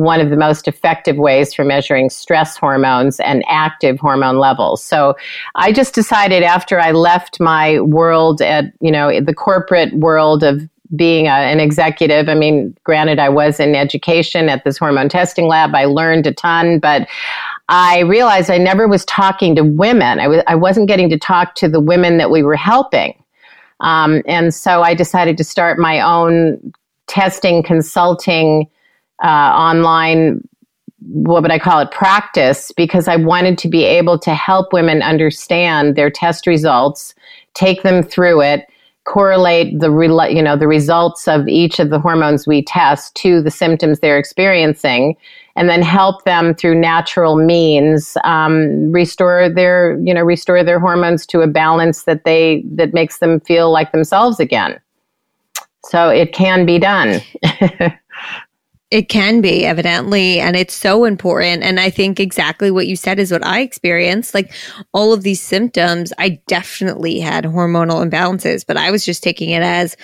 one 0.00 0.20
of 0.20 0.30
the 0.30 0.36
most 0.36 0.66
effective 0.66 1.16
ways 1.16 1.54
for 1.54 1.64
measuring 1.64 2.10
stress 2.10 2.56
hormones 2.56 3.20
and 3.20 3.44
active 3.48 3.98
hormone 4.00 4.38
levels 4.38 4.82
so 4.82 5.14
i 5.54 5.72
just 5.72 5.94
decided 5.94 6.42
after 6.42 6.80
i 6.80 6.90
left 6.90 7.40
my 7.40 7.80
world 7.80 8.40
at 8.42 8.64
you 8.80 8.90
know 8.90 9.20
the 9.20 9.34
corporate 9.34 9.92
world 9.94 10.42
of 10.42 10.68
being 10.96 11.26
a, 11.26 11.30
an 11.30 11.60
executive, 11.60 12.28
I 12.28 12.34
mean, 12.34 12.76
granted, 12.84 13.18
I 13.18 13.28
was 13.28 13.60
in 13.60 13.74
education 13.74 14.48
at 14.48 14.64
this 14.64 14.78
hormone 14.78 15.08
testing 15.08 15.46
lab. 15.46 15.74
I 15.74 15.84
learned 15.84 16.26
a 16.26 16.32
ton, 16.32 16.80
but 16.80 17.08
I 17.68 18.00
realized 18.00 18.50
I 18.50 18.58
never 18.58 18.88
was 18.88 19.04
talking 19.04 19.54
to 19.54 19.62
women. 19.62 20.18
I 20.18 20.24
w- 20.24 20.42
I 20.48 20.56
wasn't 20.56 20.88
getting 20.88 21.08
to 21.10 21.18
talk 21.18 21.54
to 21.56 21.68
the 21.68 21.80
women 21.80 22.18
that 22.18 22.30
we 22.30 22.42
were 22.42 22.56
helping. 22.56 23.14
Um, 23.78 24.22
and 24.26 24.52
so 24.52 24.82
I 24.82 24.94
decided 24.94 25.36
to 25.38 25.44
start 25.44 25.78
my 25.78 26.00
own 26.00 26.72
testing, 27.06 27.62
consulting, 27.62 28.68
uh, 29.22 29.26
online, 29.26 30.46
what 31.00 31.42
would 31.42 31.50
I 31.50 31.58
call 31.58 31.80
it, 31.80 31.90
practice, 31.90 32.72
because 32.76 33.08
I 33.08 33.16
wanted 33.16 33.58
to 33.58 33.68
be 33.68 33.84
able 33.84 34.18
to 34.20 34.34
help 34.34 34.72
women 34.72 35.02
understand 35.02 35.96
their 35.96 36.10
test 36.10 36.46
results, 36.46 37.14
take 37.54 37.82
them 37.82 38.02
through 38.02 38.42
it, 38.42 38.66
correlate 39.04 39.80
the 39.80 39.90
re- 39.90 40.32
you 40.32 40.42
know 40.42 40.56
the 40.56 40.68
results 40.68 41.26
of 41.26 41.48
each 41.48 41.80
of 41.80 41.90
the 41.90 41.98
hormones 41.98 42.46
we 42.46 42.62
test 42.62 43.14
to 43.16 43.42
the 43.42 43.50
symptoms 43.50 43.98
they're 43.98 44.18
experiencing 44.18 45.16
and 45.56 45.68
then 45.68 45.82
help 45.82 46.24
them 46.24 46.54
through 46.54 46.78
natural 46.78 47.36
means 47.36 48.16
um, 48.24 48.92
restore 48.92 49.48
their 49.48 49.98
you 50.00 50.14
know 50.14 50.22
restore 50.22 50.62
their 50.62 50.78
hormones 50.78 51.26
to 51.26 51.40
a 51.40 51.46
balance 51.46 52.04
that 52.04 52.24
they 52.24 52.62
that 52.66 52.94
makes 52.94 53.18
them 53.18 53.40
feel 53.40 53.72
like 53.72 53.90
themselves 53.92 54.38
again. 54.38 54.78
So 55.84 56.08
it 56.08 56.32
can 56.32 56.66
be 56.66 56.78
done 56.78 57.20
It 58.90 59.08
can 59.08 59.40
be, 59.40 59.64
evidently. 59.64 60.40
And 60.40 60.56
it's 60.56 60.74
so 60.74 61.04
important. 61.04 61.62
And 61.62 61.78
I 61.78 61.90
think 61.90 62.18
exactly 62.18 62.70
what 62.72 62.88
you 62.88 62.96
said 62.96 63.20
is 63.20 63.30
what 63.30 63.46
I 63.46 63.60
experienced. 63.60 64.34
Like 64.34 64.52
all 64.92 65.12
of 65.12 65.22
these 65.22 65.40
symptoms, 65.40 66.12
I 66.18 66.40
definitely 66.48 67.20
had 67.20 67.44
hormonal 67.44 68.04
imbalances, 68.04 68.66
but 68.66 68.76
I 68.76 68.90
was 68.90 69.04
just 69.04 69.22
taking 69.22 69.50
it 69.50 69.62
as, 69.62 69.96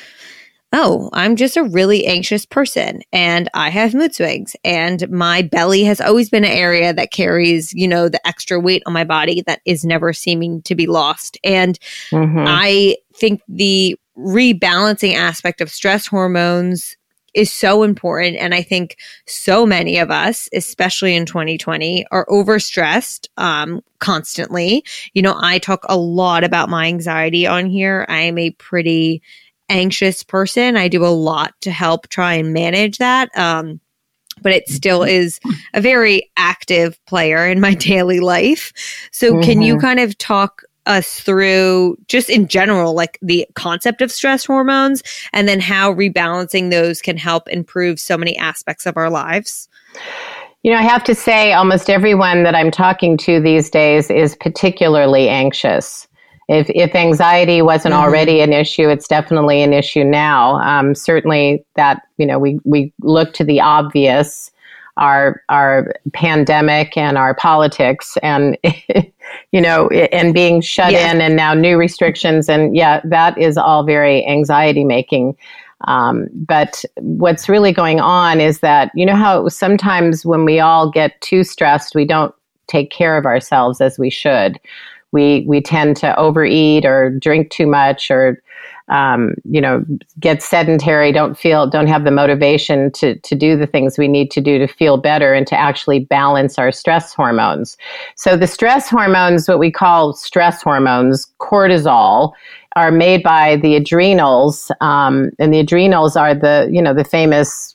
oh, 0.72 1.10
I'm 1.12 1.34
just 1.36 1.56
a 1.56 1.64
really 1.64 2.06
anxious 2.06 2.46
person 2.46 3.02
and 3.12 3.48
I 3.54 3.70
have 3.70 3.94
mood 3.94 4.14
swings. 4.14 4.54
And 4.64 5.10
my 5.10 5.42
belly 5.42 5.82
has 5.84 6.00
always 6.00 6.30
been 6.30 6.44
an 6.44 6.52
area 6.52 6.92
that 6.92 7.10
carries, 7.10 7.72
you 7.72 7.88
know, 7.88 8.08
the 8.08 8.24
extra 8.26 8.60
weight 8.60 8.82
on 8.86 8.92
my 8.92 9.04
body 9.04 9.42
that 9.46 9.62
is 9.64 9.84
never 9.84 10.12
seeming 10.12 10.62
to 10.62 10.74
be 10.76 10.86
lost. 10.86 11.38
And 11.42 11.78
mm-hmm. 12.10 12.44
I 12.46 12.96
think 13.14 13.40
the 13.48 13.96
rebalancing 14.16 15.14
aspect 15.14 15.60
of 15.60 15.70
stress 15.70 16.06
hormones 16.06 16.96
is 17.36 17.52
so 17.52 17.82
important. 17.82 18.36
And 18.36 18.54
I 18.54 18.62
think 18.62 18.96
so 19.26 19.66
many 19.66 19.98
of 19.98 20.10
us, 20.10 20.48
especially 20.52 21.14
in 21.14 21.26
2020, 21.26 22.06
are 22.10 22.26
overstressed 22.26 23.28
um, 23.36 23.82
constantly. 24.00 24.84
You 25.12 25.22
know, 25.22 25.36
I 25.38 25.58
talk 25.58 25.84
a 25.88 25.96
lot 25.96 26.42
about 26.42 26.70
my 26.70 26.86
anxiety 26.86 27.46
on 27.46 27.66
here. 27.66 28.06
I 28.08 28.22
am 28.22 28.38
a 28.38 28.50
pretty 28.50 29.22
anxious 29.68 30.22
person. 30.22 30.76
I 30.76 30.88
do 30.88 31.04
a 31.04 31.08
lot 31.08 31.54
to 31.60 31.70
help 31.70 32.08
try 32.08 32.34
and 32.34 32.52
manage 32.52 32.98
that. 32.98 33.36
Um, 33.36 33.80
but 34.42 34.52
it 34.52 34.68
still 34.68 35.02
is 35.02 35.40
a 35.74 35.80
very 35.80 36.30
active 36.36 37.02
player 37.06 37.46
in 37.46 37.60
my 37.60 37.74
daily 37.90 38.20
life. 38.20 38.72
So, 39.10 39.32
mm-hmm. 39.32 39.42
can 39.42 39.62
you 39.62 39.74
mm-hmm. 39.74 39.80
kind 39.80 40.00
of 40.00 40.16
talk 40.18 40.62
us 40.86 41.20
through 41.20 41.96
just 42.08 42.30
in 42.30 42.48
general, 42.48 42.94
like 42.94 43.18
the 43.22 43.46
concept 43.54 44.00
of 44.02 44.10
stress 44.10 44.44
hormones 44.44 45.02
and 45.32 45.48
then 45.48 45.60
how 45.60 45.92
rebalancing 45.92 46.70
those 46.70 47.02
can 47.02 47.16
help 47.16 47.48
improve 47.48 47.98
so 48.00 48.16
many 48.16 48.36
aspects 48.38 48.86
of 48.86 48.96
our 48.96 49.10
lives? 49.10 49.68
You 50.62 50.72
know, 50.72 50.78
I 50.78 50.82
have 50.82 51.04
to 51.04 51.14
say, 51.14 51.52
almost 51.52 51.88
everyone 51.88 52.42
that 52.42 52.56
I'm 52.56 52.72
talking 52.72 53.16
to 53.18 53.40
these 53.40 53.70
days 53.70 54.10
is 54.10 54.36
particularly 54.40 55.28
anxious. 55.28 56.08
If, 56.48 56.68
if 56.70 56.94
anxiety 56.94 57.62
wasn't 57.62 57.94
mm-hmm. 57.94 58.02
already 58.02 58.40
an 58.40 58.52
issue, 58.52 58.88
it's 58.88 59.08
definitely 59.08 59.62
an 59.62 59.72
issue 59.72 60.04
now. 60.04 60.56
Um, 60.56 60.94
certainly, 60.94 61.64
that 61.74 62.02
you 62.18 62.26
know, 62.26 62.38
we 62.38 62.58
we 62.64 62.92
look 63.00 63.32
to 63.34 63.44
the 63.44 63.60
obvious, 63.60 64.50
our 64.96 65.42
our 65.48 65.94
pandemic 66.12 66.96
and 66.96 67.18
our 67.18 67.34
politics, 67.34 68.16
and 68.22 68.56
you 69.52 69.60
know, 69.60 69.88
and 69.88 70.34
being 70.34 70.60
shut 70.60 70.92
yeah. 70.92 71.12
in, 71.12 71.20
and 71.20 71.36
now 71.36 71.54
new 71.54 71.76
restrictions, 71.76 72.48
and 72.48 72.76
yeah, 72.76 73.00
that 73.04 73.36
is 73.38 73.56
all 73.56 73.84
very 73.84 74.26
anxiety 74.26 74.84
making. 74.84 75.36
Um, 75.86 76.28
but 76.32 76.84
what's 76.96 77.48
really 77.48 77.72
going 77.72 78.00
on 78.00 78.40
is 78.40 78.60
that 78.60 78.90
you 78.94 79.04
know 79.06 79.16
how 79.16 79.48
sometimes 79.48 80.24
when 80.24 80.44
we 80.44 80.60
all 80.60 80.90
get 80.90 81.20
too 81.20 81.44
stressed, 81.44 81.94
we 81.94 82.04
don't 82.04 82.34
take 82.66 82.90
care 82.90 83.16
of 83.16 83.26
ourselves 83.26 83.80
as 83.80 83.98
we 83.98 84.10
should 84.10 84.58
we 85.12 85.44
we 85.46 85.60
tend 85.60 85.96
to 85.96 86.16
overeat 86.18 86.84
or 86.84 87.10
drink 87.10 87.50
too 87.50 87.66
much 87.66 88.10
or 88.10 88.42
um, 88.88 89.34
you 89.44 89.60
know 89.60 89.84
get 90.20 90.42
sedentary 90.42 91.12
don't 91.12 91.38
feel 91.38 91.68
don't 91.68 91.88
have 91.88 92.04
the 92.04 92.10
motivation 92.10 92.90
to 92.92 93.18
to 93.20 93.34
do 93.34 93.56
the 93.56 93.66
things 93.66 93.98
we 93.98 94.08
need 94.08 94.30
to 94.30 94.40
do 94.40 94.58
to 94.58 94.66
feel 94.66 94.96
better 94.96 95.34
and 95.34 95.46
to 95.46 95.56
actually 95.56 96.00
balance 96.00 96.58
our 96.58 96.70
stress 96.70 97.14
hormones. 97.14 97.76
So 98.14 98.36
the 98.36 98.46
stress 98.46 98.88
hormones 98.88 99.48
what 99.48 99.58
we 99.58 99.70
call 99.70 100.12
stress 100.12 100.62
hormones 100.62 101.26
cortisol 101.40 102.32
are 102.76 102.92
made 102.92 103.22
by 103.22 103.56
the 103.56 103.74
adrenals 103.74 104.70
um, 104.80 105.30
and 105.38 105.52
the 105.52 105.60
adrenals 105.60 106.16
are 106.16 106.34
the 106.34 106.68
you 106.70 106.82
know 106.82 106.94
the 106.94 107.04
famous 107.04 107.74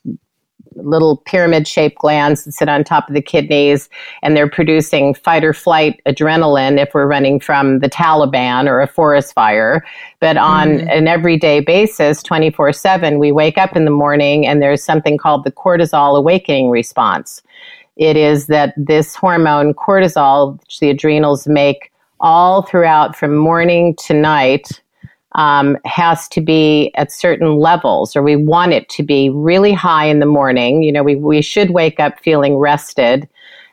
little 0.75 1.17
pyramid 1.17 1.67
shaped 1.67 1.97
glands 1.97 2.45
that 2.45 2.53
sit 2.53 2.69
on 2.69 2.83
top 2.83 3.07
of 3.07 3.13
the 3.13 3.21
kidneys, 3.21 3.89
and 4.21 4.35
they're 4.35 4.49
producing 4.49 5.13
fight 5.13 5.43
or 5.43 5.53
flight 5.53 6.01
adrenaline 6.05 6.81
if 6.81 6.93
we're 6.93 7.07
running 7.07 7.39
from 7.39 7.79
the 7.79 7.89
Taliban 7.89 8.67
or 8.67 8.81
a 8.81 8.87
forest 8.87 9.33
fire. 9.33 9.85
But 10.19 10.37
on 10.37 10.69
mm-hmm. 10.69 10.89
an 10.89 11.07
everyday 11.07 11.59
basis, 11.59 12.23
24 12.23 12.73
7, 12.73 13.19
we 13.19 13.31
wake 13.31 13.57
up 13.57 13.75
in 13.75 13.85
the 13.85 13.91
morning 13.91 14.47
and 14.47 14.61
there's 14.61 14.83
something 14.83 15.17
called 15.17 15.43
the 15.43 15.51
cortisol 15.51 16.17
awakening 16.17 16.69
response. 16.69 17.41
It 17.97 18.17
is 18.17 18.47
that 18.47 18.73
this 18.77 19.15
hormone, 19.15 19.73
cortisol, 19.73 20.59
which 20.59 20.79
the 20.79 20.89
adrenals 20.89 21.47
make 21.47 21.91
all 22.19 22.61
throughout 22.61 23.15
from 23.15 23.35
morning 23.35 23.95
to 23.95 24.13
night, 24.13 24.80
um, 25.33 25.77
has 25.85 26.27
to 26.29 26.41
be 26.41 26.91
at 26.95 27.11
certain 27.11 27.55
levels, 27.55 28.15
or 28.15 28.23
we 28.23 28.35
want 28.35 28.73
it 28.73 28.89
to 28.89 29.03
be 29.03 29.29
really 29.29 29.73
high 29.73 30.05
in 30.05 30.19
the 30.19 30.25
morning. 30.25 30.83
You 30.83 30.91
know, 30.91 31.03
we, 31.03 31.15
we 31.15 31.41
should 31.41 31.71
wake 31.71 31.99
up 31.99 32.19
feeling 32.19 32.57
rested. 32.57 33.27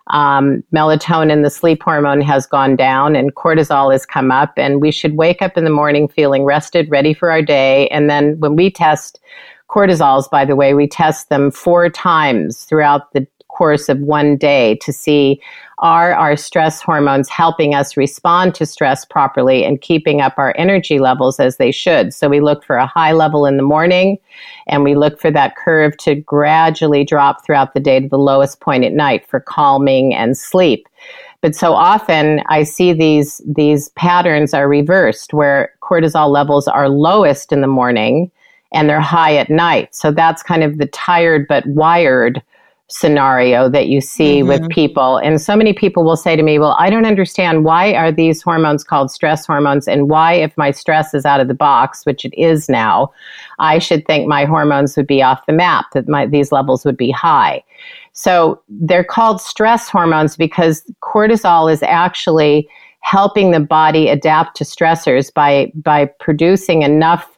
Um, 0.09 0.65
melatonin, 0.75 1.43
the 1.43 1.51
sleep 1.51 1.83
hormone, 1.83 2.23
has 2.23 2.47
gone 2.47 2.77
down 2.77 3.15
and 3.15 3.35
cortisol 3.35 3.93
has 3.93 4.07
come 4.07 4.31
up, 4.31 4.53
and 4.57 4.81
we 4.81 4.91
should 4.91 5.17
wake 5.17 5.43
up 5.43 5.59
in 5.59 5.65
the 5.65 5.71
morning 5.71 6.09
feeling 6.09 6.45
rested, 6.45 6.91
ready 6.91 7.13
for 7.13 7.31
our 7.31 7.43
day. 7.43 7.89
And 7.89 8.09
then 8.09 8.39
when 8.41 8.57
we 8.57 8.71
test 8.71 9.21
cortisols, 9.69 10.31
by 10.31 10.47
the 10.47 10.57
way, 10.57 10.73
we 10.73 10.89
test 10.89 11.29
them 11.29 11.51
four 11.51 11.91
times 11.91 12.65
throughout 12.65 13.13
the 13.13 13.27
course 13.49 13.89
of 13.89 13.99
one 14.01 14.37
day 14.37 14.77
to 14.83 14.93
see 14.93 15.41
are 15.81 16.13
our 16.13 16.37
stress 16.37 16.83
hormones 16.83 17.29
helping 17.29 17.75
us 17.75 17.97
respond 17.97 18.55
to 18.55 18.67
stress 18.67 19.05
properly 19.05 19.65
and 19.65 19.81
keeping 19.81 20.21
up 20.21 20.35
our 20.37 20.53
energy 20.57 20.99
levels 20.99 21.39
as 21.39 21.57
they 21.57 21.71
should. 21.71 22.13
So 22.13 22.29
we 22.29 22.41
look 22.41 22.65
for 22.65 22.77
a 22.77 22.87
high 22.87 23.13
level 23.13 23.47
in 23.47 23.57
the 23.57 23.63
morning 23.63 24.19
and 24.67 24.83
we 24.83 24.97
look 24.97 25.21
for 25.21 25.31
that 25.31 25.57
curve 25.57 25.97
to 25.99 26.17
gradually 26.17 27.05
drop 27.05 27.45
throughout 27.45 27.75
the 27.75 27.81
day 27.81 28.01
to 28.01 28.09
the 28.09 28.19
lowest 28.19 28.61
point 28.61 28.85
at 28.85 28.93
night 28.93 29.27
for 29.27 29.41
calming 29.41 30.15
and 30.15 30.37
sleep. 30.37 30.89
But 31.41 31.55
so 31.55 31.73
often 31.75 32.43
I 32.47 32.65
see 32.65 32.93
these, 32.93 33.41
these 33.47 33.91
patterns 33.91 34.53
are 34.55 34.69
reversed 34.69 35.33
where 35.33 35.73
cortisol 35.81 36.31
levels 36.31 36.67
are 36.67 36.89
lowest 36.89 37.53
in 37.53 37.61
the 37.61 37.69
morning 37.69 38.33
and 38.73 38.89
they're 38.89 39.01
high 39.01 39.37
at 39.37 39.49
night. 39.49 39.95
So 39.95 40.11
that's 40.11 40.43
kind 40.43 40.65
of 40.65 40.79
the 40.79 40.87
tired 40.87 41.47
but 41.49 41.65
wired 41.67 42.43
scenario 42.91 43.69
that 43.69 43.89
you 43.89 44.01
see 44.01 44.39
mm-hmm. 44.39 44.49
with 44.49 44.69
people. 44.71 45.19
And 45.19 45.41
so 45.41 45.55
many 45.55 45.73
people 45.73 46.05
will 46.05 46.17
say 46.17 46.37
to 46.37 46.43
me, 46.43 46.59
Well, 46.59 46.75
I 46.79 46.91
don't 46.91 47.05
understand 47.05 47.65
why 47.65 47.93
are 47.93 48.11
these 48.11 48.43
hormones 48.43 48.83
called 48.83 49.11
stress 49.11 49.47
hormones 49.47 49.87
and 49.87 50.09
why, 50.09 50.35
if 50.35 50.57
my 50.57 50.71
stress 50.71 51.13
is 51.15 51.27
out 51.27 51.41
of 51.41 51.49
the 51.49 51.55
box, 51.55 52.07
which 52.07 52.25
it 52.25 52.35
is 52.39 52.69
now, 52.69 53.13
I 53.59 53.79
should 53.79 54.07
think 54.07 54.27
my 54.27 54.45
hormones 54.47 54.97
would 54.97 55.07
be 55.07 55.23
off 55.23 55.45
the 55.47 55.53
map, 55.53 55.87
that 55.93 56.09
my, 56.09 56.27
these 56.27 56.51
levels 56.51 56.85
would 56.85 56.97
be 56.97 57.11
high. 57.11 57.63
So 58.13 58.61
they're 58.69 59.05
called 59.05 59.41
stress 59.41 59.89
hormones 59.89 60.37
because 60.37 60.83
cortisol 61.03 61.73
is 61.73 61.83
actually 61.83 62.69
helping 63.01 63.53
the 63.53 63.61
body 63.61 64.09
adapt 64.09 64.57
to 64.57 64.65
stressors 64.65 65.33
by 65.33 65.73
by 65.77 66.07
producing 66.07 66.83
enough 66.83 67.38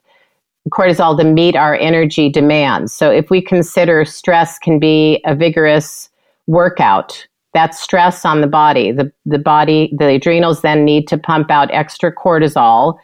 cortisol 0.69 1.17
to 1.19 1.25
meet 1.25 1.57
our 1.57 1.75
energy 1.77 2.29
demands. 2.29 2.93
So 2.93 3.11
if 3.11 3.31
we 3.31 3.41
consider 3.41 4.05
stress 4.05 4.59
can 4.59 4.79
be 4.79 5.21
a 5.25 5.35
vigorous 5.35 6.11
workout, 6.47 7.27
that's 7.55 7.81
stress 7.81 8.25
on 8.25 8.43
the 8.43 8.47
body. 8.47 8.93
The, 8.93 9.11
the 9.27 9.39
body, 9.39 9.93
the 9.99 10.07
adrenals 10.07 10.63
then 10.63 10.85
need 10.85 11.09
to 11.09 11.19
pump 11.19 11.51
out 11.51 11.71
extra 11.73 12.15
cortisol 12.15 12.99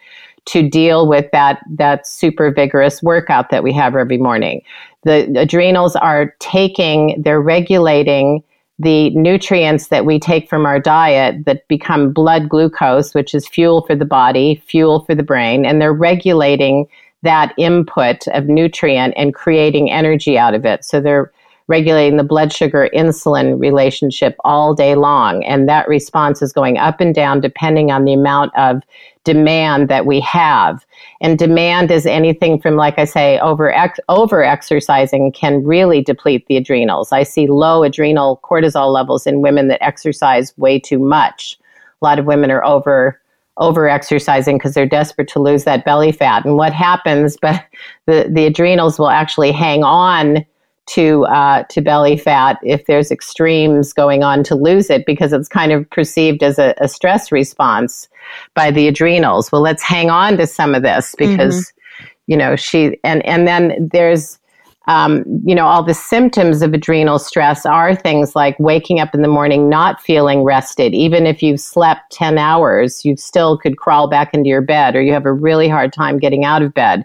to 0.44 0.68
deal 0.68 1.08
with 1.08 1.26
that, 1.32 1.60
that 1.70 2.06
super 2.06 2.52
vigorous 2.52 3.02
workout 3.02 3.50
that 3.50 3.64
we 3.64 3.72
have 3.72 3.96
every 3.96 4.18
morning. 4.18 4.62
The 5.02 5.32
adrenals 5.36 5.96
are 5.96 6.34
taking, 6.38 7.20
they're 7.20 7.40
regulating 7.40 8.44
the 8.78 9.10
nutrients 9.10 9.88
that 9.88 10.04
we 10.04 10.20
take 10.20 10.48
from 10.48 10.66
our 10.66 10.78
diet 10.78 11.44
that 11.46 11.66
become 11.66 12.12
blood 12.12 12.48
glucose, 12.48 13.14
which 13.14 13.34
is 13.34 13.48
fuel 13.48 13.82
for 13.86 13.96
the 13.96 14.04
body, 14.04 14.62
fuel 14.66 15.00
for 15.04 15.14
the 15.14 15.22
brain, 15.22 15.64
and 15.64 15.80
they're 15.80 15.92
regulating 15.92 16.86
that 17.22 17.54
input 17.56 18.26
of 18.28 18.46
nutrient 18.46 19.14
and 19.16 19.34
creating 19.34 19.90
energy 19.90 20.38
out 20.38 20.54
of 20.54 20.64
it. 20.64 20.84
So 20.84 21.00
they're 21.00 21.32
regulating 21.68 22.16
the 22.16 22.24
blood 22.24 22.52
sugar 22.52 22.88
insulin 22.94 23.58
relationship 23.58 24.36
all 24.44 24.74
day 24.74 24.94
long. 24.94 25.44
And 25.44 25.68
that 25.68 25.88
response 25.88 26.40
is 26.40 26.52
going 26.52 26.78
up 26.78 27.00
and 27.00 27.14
down 27.14 27.40
depending 27.40 27.90
on 27.90 28.04
the 28.04 28.12
amount 28.12 28.56
of 28.56 28.82
demand 29.24 29.88
that 29.88 30.06
we 30.06 30.20
have. 30.20 30.86
And 31.20 31.36
demand 31.36 31.90
is 31.90 32.06
anything 32.06 32.60
from, 32.60 32.76
like 32.76 32.98
I 32.98 33.04
say, 33.04 33.40
over, 33.40 33.72
ex- 33.72 33.98
over 34.08 34.44
exercising 34.44 35.32
can 35.32 35.64
really 35.64 36.00
deplete 36.00 36.46
the 36.46 36.56
adrenals. 36.56 37.10
I 37.10 37.24
see 37.24 37.48
low 37.48 37.82
adrenal 37.82 38.40
cortisol 38.44 38.92
levels 38.92 39.26
in 39.26 39.40
women 39.40 39.66
that 39.68 39.82
exercise 39.82 40.56
way 40.56 40.78
too 40.78 41.00
much. 41.00 41.58
A 42.00 42.04
lot 42.04 42.20
of 42.20 42.26
women 42.26 42.52
are 42.52 42.64
over 42.64 43.20
over 43.58 43.88
exercising 43.88 44.58
because 44.58 44.74
they're 44.74 44.86
desperate 44.86 45.28
to 45.28 45.40
lose 45.40 45.64
that 45.64 45.84
belly 45.84 46.12
fat. 46.12 46.44
And 46.44 46.56
what 46.56 46.72
happens, 46.72 47.36
but 47.42 47.64
the, 48.06 48.30
the 48.30 48.46
adrenals 48.46 48.98
will 48.98 49.10
actually 49.10 49.52
hang 49.52 49.84
on 49.84 50.44
to 50.86 51.24
uh, 51.26 51.64
to 51.64 51.80
belly 51.80 52.16
fat 52.16 52.58
if 52.62 52.86
there's 52.86 53.10
extremes 53.10 53.92
going 53.92 54.22
on 54.22 54.44
to 54.44 54.54
lose 54.54 54.88
it 54.88 55.04
because 55.04 55.32
it's 55.32 55.48
kind 55.48 55.72
of 55.72 55.88
perceived 55.90 56.42
as 56.42 56.58
a, 56.58 56.74
a 56.80 56.88
stress 56.88 57.32
response 57.32 58.08
by 58.54 58.70
the 58.70 58.86
adrenals. 58.86 59.50
Well, 59.50 59.62
let's 59.62 59.82
hang 59.82 60.10
on 60.10 60.36
to 60.36 60.46
some 60.46 60.74
of 60.74 60.82
this 60.82 61.14
because 61.18 61.72
mm-hmm. 62.00 62.06
you 62.28 62.36
know 62.36 62.54
she 62.54 63.00
and 63.02 63.24
and 63.26 63.48
then 63.48 63.88
there's 63.92 64.38
um, 64.86 65.24
you 65.44 65.54
know, 65.54 65.66
all 65.66 65.82
the 65.82 65.94
symptoms 65.94 66.62
of 66.62 66.72
adrenal 66.72 67.18
stress 67.18 67.66
are 67.66 67.94
things 67.94 68.36
like 68.36 68.58
waking 68.60 69.00
up 69.00 69.14
in 69.14 69.22
the 69.22 69.28
morning 69.28 69.68
not 69.68 70.00
feeling 70.00 70.44
rested. 70.44 70.94
Even 70.94 71.26
if 71.26 71.42
you've 71.42 71.60
slept 71.60 72.12
10 72.12 72.38
hours, 72.38 73.04
you 73.04 73.16
still 73.16 73.58
could 73.58 73.76
crawl 73.76 74.08
back 74.08 74.32
into 74.32 74.48
your 74.48 74.62
bed 74.62 74.94
or 74.94 75.02
you 75.02 75.12
have 75.12 75.26
a 75.26 75.32
really 75.32 75.68
hard 75.68 75.92
time 75.92 76.18
getting 76.18 76.44
out 76.44 76.62
of 76.62 76.72
bed. 76.72 77.04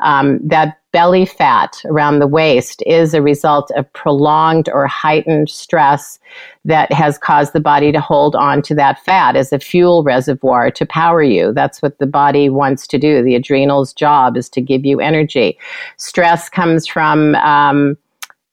Um, 0.00 0.40
that 0.46 0.78
belly 0.92 1.24
fat 1.24 1.82
around 1.86 2.18
the 2.18 2.26
waist 2.26 2.82
is 2.86 3.14
a 3.14 3.22
result 3.22 3.70
of 3.76 3.90
prolonged 3.94 4.68
or 4.68 4.86
heightened 4.86 5.48
stress 5.48 6.18
that 6.64 6.92
has 6.92 7.18
caused 7.18 7.54
the 7.54 7.60
body 7.60 7.90
to 7.90 8.00
hold 8.00 8.36
on 8.36 8.60
to 8.62 8.74
that 8.74 9.02
fat 9.02 9.34
as 9.34 9.52
a 9.52 9.58
fuel 9.58 10.04
reservoir 10.04 10.70
to 10.70 10.86
power 10.86 11.22
you. 11.22 11.52
That's 11.52 11.80
what 11.80 11.98
the 11.98 12.06
body 12.06 12.50
wants 12.50 12.86
to 12.88 12.98
do. 12.98 13.22
The 13.22 13.34
adrenal's 13.34 13.92
job 13.94 14.36
is 14.36 14.50
to 14.50 14.60
give 14.60 14.84
you 14.84 15.00
energy. 15.00 15.58
Stress 15.96 16.50
comes 16.50 16.86
from, 16.86 17.34
um, 17.36 17.96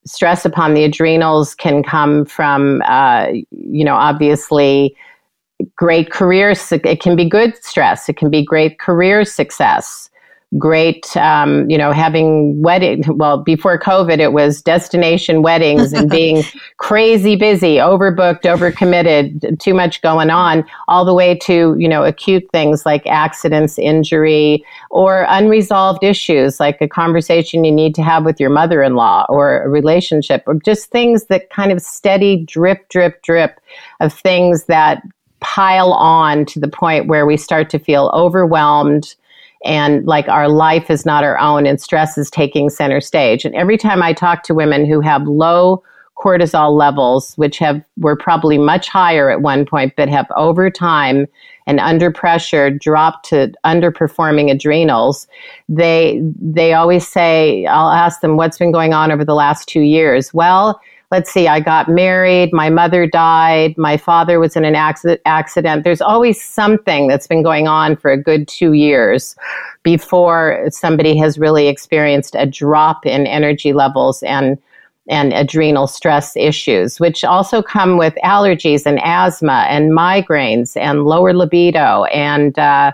stress 0.05 0.45
upon 0.45 0.73
the 0.73 0.85
adrenals 0.85 1.53
can 1.53 1.83
come 1.83 2.25
from, 2.25 2.81
uh, 2.85 3.27
you 3.51 3.83
know, 3.83 3.95
obviously 3.95 4.95
great 5.75 6.09
career. 6.09 6.53
It 6.71 7.01
can 7.01 7.17
be 7.17 7.27
good 7.27 7.53
stress. 7.63 8.07
It 8.07 8.15
can 8.15 8.29
be 8.29 8.45
great 8.45 8.79
career 8.79 9.25
success 9.25 10.09
great, 10.57 11.15
um, 11.15 11.69
you 11.69 11.77
know, 11.77 11.91
having 11.91 12.59
wedding. 12.61 13.03
Well, 13.07 13.37
before 13.37 13.77
COVID, 13.77 14.19
it 14.19 14.33
was 14.33 14.61
destination 14.61 15.41
weddings 15.43 15.93
and 15.93 16.09
being 16.09 16.43
crazy 16.77 17.35
busy, 17.35 17.75
overbooked, 17.75 18.41
overcommitted, 18.41 19.59
too 19.59 19.73
much 19.73 20.01
going 20.01 20.29
on, 20.29 20.65
all 20.87 21.05
the 21.05 21.13
way 21.13 21.35
to, 21.39 21.75
you 21.77 21.87
know, 21.87 22.03
acute 22.03 22.47
things 22.51 22.85
like 22.85 23.05
accidents, 23.05 23.77
injury, 23.77 24.65
or 24.89 25.25
unresolved 25.29 26.03
issues 26.03 26.59
like 26.59 26.81
a 26.81 26.87
conversation 26.87 27.63
you 27.63 27.71
need 27.71 27.93
to 27.93 28.01
have 28.01 28.25
with 28.25 28.39
your 28.39 28.49
mother 28.49 28.81
in 28.81 28.95
law 28.95 29.25
or 29.29 29.61
a 29.61 29.69
relationship, 29.69 30.43
or 30.47 30.55
just 30.55 30.89
things 30.89 31.25
that 31.25 31.49
kind 31.51 31.71
of 31.71 31.79
steady 31.81 32.43
drip, 32.45 32.89
drip, 32.89 33.21
drip 33.21 33.59
of 33.99 34.11
things 34.11 34.65
that 34.65 35.03
pile 35.41 35.93
on 35.93 36.45
to 36.45 36.59
the 36.59 36.67
point 36.67 37.07
where 37.07 37.25
we 37.25 37.37
start 37.37 37.69
to 37.69 37.79
feel 37.79 38.11
overwhelmed 38.13 39.15
and 39.65 40.05
like 40.05 40.27
our 40.27 40.47
life 40.47 40.89
is 40.89 41.05
not 41.05 41.23
our 41.23 41.37
own 41.37 41.65
and 41.65 41.81
stress 41.81 42.17
is 42.17 42.29
taking 42.29 42.69
center 42.69 43.01
stage. 43.01 43.45
And 43.45 43.55
every 43.55 43.77
time 43.77 44.01
I 44.01 44.13
talk 44.13 44.43
to 44.43 44.53
women 44.53 44.85
who 44.85 45.01
have 45.01 45.23
low 45.27 45.83
cortisol 46.17 46.77
levels, 46.77 47.33
which 47.35 47.57
have 47.59 47.81
were 47.97 48.15
probably 48.15 48.57
much 48.57 48.89
higher 48.89 49.29
at 49.29 49.41
one 49.41 49.65
point, 49.65 49.93
but 49.95 50.09
have 50.09 50.27
over 50.35 50.69
time 50.69 51.25
and 51.65 51.79
under 51.79 52.11
pressure 52.11 52.69
dropped 52.69 53.29
to 53.29 53.53
underperforming 53.65 54.51
adrenals, 54.51 55.27
they 55.69 56.21
they 56.41 56.73
always 56.73 57.07
say, 57.07 57.65
I'll 57.65 57.91
ask 57.91 58.21
them 58.21 58.37
what's 58.37 58.57
been 58.57 58.71
going 58.71 58.93
on 58.93 59.11
over 59.11 59.23
the 59.23 59.35
last 59.35 59.67
two 59.69 59.81
years. 59.81 60.33
Well, 60.33 60.81
let's 61.11 61.31
see, 61.31 61.47
I 61.47 61.59
got 61.59 61.89
married, 61.89 62.53
my 62.53 62.69
mother 62.69 63.07
died, 63.07 63.75
my 63.77 63.97
father 63.97 64.39
was 64.39 64.55
in 64.55 64.63
an 64.63 64.75
accident. 64.75 65.83
There's 65.83 66.01
always 66.01 66.41
something 66.41 67.07
that's 67.07 67.25
been 67.25 67.41
going 67.41 67.67
on 67.67 67.95
for 67.95 68.11
a 68.11 68.21
good 68.21 68.47
two 68.47 68.73
years 68.73 69.35
before 69.81 70.67
somebody 70.69 71.17
has 71.17 71.39
really 71.39 71.67
experienced 71.67 72.35
a 72.37 72.45
drop 72.45 73.05
in 73.05 73.25
energy 73.25 73.73
levels 73.73 74.21
and 74.23 74.57
and 75.09 75.33
adrenal 75.33 75.87
stress 75.87 76.37
issues, 76.37 76.99
which 76.99 77.23
also 77.23 77.63
come 77.63 77.97
with 77.97 78.13
allergies 78.23 78.85
and 78.85 78.99
asthma 79.03 79.65
and 79.67 79.91
migraines 79.91 80.77
and 80.77 81.05
lower 81.05 81.33
libido 81.33 82.03
and 82.05 82.59
uh, 82.59 82.91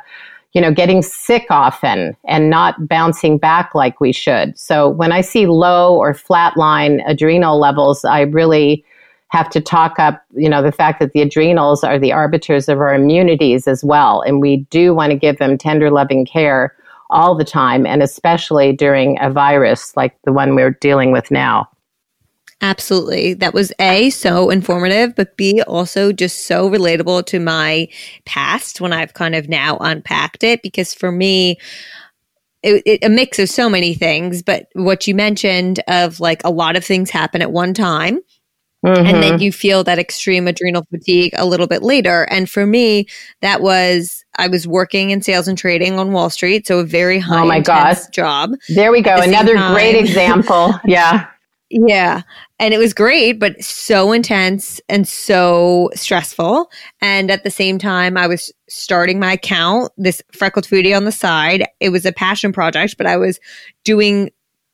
you 0.55 0.61
know, 0.61 0.71
getting 0.71 1.01
sick 1.01 1.45
often 1.49 2.15
and 2.23 2.49
not 2.49 2.87
bouncing 2.87 3.37
back 3.37 3.75
like 3.75 3.99
we 3.99 4.13
should. 4.13 4.57
So 4.57 4.87
when 4.87 5.11
I 5.11 5.19
see 5.19 5.47
low 5.47 5.97
or 5.97 6.13
flatline 6.13 7.03
adrenal 7.05 7.59
levels, 7.59 8.05
I 8.05 8.21
really 8.21 8.83
have 9.29 9.49
to 9.49 9.59
talk 9.59 9.99
up, 9.99 10.23
you 10.33 10.47
know, 10.47 10.63
the 10.63 10.71
fact 10.71 11.01
that 11.01 11.11
the 11.11 11.21
adrenals 11.21 11.83
are 11.83 11.99
the 11.99 12.13
arbiters 12.13 12.69
of 12.69 12.79
our 12.79 12.95
immunities 12.95 13.67
as 13.67 13.83
well. 13.83 14.21
And 14.21 14.39
we 14.39 14.65
do 14.69 14.93
want 14.93 15.11
to 15.11 15.17
give 15.17 15.39
them 15.39 15.57
tender, 15.57 15.91
loving 15.91 16.25
care 16.25 16.73
all 17.09 17.35
the 17.35 17.43
time, 17.43 17.85
and 17.85 18.01
especially 18.01 18.71
during 18.71 19.17
a 19.19 19.29
virus 19.29 19.95
like 19.97 20.17
the 20.23 20.31
one 20.31 20.55
we're 20.55 20.71
dealing 20.71 21.11
with 21.11 21.31
now. 21.31 21.67
Absolutely. 22.65 23.35
That 23.35 23.53
was 23.53 23.71
A, 23.79 24.09
so 24.09 24.49
informative, 24.49 25.15
but 25.15 25.37
B, 25.37 25.61
also 25.61 26.11
just 26.11 26.47
so 26.47 26.67
relatable 26.67 27.27
to 27.27 27.39
my 27.39 27.87
past 28.25 28.81
when 28.81 28.91
I've 28.91 29.13
kind 29.13 29.35
of 29.35 29.47
now 29.47 29.77
unpacked 29.77 30.43
it. 30.43 30.63
Because 30.63 30.91
for 30.91 31.11
me, 31.11 31.59
it, 32.63 32.81
it, 32.87 33.03
a 33.03 33.09
mix 33.09 33.37
of 33.37 33.49
so 33.49 33.69
many 33.69 33.93
things, 33.93 34.41
but 34.41 34.65
what 34.73 35.05
you 35.05 35.13
mentioned 35.13 35.79
of 35.87 36.19
like 36.19 36.41
a 36.43 36.49
lot 36.49 36.75
of 36.75 36.83
things 36.83 37.11
happen 37.11 37.43
at 37.43 37.51
one 37.51 37.75
time. 37.75 38.19
Mm-hmm. 38.83 39.05
And 39.05 39.21
then 39.21 39.33
mm-hmm. 39.33 39.43
you 39.43 39.51
feel 39.51 39.83
that 39.83 39.99
extreme 39.99 40.47
adrenal 40.47 40.87
fatigue 40.89 41.33
a 41.37 41.45
little 41.45 41.67
bit 41.67 41.83
later. 41.83 42.23
And 42.31 42.49
for 42.49 42.65
me, 42.65 43.05
that 43.41 43.61
was 43.61 44.25
I 44.37 44.47
was 44.47 44.67
working 44.67 45.11
in 45.11 45.21
sales 45.21 45.47
and 45.47 45.55
trading 45.55 45.99
on 45.99 46.13
Wall 46.13 46.31
Street, 46.31 46.65
so 46.65 46.79
a 46.79 46.83
very 46.83 47.19
high 47.19 47.43
oh 47.43 47.45
my 47.45 47.59
gosh. 47.59 48.07
job. 48.07 48.53
There 48.69 48.91
we 48.91 49.01
go, 49.01 49.17
another 49.17 49.53
great 49.53 49.95
example. 49.95 50.73
yeah, 50.83 51.27
yeah. 51.69 52.23
And 52.57 52.73
it 52.73 52.77
was 52.77 52.93
great, 52.93 53.33
but 53.33 53.61
so 53.61 54.13
intense 54.13 54.79
and 54.87 55.05
so 55.07 55.89
stressful. 55.93 56.71
And 57.01 57.29
at 57.29 57.43
the 57.43 57.51
same 57.51 57.77
time, 57.77 58.15
I 58.17 58.27
was 58.27 58.51
starting 58.69 59.19
my 59.19 59.33
account, 59.33 59.91
this 59.97 60.21
freckled 60.31 60.65
foodie 60.65 60.95
on 60.95 61.03
the 61.03 61.11
side. 61.11 61.67
It 61.81 61.89
was 61.89 62.05
a 62.05 62.13
passion 62.13 62.53
project, 62.53 62.95
but 62.97 63.07
I 63.07 63.17
was 63.17 63.39
doing 63.83 64.31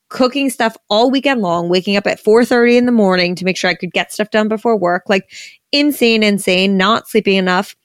cooking 0.09 0.49
stuff 0.49 0.77
all 0.89 1.09
weekend 1.09 1.41
long, 1.41 1.69
waking 1.69 1.95
up 1.95 2.05
at 2.05 2.23
4:30 2.23 2.77
in 2.77 2.85
the 2.85 2.91
morning 2.91 3.33
to 3.35 3.45
make 3.45 3.57
sure 3.57 3.69
I 3.69 3.75
could 3.75 3.93
get 3.93 4.11
stuff 4.11 4.29
done 4.29 4.47
before 4.47 4.77
work. 4.77 5.03
Like 5.07 5.31
insane, 5.71 6.21
insane, 6.21 6.77
not 6.77 7.07
sleeping 7.09 7.37
enough 7.37 7.75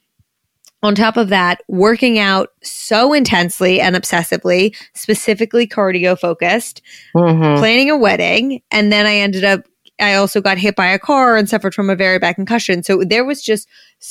on 0.82 0.94
top 0.94 1.16
of 1.16 1.30
that, 1.30 1.62
working 1.68 2.18
out 2.18 2.50
so 2.62 3.12
intensely 3.12 3.80
and 3.80 3.96
obsessively, 3.96 4.76
specifically 4.94 5.66
cardio 5.66 6.18
focused, 6.18 6.82
mm-hmm. 7.16 7.58
planning 7.58 7.90
a 7.90 7.96
wedding. 7.96 8.60
And 8.70 8.92
then 8.92 9.06
I 9.06 9.16
ended 9.16 9.44
up, 9.44 9.66
I 9.98 10.14
also 10.14 10.40
got 10.40 10.58
hit 10.58 10.76
by 10.76 10.86
a 10.86 10.98
car 10.98 11.36
and 11.36 11.48
suffered 11.48 11.74
from 11.74 11.88
a 11.88 11.96
very 11.96 12.18
bad 12.18 12.34
concussion. 12.34 12.82
So 12.82 13.02
there 13.04 13.24
was 13.24 13.42
just, 13.42 13.68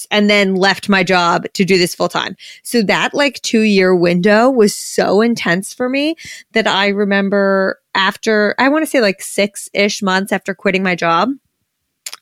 and 0.09 0.29
then 0.29 0.55
left 0.55 0.89
my 0.89 1.03
job 1.03 1.45
to 1.53 1.65
do 1.65 1.77
this 1.77 1.93
full 1.93 2.09
time. 2.09 2.35
So 2.63 2.81
that 2.83 3.13
like 3.13 3.41
two 3.41 3.61
year 3.61 3.95
window 3.95 4.49
was 4.49 4.75
so 4.75 5.21
intense 5.21 5.73
for 5.73 5.87
me 5.87 6.15
that 6.53 6.67
I 6.67 6.87
remember 6.87 7.79
after, 7.93 8.55
I 8.57 8.69
want 8.69 8.83
to 8.83 8.89
say 8.89 9.01
like 9.01 9.21
six 9.21 9.69
ish 9.73 10.01
months 10.01 10.31
after 10.31 10.55
quitting 10.55 10.83
my 10.83 10.95
job. 10.95 11.29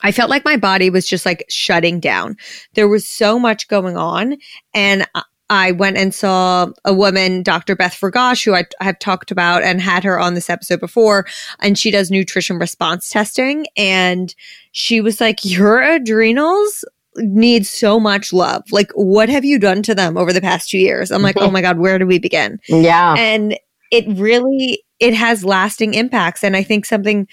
I 0.02 0.12
felt 0.12 0.30
like 0.30 0.44
my 0.44 0.58
body 0.58 0.90
was 0.90 1.08
just 1.08 1.26
like 1.26 1.46
shutting 1.48 2.02
down. 2.02 2.36
There 2.74 2.90
was 2.90 3.08
so 3.08 3.40
much 3.40 3.70
going 3.70 3.96
on. 3.96 4.36
And 4.74 5.08
I 5.50 5.72
went 5.72 5.98
and 5.98 6.14
saw 6.14 6.68
a 6.86 6.94
woman, 6.94 7.44
Dr. 7.44 7.76
Beth 7.76 7.94
Fergosh, 7.94 8.44
who 8.44 8.56
I 8.56 8.66
have 8.82 9.00
talked 9.00 9.30
about 9.30 9.64
and 9.64 9.82
had 9.82 10.04
her 10.04 10.20
on 10.20 10.34
this 10.34 10.50
episode 10.50 10.80
before. 10.80 11.26
And 11.60 11.78
she 11.78 11.92
does 11.92 12.10
nutrition 12.10 12.58
response 12.58 13.10
testing. 13.10 13.66
And 13.78 14.34
she 14.72 15.02
was 15.02 15.22
like, 15.22 15.44
Your 15.44 15.82
adrenals 15.82 16.86
need 17.18 17.66
so 17.66 18.00
much 18.00 18.34
love. 18.34 18.64
Like, 18.72 18.92
what 18.96 19.30
have 19.30 19.46
you 19.46 19.60
done 19.60 19.84
to 19.84 19.96
them 19.96 20.18
over 20.18 20.34
the 20.34 20.42
past 20.42 20.70
two 20.70 20.80
years? 20.80 21.12
I'm 21.12 21.22
like, 21.22 21.38
oh 21.40 21.52
my 21.52 21.62
God, 21.62 21.78
where 21.78 22.00
do 22.00 22.08
we 22.08 22.20
begin? 22.20 22.60
Yeah. 22.68 23.16
And 23.18 23.58
it 23.94 24.06
really 24.08 24.84
it 25.00 25.14
has 25.14 25.46
lasting 25.46 25.94
impacts. 25.94 26.44
And 26.44 26.56
I 26.56 26.64
think 26.64 26.86
something 26.86 27.28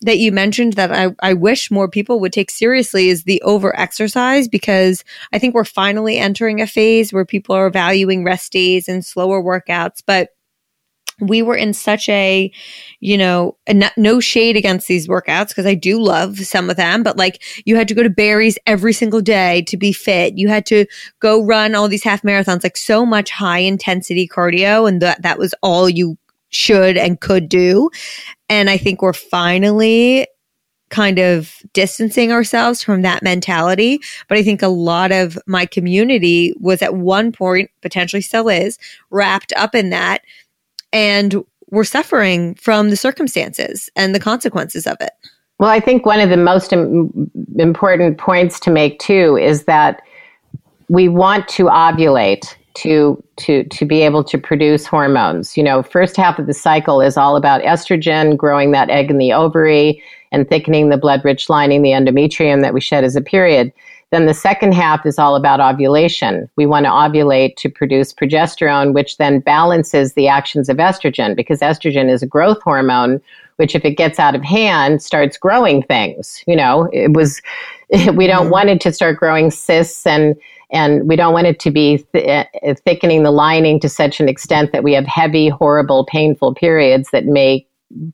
that 0.00 0.18
you 0.18 0.32
mentioned 0.32 0.74
that 0.74 0.92
I, 0.92 1.14
I 1.20 1.34
wish 1.34 1.70
more 1.70 1.88
people 1.88 2.20
would 2.20 2.32
take 2.32 2.50
seriously 2.50 3.10
is 3.10 3.24
the 3.24 3.42
over 3.42 3.78
exercise 3.78 4.48
because 4.48 5.04
I 5.32 5.38
think 5.38 5.54
we're 5.54 5.64
finally 5.64 6.16
entering 6.16 6.60
a 6.60 6.66
phase 6.66 7.12
where 7.12 7.26
people 7.26 7.54
are 7.54 7.68
valuing 7.68 8.24
rest 8.24 8.52
days 8.52 8.88
and 8.88 9.04
slower 9.04 9.42
workouts. 9.42 10.02
But 10.06 10.30
we 11.20 11.42
were 11.42 11.56
in 11.56 11.74
such 11.74 12.08
a, 12.08 12.50
you 13.00 13.18
know, 13.18 13.56
no 13.96 14.20
shade 14.20 14.56
against 14.56 14.88
these 14.88 15.08
workouts 15.08 15.48
because 15.48 15.66
I 15.66 15.74
do 15.74 16.00
love 16.00 16.38
some 16.38 16.70
of 16.70 16.76
them, 16.76 17.02
but 17.02 17.16
like 17.16 17.42
you 17.64 17.76
had 17.76 17.88
to 17.88 17.94
go 17.94 18.02
to 18.02 18.10
Barry's 18.10 18.58
every 18.66 18.92
single 18.92 19.20
day 19.20 19.62
to 19.62 19.76
be 19.76 19.92
fit. 19.92 20.38
You 20.38 20.48
had 20.48 20.66
to 20.66 20.86
go 21.20 21.44
run 21.44 21.74
all 21.74 21.88
these 21.88 22.04
half 22.04 22.22
marathons, 22.22 22.62
like 22.62 22.76
so 22.76 23.04
much 23.04 23.30
high 23.30 23.58
intensity 23.58 24.26
cardio. 24.26 24.88
And 24.88 25.02
that, 25.02 25.22
that 25.22 25.38
was 25.38 25.54
all 25.62 25.88
you 25.88 26.16
should 26.48 26.96
and 26.96 27.20
could 27.20 27.48
do. 27.48 27.90
And 28.48 28.70
I 28.70 28.78
think 28.78 29.02
we're 29.02 29.12
finally 29.12 30.26
kind 30.88 31.18
of 31.18 31.56
distancing 31.72 32.30
ourselves 32.30 32.82
from 32.82 33.02
that 33.02 33.22
mentality. 33.22 34.00
But 34.28 34.38
I 34.38 34.42
think 34.42 34.62
a 34.62 34.68
lot 34.68 35.10
of 35.10 35.36
my 35.46 35.66
community 35.66 36.54
was 36.60 36.80
at 36.80 36.94
one 36.94 37.32
point, 37.32 37.70
potentially 37.82 38.22
still 38.22 38.48
is, 38.48 38.78
wrapped 39.10 39.52
up 39.56 39.74
in 39.74 39.90
that. 39.90 40.22
And 40.92 41.44
we're 41.70 41.84
suffering 41.84 42.54
from 42.54 42.90
the 42.90 42.96
circumstances 42.96 43.90
and 43.96 44.14
the 44.14 44.20
consequences 44.20 44.86
of 44.86 44.96
it. 45.00 45.12
Well, 45.58 45.70
I 45.70 45.80
think 45.80 46.04
one 46.04 46.20
of 46.20 46.28
the 46.28 46.36
most 46.36 46.72
Im- 46.72 47.30
important 47.58 48.18
points 48.18 48.60
to 48.60 48.70
make 48.70 48.98
too 48.98 49.36
is 49.36 49.64
that 49.64 50.02
we 50.88 51.08
want 51.08 51.48
to 51.48 51.64
ovulate 51.64 52.54
to 52.74 53.22
to 53.38 53.64
to 53.64 53.86
be 53.86 54.02
able 54.02 54.22
to 54.24 54.36
produce 54.36 54.86
hormones. 54.86 55.56
You 55.56 55.62
know, 55.62 55.82
first 55.82 56.16
half 56.16 56.38
of 56.38 56.46
the 56.46 56.54
cycle 56.54 57.00
is 57.00 57.16
all 57.16 57.36
about 57.36 57.62
estrogen, 57.62 58.36
growing 58.36 58.72
that 58.72 58.90
egg 58.90 59.10
in 59.10 59.18
the 59.18 59.32
ovary 59.32 60.02
and 60.30 60.48
thickening 60.48 60.90
the 60.90 60.98
blood-rich 60.98 61.48
lining, 61.48 61.82
the 61.82 61.90
endometrium 61.90 62.60
that 62.60 62.74
we 62.74 62.80
shed 62.80 63.04
as 63.04 63.16
a 63.16 63.22
period. 63.22 63.72
Then 64.16 64.24
the 64.24 64.32
second 64.32 64.72
half 64.72 65.04
is 65.04 65.18
all 65.18 65.36
about 65.36 65.60
ovulation. 65.60 66.48
We 66.56 66.64
want 66.64 66.86
to 66.86 66.90
ovulate 66.90 67.56
to 67.56 67.68
produce 67.68 68.14
progesterone, 68.14 68.94
which 68.94 69.18
then 69.18 69.40
balances 69.40 70.14
the 70.14 70.26
actions 70.26 70.70
of 70.70 70.78
estrogen 70.78 71.36
because 71.36 71.60
estrogen 71.60 72.10
is 72.10 72.22
a 72.22 72.26
growth 72.26 72.62
hormone, 72.62 73.20
which 73.56 73.74
if 73.74 73.84
it 73.84 73.98
gets 73.98 74.18
out 74.18 74.34
of 74.34 74.42
hand 74.42 75.02
starts 75.02 75.36
growing 75.36 75.82
things. 75.82 76.42
You 76.46 76.56
know, 76.56 76.88
it 76.94 77.12
was, 77.12 77.42
we 77.90 78.26
don't 78.26 78.44
mm-hmm. 78.44 78.48
want 78.48 78.70
it 78.70 78.80
to 78.80 78.92
start 78.92 79.18
growing 79.18 79.50
cysts 79.50 80.06
and 80.06 80.34
and 80.70 81.06
we 81.06 81.14
don't 81.14 81.34
want 81.34 81.46
it 81.46 81.60
to 81.60 81.70
be 81.70 81.98
th- 82.14 82.48
uh, 82.66 82.74
thickening 82.86 83.22
the 83.22 83.30
lining 83.30 83.78
to 83.80 83.88
such 83.90 84.18
an 84.18 84.30
extent 84.30 84.72
that 84.72 84.82
we 84.82 84.94
have 84.94 85.04
heavy, 85.04 85.50
horrible, 85.50 86.06
painful 86.06 86.54
periods 86.54 87.10
that 87.10 87.26
may 87.26 87.66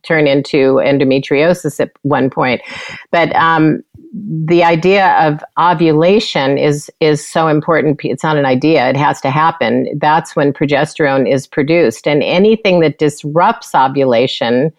turn 0.03 0.27
into 0.27 0.75
endometriosis 0.75 1.79
at 1.79 1.91
one 2.01 2.29
point. 2.29 2.61
But 3.09 3.33
um, 3.35 3.83
the 4.13 4.63
idea 4.63 5.15
of 5.27 5.43
ovulation 5.59 6.57
is 6.57 6.91
is 6.99 7.25
so 7.25 7.47
important. 7.47 7.99
It's 8.03 8.23
not 8.23 8.37
an 8.37 8.45
idea; 8.45 8.89
it 8.89 8.97
has 8.97 9.19
to 9.21 9.31
happen. 9.31 9.87
That's 9.99 10.35
when 10.35 10.53
progesterone 10.53 11.31
is 11.31 11.47
produced, 11.47 12.07
and 12.07 12.21
anything 12.21 12.79
that 12.81 12.99
disrupts 12.99 13.73
ovulation 13.73 14.71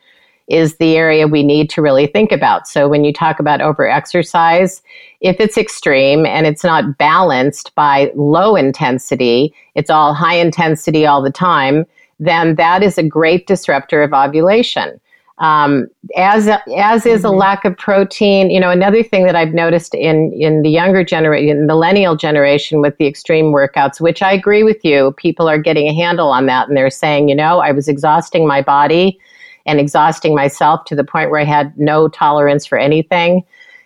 is 0.47 0.77
the 0.77 0.97
area 0.97 1.27
we 1.27 1.43
need 1.43 1.71
to 1.71 1.83
really 1.83 2.07
think 2.07 2.31
about. 2.31 2.69
So 2.69 2.89
when 2.89 3.03
you 3.03 3.13
talk 3.13 3.41
about 3.41 3.61
overexercise, 3.61 4.83
if 5.21 5.37
it's 5.41 5.57
extreme 5.57 6.27
and 6.27 6.47
it's 6.47 6.63
not 6.63 6.99
balanced 6.99 7.75
by 7.75 8.13
low 8.15 8.55
intensity, 8.55 9.55
it's 9.75 9.91
all 9.91 10.13
high 10.13 10.37
intensity 10.37 11.07
all 11.07 11.23
the 11.23 11.33
time, 11.33 11.87
then 12.21 12.57
that 12.57 12.83
is 12.83 12.99
a 12.99 13.03
great 13.03 13.47
disruptor 13.47 14.03
of 14.03 14.13
ovulation. 14.13 15.01
Um, 15.39 15.89
as 16.17 16.49
as 16.77 17.07
is 17.07 17.25
a 17.25 17.29
mm-hmm. 17.29 17.37
lack 17.37 17.65
of 17.65 17.77
protein. 17.77 18.51
You 18.51 18.61
know, 18.61 18.71
another 18.71 19.03
thing 19.03 19.25
that 19.27 19.35
I've 19.35 19.53
noticed 19.53 19.95
in 19.95 20.33
in 20.33 20.63
the 20.63 20.71
younger 20.71 21.03
generation, 21.03 21.67
millennial 21.67 22.15
generation, 22.17 22.81
with 22.81 22.97
the 22.99 23.07
extreme 23.07 23.47
workouts, 23.47 24.01
which 24.01 24.23
I 24.23 24.33
agree 24.33 24.63
with 24.63 24.85
you, 24.85 25.13
people 25.17 25.49
are 25.49 25.59
getting 25.59 25.89
a 25.89 25.95
handle 25.95 26.29
on 26.29 26.47
that, 26.47 26.69
and 26.69 26.77
they're 26.77 26.89
saying, 26.89 27.29
you 27.29 27.35
know, 27.35 27.59
I 27.59 27.73
was 27.73 27.89
exhausting 27.89 28.47
my 28.47 28.63
body 28.63 29.19
and 29.67 29.81
exhausting 29.81 30.35
myself 30.35 30.85
to 30.85 30.95
the 30.95 31.05
point 31.05 31.31
where 31.31 31.41
I 31.41 31.45
had 31.45 31.77
no 31.77 32.07
tolerance 32.07 32.65
for 32.67 32.79
anything 32.79 33.43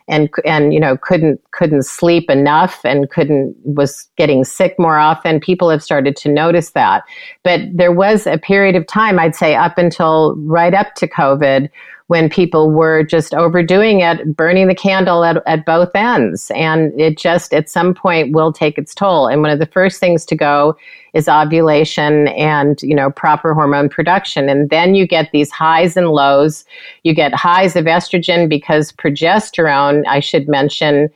and 0.08 0.30
and 0.44 0.72
you 0.72 0.80
know 0.80 0.96
couldn't 0.96 1.40
couldn't 1.52 1.82
sleep 1.82 2.30
enough 2.30 2.80
and 2.84 3.10
couldn't 3.10 3.54
was 3.64 4.08
getting 4.16 4.44
sick 4.44 4.74
more 4.78 4.98
often. 4.98 5.40
People 5.40 5.70
have 5.70 5.82
started 5.82 6.16
to 6.16 6.28
notice 6.28 6.70
that. 6.70 7.04
But 7.42 7.60
there 7.72 7.92
was 7.92 8.26
a 8.26 8.38
period 8.38 8.76
of 8.76 8.86
time 8.86 9.18
i'd 9.18 9.34
say 9.34 9.54
up 9.54 9.78
until 9.78 10.36
right 10.38 10.74
up 10.74 10.94
to 10.94 11.08
covid 11.08 11.68
when 12.08 12.30
people 12.30 12.70
were 12.70 13.02
just 13.02 13.34
overdoing 13.34 14.00
it, 14.00 14.34
burning 14.34 14.66
the 14.66 14.74
candle 14.74 15.24
at, 15.24 15.42
at 15.46 15.66
both 15.66 15.90
ends. 15.94 16.50
And 16.54 16.98
it 16.98 17.18
just 17.18 17.52
at 17.52 17.68
some 17.68 17.94
point 17.94 18.32
will 18.32 18.50
take 18.50 18.78
its 18.78 18.94
toll. 18.94 19.28
And 19.28 19.42
one 19.42 19.50
of 19.50 19.58
the 19.58 19.66
first 19.66 20.00
things 20.00 20.24
to 20.26 20.34
go 20.34 20.74
is 21.12 21.28
ovulation 21.28 22.28
and, 22.28 22.82
you 22.82 22.94
know, 22.94 23.10
proper 23.10 23.52
hormone 23.52 23.90
production. 23.90 24.48
And 24.48 24.70
then 24.70 24.94
you 24.94 25.06
get 25.06 25.32
these 25.32 25.50
highs 25.50 25.98
and 25.98 26.08
lows. 26.08 26.64
You 27.02 27.14
get 27.14 27.34
highs 27.34 27.76
of 27.76 27.84
estrogen 27.84 28.48
because 28.48 28.90
progesterone, 28.92 30.06
I 30.06 30.20
should 30.20 30.48
mention, 30.48 31.10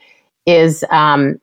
is 0.45 0.85
um, 0.91 1.41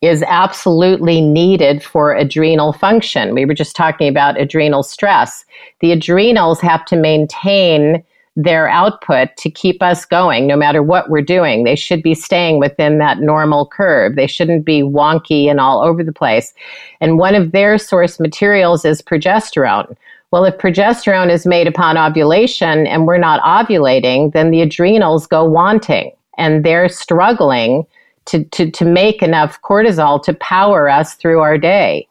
is 0.00 0.24
absolutely 0.24 1.20
needed 1.20 1.84
for 1.84 2.12
adrenal 2.12 2.72
function. 2.72 3.36
We 3.36 3.44
were 3.44 3.54
just 3.54 3.76
talking 3.76 4.08
about 4.08 4.40
adrenal 4.40 4.82
stress. 4.82 5.44
The 5.78 5.92
adrenals 5.92 6.60
have 6.60 6.84
to 6.86 6.96
maintain 6.96 8.02
their 8.34 8.68
output 8.68 9.28
to 9.36 9.50
keep 9.50 9.82
us 9.82 10.06
going 10.06 10.46
no 10.46 10.56
matter 10.56 10.82
what 10.82 11.10
we're 11.10 11.20
doing. 11.20 11.64
They 11.64 11.76
should 11.76 12.02
be 12.02 12.14
staying 12.14 12.58
within 12.58 12.98
that 12.98 13.20
normal 13.20 13.66
curve. 13.66 14.16
They 14.16 14.26
shouldn't 14.26 14.64
be 14.64 14.82
wonky 14.82 15.50
and 15.50 15.60
all 15.60 15.82
over 15.82 16.02
the 16.02 16.12
place. 16.12 16.54
And 17.00 17.18
one 17.18 17.34
of 17.34 17.52
their 17.52 17.76
source 17.76 18.18
materials 18.18 18.84
is 18.84 19.02
progesterone. 19.02 19.96
Well, 20.30 20.46
if 20.46 20.56
progesterone 20.56 21.30
is 21.30 21.44
made 21.44 21.66
upon 21.66 21.98
ovulation 21.98 22.86
and 22.86 23.06
we're 23.06 23.18
not 23.18 23.42
ovulating, 23.42 24.32
then 24.32 24.50
the 24.50 24.62
adrenals 24.62 25.26
go 25.26 25.44
wanting 25.44 26.12
and 26.38 26.64
they're 26.64 26.88
struggling 26.88 27.86
to, 28.26 28.44
to, 28.44 28.70
to 28.70 28.84
make 28.86 29.22
enough 29.22 29.60
cortisol 29.60 30.22
to 30.22 30.32
power 30.34 30.88
us 30.88 31.14
through 31.14 31.40
our 31.40 31.58
day. 31.58 32.08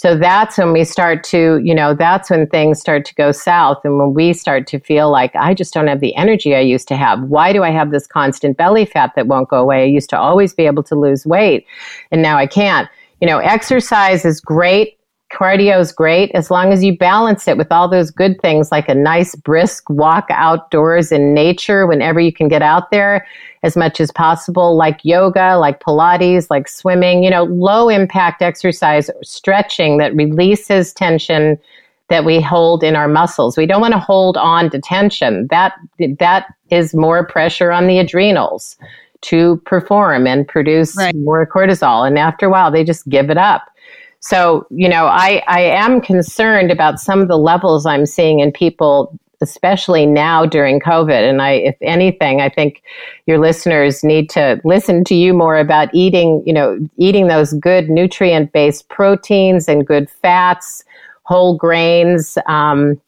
So 0.00 0.16
that's 0.16 0.56
when 0.56 0.72
we 0.72 0.84
start 0.84 1.22
to, 1.24 1.60
you 1.62 1.74
know, 1.74 1.92
that's 1.92 2.30
when 2.30 2.46
things 2.46 2.80
start 2.80 3.04
to 3.04 3.14
go 3.16 3.32
south. 3.32 3.82
And 3.84 3.98
when 3.98 4.14
we 4.14 4.32
start 4.32 4.66
to 4.68 4.80
feel 4.80 5.10
like, 5.10 5.36
I 5.36 5.52
just 5.52 5.74
don't 5.74 5.88
have 5.88 6.00
the 6.00 6.16
energy 6.16 6.56
I 6.56 6.60
used 6.60 6.88
to 6.88 6.96
have. 6.96 7.20
Why 7.24 7.52
do 7.52 7.62
I 7.62 7.68
have 7.68 7.90
this 7.90 8.06
constant 8.06 8.56
belly 8.56 8.86
fat 8.86 9.12
that 9.14 9.26
won't 9.26 9.50
go 9.50 9.58
away? 9.58 9.82
I 9.82 9.88
used 9.88 10.08
to 10.08 10.18
always 10.18 10.54
be 10.54 10.64
able 10.64 10.82
to 10.84 10.94
lose 10.94 11.26
weight 11.26 11.66
and 12.10 12.22
now 12.22 12.38
I 12.38 12.46
can't. 12.46 12.88
You 13.20 13.28
know, 13.28 13.40
exercise 13.40 14.24
is 14.24 14.40
great 14.40 14.96
cardio 15.32 15.78
is 15.80 15.92
great 15.92 16.30
as 16.34 16.50
long 16.50 16.72
as 16.72 16.82
you 16.82 16.96
balance 16.96 17.46
it 17.46 17.56
with 17.56 17.70
all 17.70 17.88
those 17.88 18.10
good 18.10 18.40
things 18.40 18.72
like 18.72 18.88
a 18.88 18.94
nice 18.94 19.34
brisk 19.34 19.88
walk 19.88 20.26
outdoors 20.30 21.12
in 21.12 21.32
nature 21.34 21.86
whenever 21.86 22.20
you 22.20 22.32
can 22.32 22.48
get 22.48 22.62
out 22.62 22.90
there 22.90 23.26
as 23.62 23.76
much 23.76 24.00
as 24.00 24.10
possible, 24.10 24.76
like 24.76 25.00
yoga, 25.04 25.56
like 25.58 25.80
Pilates, 25.80 26.48
like 26.50 26.66
swimming, 26.66 27.22
you 27.22 27.30
know, 27.30 27.44
low 27.44 27.88
impact 27.88 28.42
exercise, 28.42 29.10
stretching 29.22 29.98
that 29.98 30.14
releases 30.14 30.92
tension 30.92 31.58
that 32.08 32.24
we 32.24 32.40
hold 32.40 32.82
in 32.82 32.96
our 32.96 33.06
muscles. 33.06 33.56
We 33.56 33.66
don't 33.66 33.80
want 33.80 33.94
to 33.94 34.00
hold 34.00 34.36
on 34.36 34.70
to 34.70 34.80
tension. 34.80 35.46
That 35.50 35.74
that 36.18 36.46
is 36.70 36.94
more 36.94 37.24
pressure 37.24 37.70
on 37.70 37.86
the 37.86 37.98
adrenals 37.98 38.76
to 39.22 39.60
perform 39.66 40.26
and 40.26 40.48
produce 40.48 40.96
right. 40.96 41.14
more 41.14 41.46
cortisol. 41.46 42.06
And 42.06 42.18
after 42.18 42.46
a 42.46 42.50
while, 42.50 42.70
they 42.70 42.84
just 42.84 43.08
give 43.08 43.30
it 43.30 43.38
up. 43.38 43.70
So, 44.20 44.66
you 44.70 44.88
know, 44.88 45.06
I, 45.06 45.42
I 45.46 45.60
am 45.60 46.00
concerned 46.00 46.70
about 46.70 47.00
some 47.00 47.20
of 47.20 47.28
the 47.28 47.38
levels 47.38 47.86
I'm 47.86 48.06
seeing 48.06 48.40
in 48.40 48.52
people 48.52 49.18
especially 49.40 50.04
now 50.06 50.44
during 50.44 50.80
COVID. 50.80 51.28
And 51.28 51.40
I, 51.40 51.52
if 51.52 51.76
anything, 51.80 52.40
I 52.40 52.48
think 52.48 52.82
your 53.26 53.38
listeners 53.38 54.04
need 54.04 54.28
to 54.30 54.60
listen 54.64 55.02
to 55.04 55.14
you 55.14 55.32
more 55.32 55.58
about 55.58 55.88
eating, 55.94 56.42
you 56.44 56.52
know, 56.52 56.78
eating 56.98 57.28
those 57.28 57.54
good 57.54 57.88
nutrient 57.88 58.52
based 58.52 58.88
proteins 58.88 59.68
and 59.68 59.86
good 59.86 60.10
fats, 60.10 60.84
whole 61.22 61.56
grains, 61.56 62.36
um, 62.46 63.00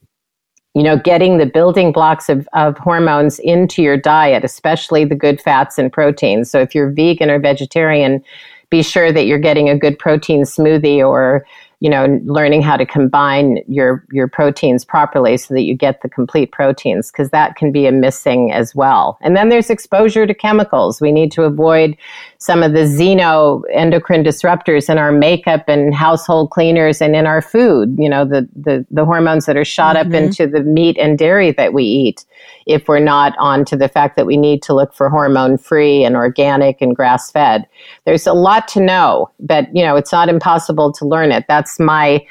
you 0.75 0.83
know, 0.83 0.98
getting 0.98 1.37
the 1.37 1.44
building 1.44 1.92
blocks 1.92 2.31
of, 2.31 2.48
of 2.55 2.79
hormones 2.79 3.38
into 3.40 3.83
your 3.83 3.98
diet, 3.98 4.42
especially 4.42 5.05
the 5.05 5.14
good 5.14 5.38
fats 5.38 5.77
and 5.77 5.92
proteins. 5.92 6.51
So 6.51 6.61
if 6.61 6.75
you're 6.75 6.90
vegan 6.90 7.29
or 7.29 7.38
vegetarian, 7.38 8.25
be 8.72 8.82
sure 8.82 9.12
that 9.12 9.26
you're 9.26 9.38
getting 9.38 9.68
a 9.68 9.78
good 9.78 9.96
protein 9.98 10.42
smoothie 10.42 11.06
or 11.06 11.46
you 11.82 11.90
know, 11.90 12.20
learning 12.26 12.62
how 12.62 12.76
to 12.76 12.87
combine 12.87 13.58
your 13.66 14.06
your 14.12 14.28
proteins 14.28 14.85
properly 14.85 15.37
so 15.37 15.52
that 15.52 15.62
you 15.62 15.74
get 15.74 16.00
the 16.00 16.08
complete 16.08 16.52
proteins 16.52 17.11
because 17.11 17.30
that 17.30 17.56
can 17.56 17.72
be 17.72 17.87
a 17.87 17.90
missing 17.90 18.52
as 18.52 18.72
well. 18.72 19.18
And 19.20 19.37
then 19.37 19.48
there's 19.48 19.68
exposure 19.68 20.24
to 20.24 20.32
chemicals. 20.32 21.00
We 21.00 21.11
need 21.11 21.32
to 21.32 21.42
avoid 21.42 21.96
some 22.38 22.62
of 22.62 22.70
the 22.70 22.85
xenoendocrine 22.85 24.24
disruptors 24.24 24.88
in 24.88 24.96
our 24.96 25.11
makeup 25.11 25.64
and 25.66 25.92
household 25.92 26.50
cleaners 26.50 27.02
and 27.02 27.16
in 27.16 27.26
our 27.26 27.42
food. 27.42 27.96
You 27.98 28.08
know, 28.08 28.24
the 28.24 28.48
the, 28.54 28.87
the 28.92 29.04
hormones 29.04 29.46
that 29.46 29.56
are 29.56 29.64
shot 29.64 29.96
mm-hmm. 29.96 30.14
up 30.14 30.14
into 30.14 30.46
the 30.46 30.61
meat 30.61 30.96
and 30.98 31.18
dairy 31.18 31.50
that 31.50 31.72
we 31.72 31.82
eat. 31.82 32.24
If 32.66 32.88
we're 32.88 33.00
not 33.00 33.35
on 33.38 33.64
to 33.66 33.76
the 33.76 33.88
fact 33.88 34.16
that 34.16 34.26
we 34.26 34.37
need 34.37 34.62
to 34.62 34.74
look 34.74 34.94
for 34.94 35.09
hormone 35.09 35.59
free 35.59 36.05
and 36.05 36.16
organic 36.16 36.81
and 36.81 36.94
grass 36.94 37.31
fed, 37.31 37.66
there's 38.05 38.26
a 38.26 38.33
lot 38.33 38.68
to 38.68 38.81
know, 38.81 39.31
but 39.40 39.74
you 39.74 39.83
know, 39.83 39.96
it's 39.96 40.12
not 40.12 40.28
impossible 40.28 40.92
to 40.92 41.07
learn 41.07 41.33
it. 41.33 41.44
That's 41.48 41.78
my 41.78 42.24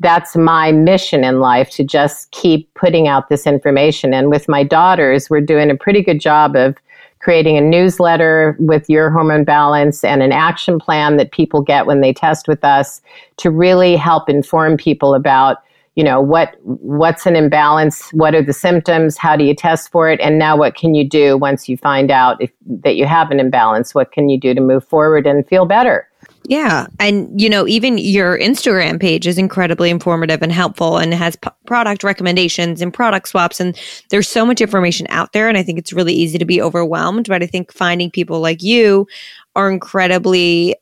that's 0.00 0.34
my 0.34 0.72
mission 0.72 1.24
in 1.24 1.40
life 1.40 1.68
to 1.70 1.84
just 1.84 2.30
keep 2.30 2.72
putting 2.72 3.06
out 3.06 3.28
this 3.28 3.46
information. 3.46 4.14
And 4.14 4.30
with 4.30 4.48
my 4.48 4.64
daughters, 4.64 5.28
we're 5.28 5.42
doing 5.42 5.70
a 5.70 5.76
pretty 5.76 6.02
good 6.02 6.20
job 6.20 6.56
of 6.56 6.76
creating 7.20 7.58
a 7.58 7.60
newsletter 7.60 8.56
with 8.58 8.88
your 8.88 9.10
hormone 9.10 9.44
balance 9.44 10.02
and 10.02 10.22
an 10.22 10.32
action 10.32 10.78
plan 10.78 11.18
that 11.18 11.32
people 11.32 11.60
get 11.60 11.84
when 11.84 12.00
they 12.00 12.14
test 12.14 12.48
with 12.48 12.64
us 12.64 13.02
to 13.36 13.50
really 13.50 13.94
help 13.94 14.28
inform 14.30 14.78
people 14.78 15.14
about 15.14 15.58
you 15.96 16.04
know 16.04 16.20
what 16.20 16.56
what's 16.62 17.26
an 17.26 17.36
imbalance 17.36 18.10
what 18.12 18.34
are 18.34 18.42
the 18.42 18.52
symptoms 18.52 19.16
how 19.16 19.36
do 19.36 19.44
you 19.44 19.54
test 19.54 19.90
for 19.90 20.08
it 20.08 20.20
and 20.20 20.38
now 20.38 20.56
what 20.56 20.74
can 20.74 20.94
you 20.94 21.08
do 21.08 21.36
once 21.36 21.68
you 21.68 21.76
find 21.76 22.10
out 22.10 22.40
if, 22.40 22.50
that 22.66 22.96
you 22.96 23.06
have 23.06 23.30
an 23.30 23.40
imbalance 23.40 23.94
what 23.94 24.12
can 24.12 24.28
you 24.28 24.38
do 24.38 24.54
to 24.54 24.60
move 24.60 24.84
forward 24.86 25.26
and 25.26 25.46
feel 25.46 25.66
better 25.66 26.06
yeah. 26.44 26.86
And, 26.98 27.40
you 27.40 27.48
know, 27.48 27.68
even 27.68 27.98
your 27.98 28.38
Instagram 28.38 29.00
page 29.00 29.26
is 29.26 29.38
incredibly 29.38 29.90
informative 29.90 30.42
and 30.42 30.50
helpful 30.50 30.98
and 30.98 31.12
has 31.14 31.36
p- 31.36 31.50
product 31.66 32.02
recommendations 32.02 32.80
and 32.80 32.92
product 32.92 33.28
swaps. 33.28 33.60
And 33.60 33.78
there's 34.08 34.28
so 34.28 34.44
much 34.44 34.60
information 34.60 35.06
out 35.10 35.32
there. 35.32 35.48
And 35.48 35.56
I 35.56 35.62
think 35.62 35.78
it's 35.78 35.92
really 35.92 36.14
easy 36.14 36.38
to 36.38 36.44
be 36.44 36.60
overwhelmed. 36.60 37.28
But 37.28 37.42
I 37.42 37.46
think 37.46 37.72
finding 37.72 38.10
people 38.10 38.40
like 38.40 38.62
you 38.62 39.06
are 39.54 39.70
incredibly 39.70 40.74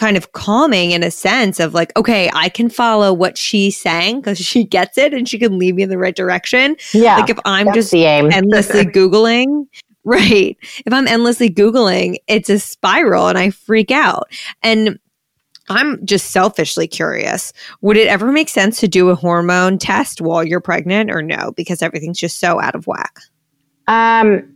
kind 0.00 0.16
of 0.16 0.32
calming 0.32 0.92
in 0.92 1.02
a 1.02 1.10
sense 1.10 1.60
of 1.60 1.74
like, 1.74 1.96
okay, 1.96 2.30
I 2.32 2.48
can 2.48 2.70
follow 2.70 3.12
what 3.12 3.36
she's 3.36 3.80
saying 3.80 4.20
because 4.20 4.38
she 4.38 4.64
gets 4.64 4.96
it 4.96 5.12
and 5.12 5.28
she 5.28 5.38
can 5.38 5.58
lead 5.58 5.74
me 5.76 5.82
in 5.82 5.90
the 5.90 5.98
right 5.98 6.16
direction. 6.16 6.76
Yeah. 6.94 7.18
Like 7.18 7.28
if 7.28 7.38
I'm 7.44 7.72
just 7.74 7.92
endlessly 7.94 8.86
Googling 8.86 9.66
Right. 10.04 10.56
If 10.86 10.92
I'm 10.92 11.06
endlessly 11.06 11.50
Googling, 11.50 12.16
it's 12.26 12.48
a 12.48 12.58
spiral 12.58 13.28
and 13.28 13.36
I 13.36 13.50
freak 13.50 13.90
out. 13.90 14.32
And 14.62 14.98
I'm 15.68 16.04
just 16.04 16.30
selfishly 16.30 16.88
curious. 16.88 17.52
Would 17.82 17.96
it 17.96 18.08
ever 18.08 18.32
make 18.32 18.48
sense 18.48 18.80
to 18.80 18.88
do 18.88 19.10
a 19.10 19.14
hormone 19.14 19.78
test 19.78 20.20
while 20.20 20.42
you're 20.42 20.60
pregnant 20.60 21.10
or 21.10 21.22
no? 21.22 21.52
Because 21.54 21.82
everything's 21.82 22.18
just 22.18 22.40
so 22.40 22.60
out 22.60 22.74
of 22.74 22.86
whack. 22.86 23.20
Um, 23.86 24.52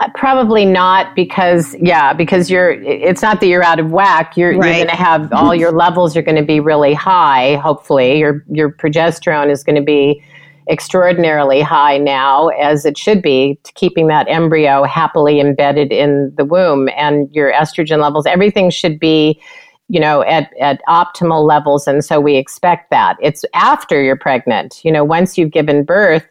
Uh, 0.00 0.08
probably 0.14 0.64
not 0.64 1.16
because 1.16 1.74
yeah 1.80 2.12
because 2.12 2.48
you're 2.48 2.70
it's 2.70 3.20
not 3.20 3.40
that 3.40 3.48
you're 3.48 3.64
out 3.64 3.80
of 3.80 3.90
whack 3.90 4.36
you're, 4.36 4.56
right. 4.56 4.66
you're 4.68 4.74
going 4.84 4.86
to 4.86 4.94
have 4.94 5.32
all 5.32 5.52
your 5.52 5.72
levels 5.72 6.16
are 6.16 6.22
going 6.22 6.36
to 6.36 6.44
be 6.44 6.60
really 6.60 6.94
high 6.94 7.56
hopefully 7.56 8.16
your 8.16 8.44
your 8.48 8.70
progesterone 8.70 9.50
is 9.50 9.64
going 9.64 9.74
to 9.74 9.82
be 9.82 10.22
extraordinarily 10.68 11.60
high 11.60 11.98
now, 11.98 12.48
as 12.48 12.84
it 12.84 12.98
should 12.98 13.22
be, 13.22 13.58
keeping 13.74 14.06
that 14.08 14.28
embryo 14.28 14.84
happily 14.84 15.40
embedded 15.40 15.92
in 15.92 16.32
the 16.36 16.44
womb. 16.44 16.88
And 16.96 17.32
your 17.34 17.52
estrogen 17.52 18.00
levels, 18.00 18.26
everything 18.26 18.70
should 18.70 18.98
be 18.98 19.40
you 19.90 19.98
know 19.98 20.22
at, 20.24 20.50
at 20.60 20.82
optimal 20.86 21.48
levels 21.48 21.88
and 21.88 22.04
so 22.04 22.20
we 22.20 22.36
expect 22.36 22.90
that 22.90 23.16
it's 23.22 23.42
after 23.54 24.02
you're 24.02 24.18
pregnant 24.18 24.84
you 24.84 24.92
know 24.92 25.02
once 25.02 25.38
you've 25.38 25.50
given 25.50 25.82
birth 25.82 26.26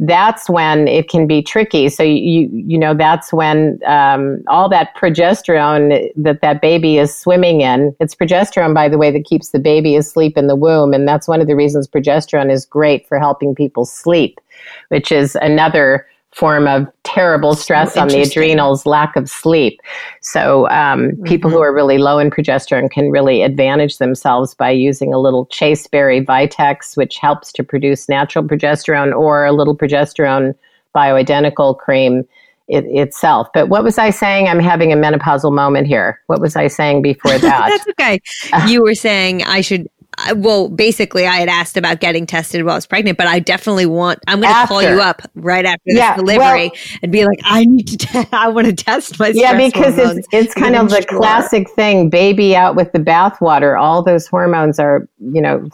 that's 0.00 0.48
when 0.48 0.88
it 0.88 1.08
can 1.08 1.26
be 1.26 1.42
tricky. 1.42 1.88
So 1.88 2.02
you 2.02 2.48
you 2.52 2.78
know 2.78 2.94
that's 2.94 3.32
when 3.32 3.78
um, 3.86 4.42
all 4.48 4.68
that 4.70 4.96
progesterone 4.96 6.10
that 6.16 6.40
that 6.40 6.60
baby 6.60 6.98
is 6.98 7.16
swimming 7.16 7.60
in 7.60 7.94
it's 8.00 8.14
progesterone 8.14 8.74
by 8.74 8.88
the 8.88 8.98
way 8.98 9.10
that 9.10 9.24
keeps 9.24 9.50
the 9.50 9.58
baby 9.58 9.96
asleep 9.96 10.36
in 10.36 10.46
the 10.46 10.56
womb. 10.56 10.92
And 10.92 11.06
that's 11.06 11.28
one 11.28 11.40
of 11.40 11.46
the 11.46 11.56
reasons 11.56 11.86
progesterone 11.86 12.50
is 12.50 12.64
great 12.64 13.06
for 13.06 13.18
helping 13.18 13.54
people 13.54 13.84
sleep 13.84 14.40
which 14.88 15.10
is 15.12 15.36
another 15.40 16.06
form 16.32 16.68
of 16.68 16.86
terrible 17.02 17.54
stress 17.54 17.96
on 17.96 18.08
the 18.08 18.22
adrenals, 18.22 18.86
lack 18.86 19.16
of 19.16 19.28
sleep. 19.28 19.80
So, 20.20 20.68
um, 20.68 21.10
mm-hmm. 21.10 21.24
people 21.24 21.50
who 21.50 21.60
are 21.60 21.74
really 21.74 21.98
low 21.98 22.18
in 22.18 22.30
progesterone 22.30 22.90
can 22.90 23.10
really 23.10 23.42
advantage 23.42 23.98
themselves 23.98 24.54
by 24.54 24.70
using 24.70 25.12
a 25.12 25.18
little 25.18 25.46
chasteberry 25.46 26.24
vitex, 26.24 26.96
which 26.96 27.18
helps 27.18 27.52
to 27.52 27.64
produce 27.64 28.08
natural 28.08 28.44
progesterone, 28.44 29.14
or 29.16 29.44
a 29.44 29.52
little 29.52 29.76
progesterone 29.76 30.54
bioidentical 30.94 31.76
cream 31.76 32.26
it, 32.68 32.84
itself. 32.86 33.48
But 33.52 33.68
what 33.68 33.82
was 33.82 33.98
I 33.98 34.10
saying? 34.10 34.46
I'm 34.46 34.60
having 34.60 34.92
a 34.92 34.96
menopausal 34.96 35.52
moment 35.52 35.88
here. 35.88 36.20
What 36.28 36.40
was 36.40 36.54
I 36.54 36.68
saying 36.68 37.02
before 37.02 37.38
that? 37.38 37.68
That's 37.68 37.88
okay. 37.88 38.20
you 38.70 38.82
were 38.82 38.94
saying 38.94 39.42
I 39.42 39.60
should 39.60 39.88
well, 40.36 40.68
basically, 40.68 41.26
I 41.26 41.36
had 41.36 41.48
asked 41.48 41.76
about 41.76 42.00
getting 42.00 42.26
tested 42.26 42.62
while 42.64 42.72
I 42.72 42.76
was 42.76 42.86
pregnant, 42.86 43.18
but 43.18 43.26
I 43.26 43.38
definitely 43.38 43.86
want. 43.86 44.20
I'm 44.26 44.40
going 44.40 44.54
to 44.54 44.66
call 44.66 44.82
you 44.82 45.00
up 45.00 45.22
right 45.34 45.64
after 45.64 45.82
yeah, 45.86 46.16
delivery 46.16 46.38
well, 46.68 46.98
and 47.02 47.12
be 47.12 47.24
like, 47.24 47.38
I 47.44 47.64
need 47.64 48.00
to. 48.00 48.28
I 48.32 48.48
want 48.48 48.66
to 48.66 48.74
test 48.74 49.18
my. 49.18 49.28
Yeah, 49.28 49.56
because 49.56 49.98
it's 49.98 50.28
it's 50.32 50.54
kind 50.54 50.76
of 50.76 50.90
the 50.90 51.02
sure. 51.08 51.18
classic 51.18 51.70
thing: 51.70 52.10
baby 52.10 52.56
out 52.56 52.76
with 52.76 52.92
the 52.92 52.98
bathwater. 52.98 53.80
All 53.80 54.02
those 54.02 54.26
hormones 54.26 54.78
are, 54.78 55.08
you 55.18 55.40
know, 55.40 55.68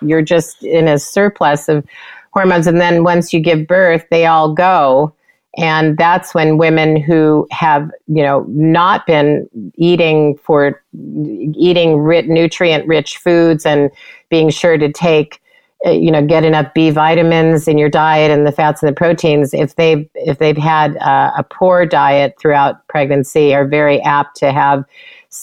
you're 0.00 0.22
just 0.22 0.62
in 0.62 0.88
a 0.88 0.98
surplus 0.98 1.68
of 1.68 1.86
hormones, 2.32 2.66
and 2.66 2.80
then 2.80 3.04
once 3.04 3.32
you 3.32 3.40
give 3.40 3.66
birth, 3.66 4.04
they 4.10 4.26
all 4.26 4.54
go. 4.54 5.14
And 5.56 5.96
that's 5.96 6.34
when 6.34 6.58
women 6.58 7.00
who 7.00 7.46
have, 7.50 7.90
you 8.06 8.22
know, 8.22 8.44
not 8.48 9.06
been 9.06 9.48
eating 9.76 10.36
for 10.38 10.82
eating 10.94 11.98
rich, 11.98 12.26
nutrient 12.26 12.86
rich 12.86 13.16
foods 13.16 13.64
and 13.64 13.90
being 14.28 14.50
sure 14.50 14.76
to 14.76 14.92
take, 14.92 15.40
uh, 15.86 15.90
you 15.90 16.10
know, 16.10 16.24
get 16.24 16.44
enough 16.44 16.72
B 16.74 16.90
vitamins 16.90 17.68
in 17.68 17.78
your 17.78 17.88
diet 17.88 18.30
and 18.30 18.46
the 18.46 18.52
fats 18.52 18.82
and 18.82 18.90
the 18.90 18.94
proteins, 18.94 19.54
if 19.54 19.76
they've, 19.76 20.06
if 20.14 20.38
they've 20.38 20.56
had 20.56 20.96
uh, 20.98 21.32
a 21.38 21.42
poor 21.42 21.86
diet 21.86 22.34
throughout 22.38 22.86
pregnancy, 22.88 23.54
are 23.54 23.66
very 23.66 24.00
apt 24.02 24.36
to 24.36 24.52
have 24.52 24.84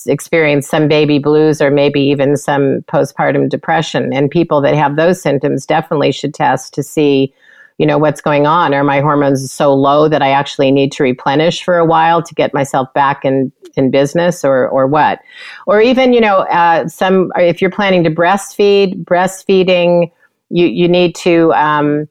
experienced 0.06 0.70
some 0.70 0.88
baby 0.88 1.20
blues 1.20 1.62
or 1.62 1.70
maybe 1.70 2.02
even 2.02 2.38
some 2.38 2.82
postpartum 2.84 3.50
depression. 3.50 4.14
And 4.14 4.30
people 4.30 4.62
that 4.62 4.76
have 4.76 4.96
those 4.96 5.22
symptoms 5.22 5.66
definitely 5.66 6.12
should 6.12 6.34
test 6.34 6.74
to 6.76 6.84
see 6.84 7.34
you 7.78 7.86
know 7.86 7.98
what's 7.98 8.22
going 8.22 8.46
on? 8.46 8.74
Are 8.74 8.84
my 8.84 9.02
hormones 9.02 9.52
so 9.52 9.74
low 9.74 10.08
that 10.08 10.22
i 10.22 10.30
actually 10.30 10.72
need 10.72 10.92
to 10.94 11.04
replenish 11.04 11.64
for 11.64 11.78
a 11.78 11.86
while 11.86 12.22
to 12.22 12.34
get 12.36 12.54
myself 12.54 12.94
back 12.94 13.26
in 13.26 13.52
in 13.76 13.92
business 13.92 14.44
or 14.44 14.68
or 14.70 14.88
what? 14.88 15.20
Or 15.68 15.82
even 15.82 16.14
you 16.14 16.22
know 16.22 16.40
uh, 16.40 16.88
some 16.88 17.32
if 17.36 17.62
you're 17.62 17.72
planning 17.72 18.04
to 18.04 18.12
breastfeed 18.12 19.04
breastfeeding 19.04 20.12
you 20.50 20.68
you 20.68 20.88
need 20.88 21.16
to 21.16 21.52
um, 21.54 22.08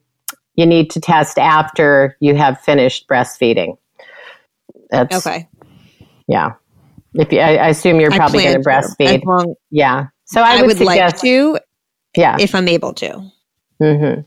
you 0.57 0.67
need 0.67 0.91
to 0.91 1.01
test 1.01 1.39
after 1.39 2.17
you 2.21 2.35
have 2.35 2.61
finished 2.61 3.09
breastfeeding. 3.09 3.79
That's 4.91 5.27
okay. 5.27 5.49
Yeah. 6.29 6.55
If 7.15 7.33
you, 7.33 7.41
I, 7.41 7.57
I 7.57 7.69
assume 7.69 8.01
you're 8.01 8.11
probably 8.11 8.45
going 8.45 8.63
to. 8.63 8.69
Breastfeed. 8.69 9.25
long, 9.25 9.55
yeah. 9.71 10.07
So 10.25 10.41
i 10.43 10.57
would, 10.57 10.67
would 10.69 10.79
suggest, 10.79 11.17
like 11.17 11.21
to 11.23 11.59
yeah. 12.17 12.37
if 12.41 12.55
i'm 12.55 12.69
able 12.69 12.95
to. 12.95 13.31
Mm-hmm. 13.83 14.21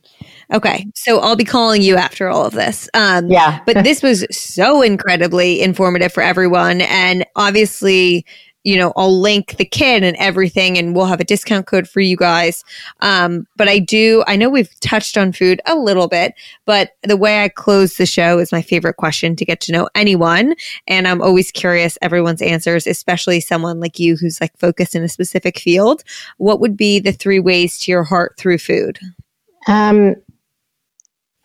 Okay. 0.53 0.87
So 0.95 1.19
I'll 1.19 1.35
be 1.35 1.43
calling 1.43 1.81
you 1.81 1.95
after 1.95 2.29
all 2.29 2.45
of 2.45 2.53
this. 2.53 2.89
Um, 2.93 3.29
yeah. 3.29 3.61
but 3.65 3.83
this 3.83 4.03
was 4.03 4.25
so 4.31 4.81
incredibly 4.81 5.61
informative 5.61 6.13
for 6.13 6.23
everyone. 6.23 6.81
And 6.81 7.25
obviously, 7.35 8.25
you 8.65 8.77
know, 8.77 8.91
I'll 8.95 9.21
link 9.21 9.57
the 9.57 9.63
kit 9.63 10.01
and 10.01 10.17
everything, 10.17 10.75
and 10.77 10.95
we'll 10.95 11.05
have 11.05 11.19
a 11.19 11.23
discount 11.23 11.67
code 11.67 11.87
for 11.87 11.99
you 11.99 12.17
guys. 12.17 12.63
Um, 12.99 13.45
but 13.55 13.69
I 13.69 13.77
do, 13.77 14.23
I 14.25 14.35
know 14.35 14.49
we've 14.49 14.77
touched 14.79 15.17
on 15.17 15.31
food 15.31 15.61
a 15.67 15.75
little 15.75 16.07
bit, 16.07 16.33
but 16.65 16.93
the 17.03 17.15
way 17.15 17.43
I 17.43 17.49
close 17.49 17.97
the 17.97 18.07
show 18.07 18.39
is 18.39 18.51
my 18.51 18.63
favorite 18.63 18.97
question 18.97 19.35
to 19.35 19.45
get 19.45 19.61
to 19.61 19.71
know 19.71 19.87
anyone. 19.93 20.55
And 20.87 21.07
I'm 21.07 21.21
always 21.21 21.51
curious 21.51 21.95
everyone's 22.01 22.41
answers, 22.41 22.87
especially 22.87 23.39
someone 23.39 23.79
like 23.79 23.99
you 23.99 24.17
who's 24.17 24.41
like 24.41 24.57
focused 24.57 24.95
in 24.95 25.03
a 25.03 25.09
specific 25.09 25.59
field. 25.59 26.03
What 26.37 26.59
would 26.59 26.75
be 26.75 26.99
the 26.99 27.11
three 27.11 27.39
ways 27.39 27.77
to 27.81 27.91
your 27.91 28.03
heart 28.03 28.33
through 28.35 28.57
food? 28.57 28.97
Um, 29.67 30.15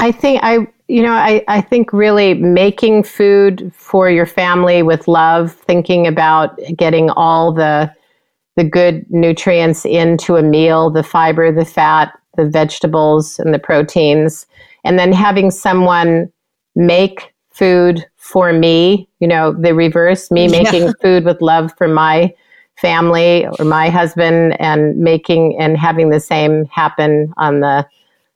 I 0.00 0.12
think 0.12 0.40
I, 0.42 0.66
you 0.88 1.02
know, 1.02 1.12
I, 1.12 1.44
I 1.46 1.60
think 1.60 1.92
really 1.92 2.34
making 2.34 3.02
food 3.02 3.70
for 3.74 4.10
your 4.10 4.26
family 4.26 4.82
with 4.82 5.06
love, 5.06 5.52
thinking 5.52 6.06
about 6.06 6.58
getting 6.76 7.10
all 7.10 7.52
the 7.52 7.92
the 8.56 8.64
good 8.64 9.06
nutrients 9.10 9.84
into 9.84 10.36
a 10.36 10.42
meal, 10.42 10.90
the 10.90 11.02
fiber, 11.02 11.52
the 11.52 11.64
fat, 11.64 12.12
the 12.36 12.46
vegetables, 12.46 13.38
and 13.38 13.54
the 13.54 13.58
proteins, 13.58 14.46
and 14.84 14.98
then 14.98 15.12
having 15.12 15.50
someone 15.50 16.30
make 16.74 17.32
food 17.50 18.04
for 18.16 18.52
me, 18.52 19.08
you 19.20 19.28
know, 19.28 19.52
the 19.52 19.74
reverse, 19.74 20.30
me 20.30 20.48
making 20.48 20.92
food 21.02 21.24
with 21.24 21.40
love 21.40 21.72
for 21.76 21.88
my 21.88 22.34
family 22.76 23.46
or 23.58 23.64
my 23.64 23.90
husband 23.90 24.58
and 24.60 24.96
making 24.96 25.56
and 25.60 25.76
having 25.76 26.08
the 26.08 26.20
same 26.20 26.64
happen 26.66 27.32
on 27.36 27.60
the 27.60 27.86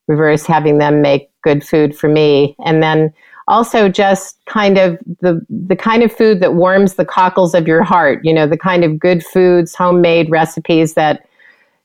reverse 0.07 0.45
having 0.45 0.79
them 0.79 1.01
make 1.01 1.31
good 1.45 1.65
food 1.65 1.97
for 1.97 2.09
me. 2.09 2.57
And 2.65 2.83
then 2.83 3.15
also 3.47 3.89
just 3.89 4.45
kind 4.47 4.79
of 4.79 4.99
the 5.21 5.41
the 5.51 5.77
kind 5.77 6.03
of 6.03 6.11
food 6.11 6.41
that 6.41 6.55
warms 6.55 6.95
the 6.95 7.05
cockles 7.05 7.55
of 7.55 7.69
your 7.69 7.83
heart 7.83 8.25
you 8.25 8.33
know 8.33 8.47
the 8.47 8.57
kind 8.57 8.83
of 8.85 8.99
good 8.99 9.23
foods 9.23 9.75
homemade 9.75 10.31
recipes 10.31 10.95
that 10.95 11.29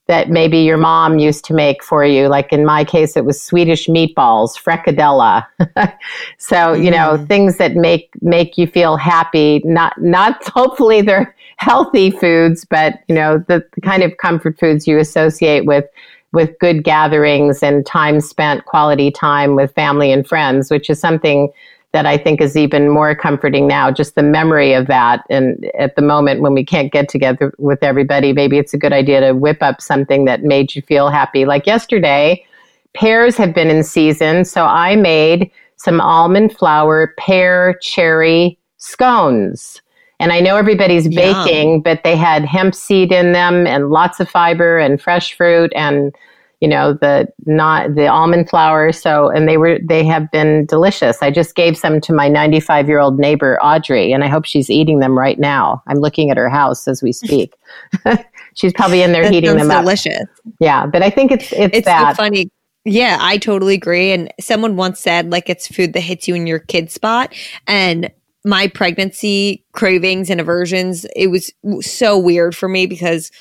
that 0.09 0.27
maybe 0.27 0.57
your 0.57 0.75
mom 0.75 1.19
used 1.19 1.45
to 1.45 1.53
make 1.53 1.83
for 1.83 2.03
you. 2.03 2.27
Like 2.27 2.51
in 2.51 2.65
my 2.65 2.83
case 2.83 3.15
it 3.15 3.25
was 3.25 3.39
swedish 3.39 3.85
meatballs 3.85 4.57
frikadella 4.59 5.45
so 6.39 6.73
you 6.73 6.89
know 6.89 7.15
mm. 7.15 7.27
things 7.27 7.57
that 7.57 7.75
make 7.75 8.09
make 8.21 8.57
you 8.57 8.65
feel 8.65 8.97
happy. 8.97 9.61
Not 9.63 10.01
not 10.01 10.43
hopefully 10.47 11.03
they're 11.03 11.35
healthy 11.57 12.09
foods 12.09 12.65
but 12.65 12.95
you 13.07 13.13
know 13.13 13.37
the, 13.47 13.63
the 13.75 13.81
kind 13.81 14.01
of 14.01 14.17
comfort 14.17 14.57
foods 14.59 14.87
you 14.87 14.97
associate 14.97 15.65
with 15.65 15.85
with 16.31 16.57
good 16.59 16.83
gatherings 16.83 17.63
and 17.63 17.85
time 17.85 18.21
spent, 18.21 18.65
quality 18.65 19.11
time 19.11 19.55
with 19.55 19.73
family 19.73 20.11
and 20.11 20.27
friends, 20.27 20.69
which 20.69 20.89
is 20.89 20.99
something 20.99 21.51
that 21.91 22.05
I 22.05 22.17
think 22.17 22.39
is 22.39 22.55
even 22.55 22.89
more 22.89 23.15
comforting 23.15 23.67
now, 23.67 23.89
just 23.89 24.13
the 24.13 24.21
memory 24.21 24.73
of 24.73 24.85
that. 24.87 25.23
And 25.29 25.71
at 25.77 25.95
the 25.95 26.03
moment 26.03 26.41
when 26.41 26.53
we 26.53 26.63
can't 26.63 26.91
get 26.91 27.09
together 27.09 27.51
with 27.57 27.81
everybody, 27.81 28.31
maybe 28.31 28.59
it's 28.59 28.75
a 28.75 28.77
good 28.77 28.93
idea 28.93 29.21
to 29.21 29.33
whip 29.33 29.57
up 29.61 29.81
something 29.81 30.25
that 30.25 30.43
made 30.43 30.75
you 30.75 30.83
feel 30.83 31.09
happy. 31.09 31.45
Like 31.45 31.65
yesterday, 31.65 32.45
pears 32.93 33.37
have 33.37 33.55
been 33.55 33.69
in 33.69 33.83
season, 33.83 34.45
so 34.45 34.65
I 34.65 34.95
made 34.95 35.49
some 35.77 35.99
almond 35.99 36.55
flour 36.55 37.15
pear 37.17 37.75
cherry 37.81 38.59
scones. 38.77 39.81
And 40.19 40.33
I 40.33 40.39
know 40.41 40.57
everybody's 40.57 41.07
baking, 41.07 41.71
Yum. 41.71 41.81
but 41.81 42.03
they 42.03 42.15
had 42.15 42.43
hemp 42.43 42.75
seed 42.75 43.11
in 43.11 43.31
them 43.31 43.65
and 43.65 43.89
lots 43.89 44.19
of 44.19 44.29
fiber 44.29 44.77
and 44.77 45.01
fresh 45.01 45.33
fruit 45.33 45.71
and 45.75 46.13
you 46.59 46.67
know 46.67 46.93
the 46.93 47.27
not 47.45 47.95
the 47.95 48.07
almond 48.07 48.49
flour 48.49 48.91
so 48.91 49.29
and 49.29 49.47
they 49.47 49.57
were 49.57 49.79
they 49.87 50.03
have 50.03 50.29
been 50.31 50.65
delicious 50.65 51.21
i 51.21 51.31
just 51.31 51.55
gave 51.55 51.77
some 51.77 52.01
to 52.01 52.11
my 52.11 52.27
95 52.27 52.87
year 52.87 52.99
old 52.99 53.17
neighbor 53.17 53.57
audrey 53.61 54.11
and 54.11 54.23
i 54.23 54.27
hope 54.27 54.45
she's 54.45 54.69
eating 54.69 54.99
them 54.99 55.17
right 55.17 55.39
now 55.39 55.81
i'm 55.87 55.99
looking 55.99 56.29
at 56.29 56.37
her 56.37 56.49
house 56.49 56.87
as 56.87 57.01
we 57.01 57.11
speak 57.13 57.55
she's 58.55 58.73
probably 58.73 59.01
in 59.01 59.13
there 59.13 59.23
that 59.23 59.31
heating 59.31 59.55
them 59.55 59.69
delicious. 59.69 60.13
up 60.17 60.17
delicious 60.17 60.57
yeah 60.59 60.85
but 60.85 61.01
i 61.01 61.09
think 61.09 61.31
it's 61.31 61.51
it's, 61.53 61.77
it's 61.77 61.85
that 61.85 62.15
funny 62.17 62.51
yeah, 62.85 63.17
I 63.19 63.37
totally 63.37 63.75
agree. 63.75 64.11
And 64.11 64.33
someone 64.39 64.75
once 64.75 64.99
said, 64.99 65.29
like, 65.29 65.49
it's 65.49 65.67
food 65.67 65.93
that 65.93 65.99
hits 65.99 66.27
you 66.27 66.33
in 66.33 66.47
your 66.47 66.59
kid 66.59 66.89
spot. 66.89 67.35
And 67.67 68.09
my 68.45 68.67
pregnancy 68.67 69.65
cravings 69.73 70.29
and 70.29 70.39
aversions, 70.39 71.05
it 71.15 71.27
was 71.27 71.51
so 71.81 72.17
weird 72.17 72.55
for 72.55 72.69
me 72.69 72.85
because 72.85 73.31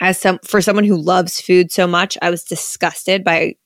as 0.00 0.18
some 0.18 0.38
for 0.44 0.60
someone 0.60 0.84
who 0.84 0.96
loves 0.96 1.40
food 1.40 1.70
so 1.70 1.86
much, 1.86 2.16
I 2.22 2.30
was 2.30 2.44
disgusted 2.44 3.24
by 3.24 3.56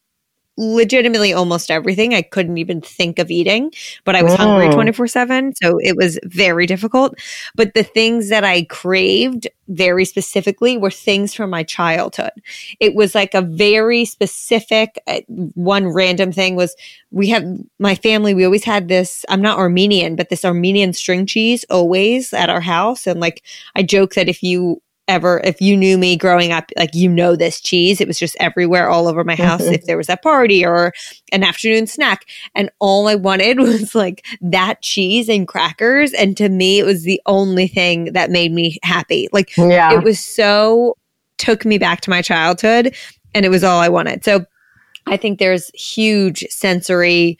legitimately 0.58 1.32
almost 1.32 1.70
everything. 1.70 2.12
I 2.14 2.22
couldn't 2.22 2.58
even 2.58 2.80
think 2.80 3.20
of 3.20 3.30
eating, 3.30 3.72
but 4.04 4.16
I 4.16 4.22
was 4.22 4.34
mm. 4.34 4.38
hungry 4.38 4.68
24 4.70 5.06
7. 5.06 5.54
So 5.54 5.78
it 5.80 5.96
was 5.96 6.18
very 6.24 6.66
difficult. 6.66 7.14
But 7.54 7.74
the 7.74 7.84
things 7.84 8.28
that 8.28 8.44
I 8.44 8.64
craved 8.64 9.46
very 9.68 10.04
specifically 10.04 10.76
were 10.76 10.90
things 10.90 11.32
from 11.32 11.50
my 11.50 11.62
childhood. 11.62 12.32
It 12.80 12.94
was 12.96 13.14
like 13.14 13.34
a 13.34 13.42
very 13.42 14.04
specific, 14.04 15.00
uh, 15.06 15.20
one 15.28 15.86
random 15.86 16.32
thing 16.32 16.56
was 16.56 16.74
we 17.12 17.28
have 17.28 17.44
my 17.78 17.94
family, 17.94 18.34
we 18.34 18.44
always 18.44 18.64
had 18.64 18.88
this, 18.88 19.24
I'm 19.28 19.42
not 19.42 19.58
Armenian, 19.58 20.16
but 20.16 20.28
this 20.28 20.44
Armenian 20.44 20.92
string 20.92 21.24
cheese 21.24 21.64
always 21.70 22.32
at 22.32 22.50
our 22.50 22.60
house. 22.60 23.06
And 23.06 23.20
like 23.20 23.44
I 23.76 23.84
joke 23.84 24.14
that 24.14 24.28
if 24.28 24.42
you 24.42 24.82
ever 25.08 25.40
if 25.42 25.60
you 25.60 25.76
knew 25.76 25.98
me 25.98 26.16
growing 26.16 26.52
up 26.52 26.70
like 26.76 26.94
you 26.94 27.08
know 27.08 27.34
this 27.34 27.60
cheese. 27.60 28.00
It 28.00 28.06
was 28.06 28.18
just 28.18 28.36
everywhere 28.38 28.88
all 28.88 29.08
over 29.08 29.24
my 29.24 29.34
house 29.34 29.62
mm-hmm. 29.62 29.74
if 29.74 29.86
there 29.86 29.96
was 29.96 30.08
a 30.08 30.16
party 30.16 30.64
or 30.64 30.92
an 31.32 31.42
afternoon 31.42 31.86
snack. 31.86 32.26
And 32.54 32.70
all 32.78 33.08
i 33.08 33.14
wanted 33.14 33.58
was 33.58 33.94
like 33.94 34.24
that 34.40 34.82
cheese 34.82 35.28
and 35.28 35.48
crackers. 35.48 36.12
And 36.12 36.36
to 36.36 36.48
me 36.48 36.78
it 36.78 36.84
was 36.84 37.02
the 37.02 37.20
only 37.26 37.66
thing 37.66 38.12
that 38.12 38.30
made 38.30 38.52
me 38.52 38.78
happy. 38.82 39.28
Like 39.32 39.56
yeah. 39.56 39.92
it 39.92 40.04
was 40.04 40.20
so 40.20 40.96
took 41.38 41.64
me 41.64 41.78
back 41.78 42.00
to 42.02 42.10
my 42.10 42.20
childhood 42.20 42.94
and 43.34 43.46
it 43.46 43.48
was 43.48 43.64
all 43.64 43.80
i 43.80 43.88
wanted. 43.88 44.24
So 44.24 44.44
i 45.06 45.16
think 45.16 45.38
there's 45.38 45.70
huge 45.70 46.44
sensory 46.50 47.38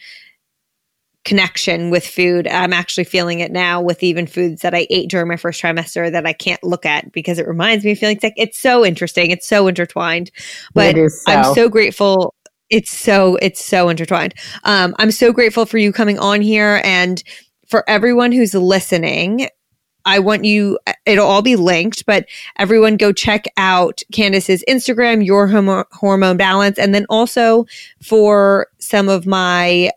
connection 1.29 1.91
with 1.91 2.07
food. 2.07 2.49
I'm 2.49 2.73
actually 2.73 3.05
feeling 3.05 3.41
it 3.41 3.53
now 3.53 3.83
with 3.83 4.03
even 4.03 4.27
foods 4.27 4.63
that 4.63 4.75
I 4.75 4.87
ate 4.89 5.11
during 5.11 5.29
my 5.29 5.37
first 5.37 5.63
trimester 5.63 6.11
that 6.11 6.25
I 6.25 6.33
can't 6.33 6.63
look 6.65 6.87
at 6.87 7.13
because 7.13 7.39
it 7.39 7.47
reminds 7.47 7.85
me 7.85 7.93
of 7.93 7.99
feeling 7.99 8.19
sick. 8.19 8.33
It's 8.39 8.59
so 8.59 8.83
interesting. 8.83 9.31
It's 9.31 9.47
so 9.47 9.69
intertwined. 9.69 10.31
But 10.73 10.97
so. 10.97 11.33
I'm 11.33 11.55
so 11.55 11.69
grateful. 11.69 12.35
It's 12.71 12.91
so 12.91 13.37
it's 13.43 13.63
so 13.63 13.91
intertwined. 13.91 14.33
Um, 14.65 14.95
I'm 14.99 15.11
so 15.11 15.31
grateful 15.31 15.67
for 15.67 15.77
you 15.77 15.93
coming 15.93 16.19
on 16.19 16.41
here 16.41 16.81
and 16.83 17.23
for 17.69 17.85
everyone 17.89 18.33
who's 18.33 18.55
listening. 18.55 19.49
I 20.07 20.21
want 20.21 20.47
you, 20.47 20.79
it'll 21.05 21.27
all 21.27 21.43
be 21.43 21.57
linked, 21.57 22.07
but 22.07 22.27
everyone 22.59 22.97
go 22.97 23.13
check 23.13 23.45
out 23.59 24.01
Candace's 24.11 24.65
Instagram, 24.67 25.27
Your 25.27 25.47
Hormone 25.93 26.39
Balance. 26.39 26.79
And 26.79 26.95
then 26.95 27.05
also 27.11 27.67
for 28.03 28.69
some 28.79 29.11
of 29.11 29.27
my 29.27 29.91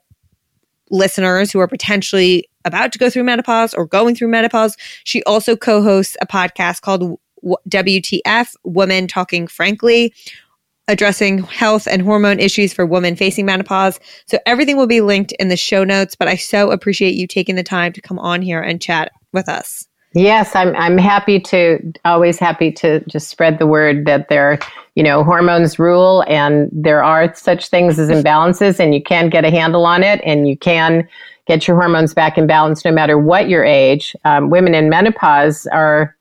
listeners 0.92 1.52
who 1.52 1.60
are 1.60 1.68
potentially 1.68 2.48
about 2.66 2.92
to 2.92 3.00
go 3.00 3.10
through 3.10 3.24
menopause 3.24 3.74
or 3.74 3.86
going 3.86 4.16
through 4.16 4.28
menopause. 4.28 4.78
She 5.04 5.24
also 5.24 5.56
co 5.56 5.82
hosts 5.82 6.16
a 6.22 6.28
podcast 6.28 6.82
called 6.82 7.18
WTF 7.70 8.56
Women 8.64 9.08
Talking 9.08 9.48
Frankly, 9.48 10.14
addressing 10.88 11.40
health 11.40 11.88
and 11.88 12.02
hormone 12.02 12.40
issues 12.40 12.74
for 12.74 12.86
women 12.86 13.16
facing 13.16 13.46
menopause. 13.46 14.00
So 14.28 14.38
everything 14.46 14.78
will 14.78 14.88
be 14.88 15.02
linked 15.02 15.32
in 15.34 15.48
the 15.48 15.58
show 15.58 15.84
notes, 15.84 16.16
but 16.16 16.28
I 16.28 16.36
so 16.36 16.72
appreciate 16.72 17.16
you 17.16 17.26
taking 17.26 17.56
the 17.56 17.64
time 17.64 17.94
to 17.94 18.02
come 18.02 18.20
on 18.20 18.42
here 18.42 18.62
and 18.62 18.82
chat 18.82 19.12
with 19.34 19.50
us. 19.50 19.88
Yes, 20.14 20.56
I'm 20.56 20.76
I'm 20.76 20.98
happy 20.98 21.40
to 21.40 21.94
always 22.04 22.38
happy 22.38 22.72
to 22.74 23.00
just 23.06 23.30
spread 23.30 23.60
the 23.60 23.68
word 23.68 24.06
that 24.08 24.28
there, 24.28 24.60
you 24.96 25.04
know, 25.04 25.24
hormones 25.24 25.80
rule 25.80 26.26
and 26.28 26.70
there 26.74 27.02
are 27.02 27.34
such 27.34 27.70
things 27.70 27.98
as 27.98 28.10
imbalances 28.10 28.80
and 28.80 28.94
you 28.94 29.02
can 29.02 29.30
get 29.30 29.46
a 29.46 29.50
handle 29.50 29.86
on 29.86 30.04
it 30.04 30.20
and 30.26 30.50
you 30.50 30.58
can 30.58 31.08
get 31.48 31.66
your 31.66 31.78
hormones 31.78 32.14
back 32.14 32.38
in 32.38 32.46
balance 32.46 32.84
no 32.84 32.92
matter 32.92 33.18
what 33.18 33.48
your 33.48 33.64
age. 33.64 34.14
Um, 34.26 34.50
women 34.50 34.76
in 34.76 34.90
menopause 34.90 35.66
are 35.68 36.16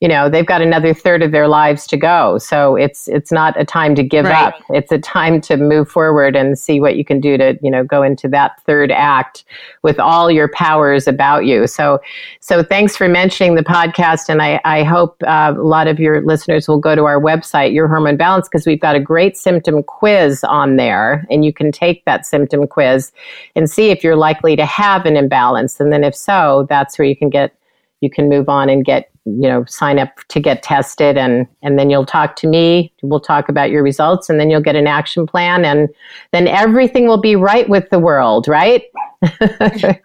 you 0.00 0.08
know 0.08 0.28
they've 0.28 0.46
got 0.46 0.60
another 0.60 0.92
third 0.92 1.22
of 1.22 1.32
their 1.32 1.48
lives 1.48 1.86
to 1.86 1.96
go. 1.96 2.38
So 2.38 2.76
it's 2.76 3.08
it's 3.08 3.32
not 3.32 3.58
a 3.58 3.64
time 3.64 3.94
to 3.94 4.02
give 4.02 4.26
right. 4.26 4.48
up. 4.48 4.60
It's 4.70 4.92
a 4.92 4.98
time 4.98 5.40
to 5.42 5.56
move 5.56 5.88
forward 5.88 6.36
and 6.36 6.58
see 6.58 6.80
what 6.80 6.96
you 6.96 7.04
can 7.04 7.20
do 7.20 7.38
to 7.38 7.58
you 7.62 7.70
know 7.70 7.82
go 7.82 8.02
into 8.02 8.28
that 8.28 8.60
third 8.64 8.90
act 8.90 9.44
with 9.82 9.98
all 9.98 10.30
your 10.30 10.48
powers 10.48 11.08
about 11.08 11.46
you. 11.46 11.66
So 11.66 12.00
so 12.40 12.62
thanks 12.62 12.96
for 12.96 13.08
mentioning 13.08 13.54
the 13.54 13.64
podcast 13.64 14.28
and 14.28 14.42
i 14.42 14.60
i 14.64 14.82
hope 14.82 15.22
uh, 15.26 15.54
a 15.56 15.62
lot 15.62 15.86
of 15.88 15.98
your 15.98 16.20
listeners 16.22 16.68
will 16.68 16.78
go 16.78 16.94
to 16.94 17.04
our 17.04 17.20
website 17.20 17.72
your 17.72 17.88
hormone 17.88 18.16
balance 18.16 18.48
because 18.48 18.66
we've 18.66 18.80
got 18.80 18.94
a 18.94 19.00
great 19.00 19.36
symptom 19.36 19.82
quiz 19.82 20.44
on 20.44 20.76
there 20.76 21.26
and 21.30 21.44
you 21.44 21.52
can 21.52 21.72
take 21.72 22.04
that 22.04 22.26
symptom 22.26 22.66
quiz 22.66 23.12
and 23.54 23.70
see 23.70 23.90
if 23.90 24.04
you're 24.04 24.16
likely 24.16 24.56
to 24.56 24.66
have 24.66 25.06
an 25.06 25.16
imbalance. 25.16 25.80
And 25.80 25.92
then 25.92 26.04
if 26.04 26.14
so 26.14 26.66
that's 26.68 26.98
where 26.98 27.06
you 27.06 27.16
can 27.16 27.30
get 27.30 27.54
you 28.00 28.10
can 28.10 28.28
move 28.28 28.48
on 28.48 28.68
and 28.68 28.84
get 28.84 29.10
you 29.24 29.48
know 29.48 29.64
sign 29.64 29.98
up 29.98 30.10
to 30.28 30.38
get 30.38 30.62
tested 30.62 31.18
and 31.18 31.46
and 31.62 31.78
then 31.78 31.90
you'll 31.90 32.06
talk 32.06 32.36
to 32.36 32.46
me. 32.46 32.92
We'll 33.02 33.20
talk 33.20 33.48
about 33.48 33.70
your 33.70 33.82
results 33.82 34.30
and 34.30 34.38
then 34.38 34.50
you'll 34.50 34.62
get 34.62 34.76
an 34.76 34.86
action 34.86 35.26
plan 35.26 35.64
and 35.64 35.88
then 36.32 36.46
everything 36.46 37.08
will 37.08 37.20
be 37.20 37.34
right 37.34 37.68
with 37.68 37.88
the 37.90 37.98
world 37.98 38.48
right? 38.48 38.84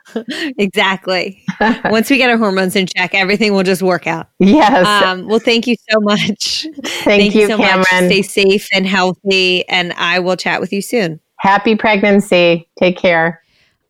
Exactly. 0.58 1.44
Once 1.86 2.10
we 2.10 2.18
get 2.18 2.30
our 2.30 2.38
hormones 2.38 2.76
in 2.76 2.88
check 2.88 3.14
everything 3.14 3.54
will 3.54 3.64
just 3.64 3.84
work 3.84 4.08
out. 4.08 4.30
Yes. 4.40 4.88
Um, 5.04 5.28
well 5.28 5.40
thank 5.40 5.68
you 5.68 5.76
so 5.90 6.00
much. 6.00 6.66
Thank, 6.84 7.04
thank 7.04 7.36
you, 7.36 7.42
you 7.42 7.48
so 7.48 7.58
cameron. 7.58 7.86
Much. 7.92 8.06
stay 8.06 8.22
safe 8.22 8.68
and 8.74 8.88
healthy 8.88 9.68
and 9.70 9.94
i 9.94 10.20
will 10.20 10.38
chat 10.38 10.60
with 10.62 10.74
you 10.74 10.82
soon. 10.82 11.20
Happy 11.38 11.76
pregnancy. 11.76 12.68
Take 12.80 12.98
care 12.98 13.42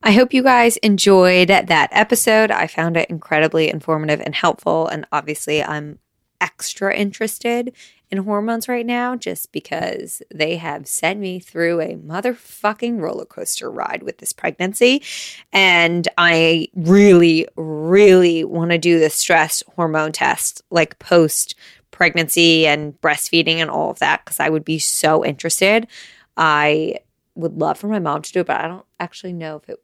I 0.04 0.14
hope 0.14 0.34
you 0.34 0.42
guys 0.42 0.78
enjoyed 0.78 1.50
that 1.50 1.90
episode. 1.92 2.50
I 2.50 2.66
found 2.66 2.98
it 2.98 3.10
incredibly 3.10 3.70
informative 3.70 4.20
and 4.20 4.34
helpful. 4.34 4.88
And 4.88 5.06
obviously, 5.12 5.64
I'm 5.64 6.00
extra 6.40 6.96
interested 6.96 7.72
in 8.10 8.18
hormones 8.18 8.68
right 8.68 8.86
now 8.86 9.16
just 9.16 9.52
because 9.52 10.24
they 10.34 10.58
have 10.58 10.88
sent 10.88 11.20
me 11.20 11.40
through 11.40 11.80
a 11.82 11.96
motherfucking 11.96 13.00
roller 13.00 13.26
coaster 13.26 13.70
ride 13.70 14.02
with 14.02 14.18
this 14.18 14.34
pregnancy. 14.34 15.04
And 15.54 16.08
I 16.18 16.68
really, 16.76 17.48
really 17.56 18.44
want 18.44 18.72
to 18.72 18.80
do 18.80 19.00
the 19.00 19.12
stress 19.12 19.64
hormone 19.76 20.14
test 20.14 20.64
like 20.72 20.98
post 20.98 21.54
pregnancy 21.92 22.66
and 22.66 23.00
breastfeeding 23.02 23.58
and 23.58 23.70
all 23.70 23.92
of 23.92 24.00
that 24.00 24.26
because 24.26 24.40
I 24.40 24.50
would 24.50 24.66
be 24.66 24.80
so 24.80 25.24
interested. 25.24 25.86
I 26.38 26.98
would 27.36 27.58
love 27.58 27.78
for 27.78 27.88
my 27.88 28.00
mom 28.00 28.22
to 28.22 28.32
do 28.32 28.42
it, 28.42 28.48
but 28.48 28.62
I 28.62 28.68
don't 28.68 28.86
actually 29.00 29.34
know 29.34 29.58
if 29.58 29.70
it 29.70 29.80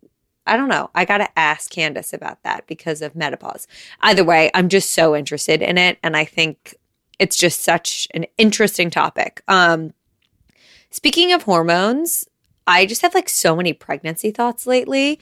I 0.47 0.55
don't 0.55 0.69
know. 0.69 0.89
I 0.95 1.03
got 1.03 1.17
to 1.17 1.37
ask 1.37 1.69
Candace 1.69 2.13
about 2.13 2.41
that 2.43 2.65
because 2.67 3.01
of 3.01 3.15
menopause. 3.15 3.67
Either 3.99 4.23
way, 4.23 4.49
I'm 4.53 4.69
just 4.69 4.91
so 4.91 5.15
interested 5.15 5.61
in 5.61 5.77
it. 5.77 5.99
And 6.01 6.15
I 6.15 6.23
think 6.23 6.75
it's 7.19 7.35
just 7.35 7.61
such 7.61 8.07
an 8.13 8.25
interesting 8.37 8.89
topic. 8.89 9.41
Um, 9.47 9.93
speaking 10.89 11.33
of 11.33 11.43
hormones, 11.43 12.25
I 12.65 12.85
just 12.85 13.01
have 13.01 13.13
like 13.13 13.29
so 13.29 13.55
many 13.55 13.73
pregnancy 13.73 14.31
thoughts 14.31 14.65
lately. 14.65 15.19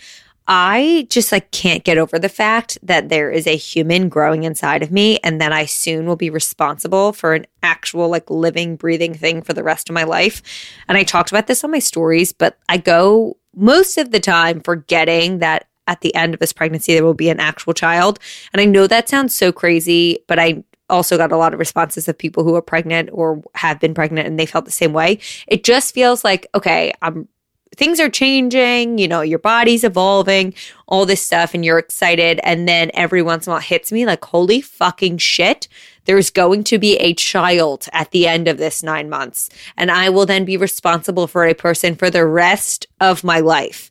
I 0.47 1.07
just 1.09 1.31
like 1.31 1.49
can't 1.51 1.83
get 1.83 1.97
over 1.97 2.19
the 2.19 2.29
fact 2.29 2.77
that 2.83 3.09
there 3.09 3.31
is 3.31 3.47
a 3.47 3.55
human 3.55 4.09
growing 4.09 4.43
inside 4.43 4.83
of 4.83 4.91
me 4.91 5.17
and 5.23 5.41
that 5.41 5.51
I 5.51 5.65
soon 5.65 6.05
will 6.05 6.15
be 6.15 6.29
responsible 6.29 7.13
for 7.13 7.33
an 7.33 7.47
actual 7.63 8.09
like 8.09 8.29
living 8.29 8.75
breathing 8.75 9.15
thing 9.15 9.41
for 9.41 9.53
the 9.53 9.63
rest 9.63 9.89
of 9.89 9.95
my 9.95 10.03
life. 10.03 10.43
And 10.87 10.97
I 10.97 11.03
talked 11.03 11.31
about 11.31 11.47
this 11.47 11.63
on 11.63 11.71
my 11.71 11.79
stories, 11.79 12.31
but 12.31 12.59
I 12.69 12.77
go 12.77 13.37
most 13.55 13.97
of 13.97 14.11
the 14.11 14.19
time 14.19 14.61
forgetting 14.61 15.39
that 15.39 15.67
at 15.87 16.01
the 16.01 16.13
end 16.13 16.33
of 16.33 16.39
this 16.39 16.53
pregnancy 16.53 16.93
there 16.93 17.05
will 17.05 17.13
be 17.15 17.29
an 17.29 17.39
actual 17.39 17.73
child. 17.73 18.19
And 18.53 18.61
I 18.61 18.65
know 18.65 18.85
that 18.85 19.09
sounds 19.09 19.33
so 19.33 19.51
crazy, 19.51 20.19
but 20.27 20.37
I 20.37 20.63
also 20.89 21.17
got 21.17 21.31
a 21.31 21.37
lot 21.37 21.53
of 21.53 21.59
responses 21.59 22.07
of 22.07 22.17
people 22.17 22.43
who 22.43 22.53
are 22.53 22.61
pregnant 22.61 23.09
or 23.11 23.41
have 23.55 23.79
been 23.79 23.95
pregnant 23.95 24.27
and 24.27 24.39
they 24.39 24.45
felt 24.45 24.65
the 24.65 24.71
same 24.71 24.93
way. 24.93 25.19
It 25.47 25.63
just 25.63 25.93
feels 25.93 26.23
like, 26.23 26.47
okay, 26.53 26.93
I'm 27.01 27.27
things 27.76 27.99
are 27.99 28.09
changing, 28.09 28.97
you 28.97 29.07
know, 29.07 29.22
your 29.22 29.39
body's 29.39 29.84
evolving, 29.84 30.53
all 30.88 31.05
this 31.05 31.26
stuff, 31.26 31.53
and 31.53 31.66
you're 31.66 31.80
excited. 31.80 32.39
And 32.43 32.68
then 32.68 32.91
every 32.93 33.22
once 33.22 33.47
in 33.47 33.51
a 33.51 33.55
while 33.55 33.61
hits 33.61 33.91
me 33.91 34.05
like, 34.05 34.24
holy 34.24 34.61
fucking 34.61 35.18
shit, 35.18 35.68
there's 36.05 36.30
going 36.30 36.63
to 36.66 36.78
be 36.78 36.95
a 36.97 37.13
child 37.13 37.88
at 37.91 38.11
the 38.11 38.28
end 38.28 38.47
of 38.47 38.57
this 38.57 38.84
nine 38.84 39.09
months. 39.09 39.49
And 39.78 39.91
I 39.91 40.09
will 40.09 40.26
then 40.26 40.45
be 40.45 40.57
responsible 40.57 41.28
for 41.28 41.45
a 41.45 41.53
person 41.53 41.95
for 41.95 42.09
the 42.09 42.26
rest 42.26 42.88
of 43.01 43.24
my 43.24 43.39
life. 43.39 43.89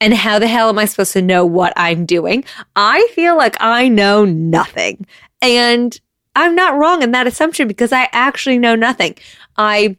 And 0.00 0.14
how 0.14 0.38
the 0.38 0.46
hell 0.46 0.70
am 0.70 0.78
I 0.78 0.86
supposed 0.86 1.12
to 1.12 1.22
know 1.22 1.44
what 1.44 1.74
I'm 1.76 2.06
doing? 2.06 2.44
I 2.74 3.06
feel 3.14 3.36
like 3.36 3.56
I 3.60 3.88
know 3.88 4.24
nothing. 4.24 5.06
And 5.42 6.00
I'm 6.34 6.54
not 6.54 6.78
wrong 6.78 7.02
in 7.02 7.10
that 7.10 7.26
assumption 7.26 7.68
because 7.68 7.92
I 7.92 8.08
actually 8.12 8.58
know 8.58 8.74
nothing. 8.74 9.16
I 9.58 9.98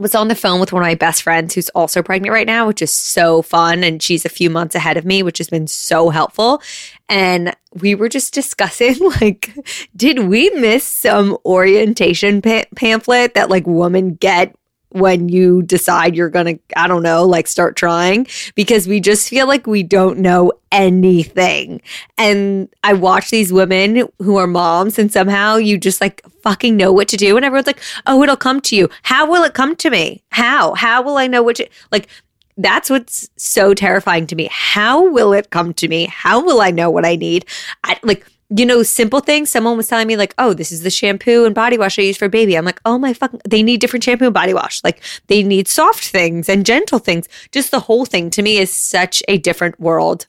was 0.00 0.14
on 0.14 0.28
the 0.28 0.34
phone 0.34 0.58
with 0.58 0.72
one 0.72 0.82
of 0.82 0.86
my 0.86 0.94
best 0.94 1.22
friends 1.22 1.54
who's 1.54 1.68
also 1.70 2.02
pregnant 2.02 2.32
right 2.32 2.46
now, 2.46 2.66
which 2.66 2.82
is 2.82 2.90
so 2.90 3.42
fun. 3.42 3.84
And 3.84 4.02
she's 4.02 4.24
a 4.24 4.30
few 4.30 4.50
months 4.50 4.74
ahead 4.74 4.96
of 4.96 5.04
me, 5.04 5.22
which 5.22 5.38
has 5.38 5.48
been 5.48 5.66
so 5.66 6.08
helpful. 6.08 6.62
And 7.08 7.54
we 7.74 7.94
were 7.94 8.08
just 8.08 8.32
discussing, 8.32 8.96
like, 9.20 9.52
did 9.94 10.20
we 10.20 10.50
miss 10.50 10.84
some 10.84 11.36
orientation 11.44 12.40
pa- 12.42 12.64
pamphlet 12.74 13.34
that 13.34 13.50
like 13.50 13.66
women 13.66 14.14
get 14.14 14.54
when 14.90 15.28
you 15.28 15.62
decide 15.62 16.16
you're 16.16 16.28
going 16.28 16.56
to, 16.56 16.62
I 16.76 16.86
don't 16.86 17.02
know, 17.02 17.24
like 17.24 17.46
start 17.46 17.76
trying 17.76 18.26
because 18.54 18.88
we 18.88 19.00
just 19.00 19.28
feel 19.28 19.46
like 19.46 19.66
we 19.66 19.82
don't 19.82 20.18
know 20.18 20.52
anything. 20.72 21.80
And 22.18 22.68
I 22.82 22.94
watch 22.94 23.30
these 23.30 23.52
women 23.52 24.08
who 24.18 24.36
are 24.36 24.46
moms 24.46 24.98
and 24.98 25.12
somehow 25.12 25.56
you 25.56 25.78
just 25.78 26.00
like 26.00 26.22
fucking 26.42 26.76
know 26.76 26.92
what 26.92 27.08
to 27.08 27.16
do. 27.16 27.36
And 27.36 27.44
everyone's 27.44 27.66
like, 27.66 27.80
oh, 28.06 28.22
it'll 28.22 28.36
come 28.36 28.60
to 28.62 28.76
you. 28.76 28.88
How 29.02 29.30
will 29.30 29.44
it 29.44 29.54
come 29.54 29.76
to 29.76 29.90
me? 29.90 30.22
How? 30.30 30.74
How 30.74 31.02
will 31.02 31.16
I 31.16 31.26
know 31.26 31.42
what 31.42 31.56
to, 31.56 31.68
like, 31.92 32.08
that's 32.56 32.90
what's 32.90 33.30
so 33.36 33.72
terrifying 33.72 34.26
to 34.26 34.36
me. 34.36 34.48
How 34.50 35.08
will 35.10 35.32
it 35.32 35.50
come 35.50 35.72
to 35.74 35.88
me? 35.88 36.06
How 36.06 36.44
will 36.44 36.60
I 36.60 36.70
know 36.70 36.90
what 36.90 37.06
I 37.06 37.16
need? 37.16 37.46
I, 37.84 37.98
like, 38.02 38.26
you 38.54 38.66
know, 38.66 38.82
simple 38.82 39.20
things. 39.20 39.50
Someone 39.50 39.76
was 39.76 39.86
telling 39.86 40.08
me, 40.08 40.16
like, 40.16 40.34
oh, 40.38 40.52
this 40.52 40.72
is 40.72 40.82
the 40.82 40.90
shampoo 40.90 41.44
and 41.44 41.54
body 41.54 41.78
wash 41.78 41.98
I 41.98 42.02
use 42.02 42.16
for 42.16 42.28
baby. 42.28 42.56
I'm 42.56 42.64
like, 42.64 42.80
oh 42.84 42.98
my 42.98 43.12
fucking, 43.14 43.40
they 43.48 43.62
need 43.62 43.80
different 43.80 44.02
shampoo 44.02 44.26
and 44.26 44.34
body 44.34 44.52
wash. 44.52 44.82
Like, 44.82 45.02
they 45.28 45.42
need 45.42 45.68
soft 45.68 46.04
things 46.08 46.48
and 46.48 46.66
gentle 46.66 46.98
things. 46.98 47.28
Just 47.52 47.70
the 47.70 47.80
whole 47.80 48.04
thing 48.04 48.28
to 48.30 48.42
me 48.42 48.58
is 48.58 48.74
such 48.74 49.22
a 49.28 49.38
different 49.38 49.78
world. 49.78 50.26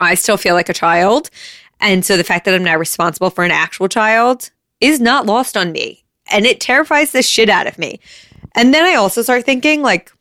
I 0.00 0.14
still 0.14 0.36
feel 0.36 0.54
like 0.54 0.68
a 0.68 0.74
child. 0.74 1.30
And 1.80 2.04
so 2.04 2.16
the 2.16 2.24
fact 2.24 2.44
that 2.44 2.54
I'm 2.54 2.64
now 2.64 2.76
responsible 2.76 3.30
for 3.30 3.44
an 3.44 3.50
actual 3.52 3.88
child 3.88 4.50
is 4.80 5.00
not 5.00 5.26
lost 5.26 5.56
on 5.56 5.72
me. 5.72 6.04
And 6.30 6.44
it 6.44 6.60
terrifies 6.60 7.12
the 7.12 7.22
shit 7.22 7.48
out 7.48 7.66
of 7.66 7.78
me. 7.78 8.00
And 8.54 8.74
then 8.74 8.84
I 8.84 8.96
also 8.96 9.22
start 9.22 9.44
thinking, 9.44 9.82
like, 9.82 10.12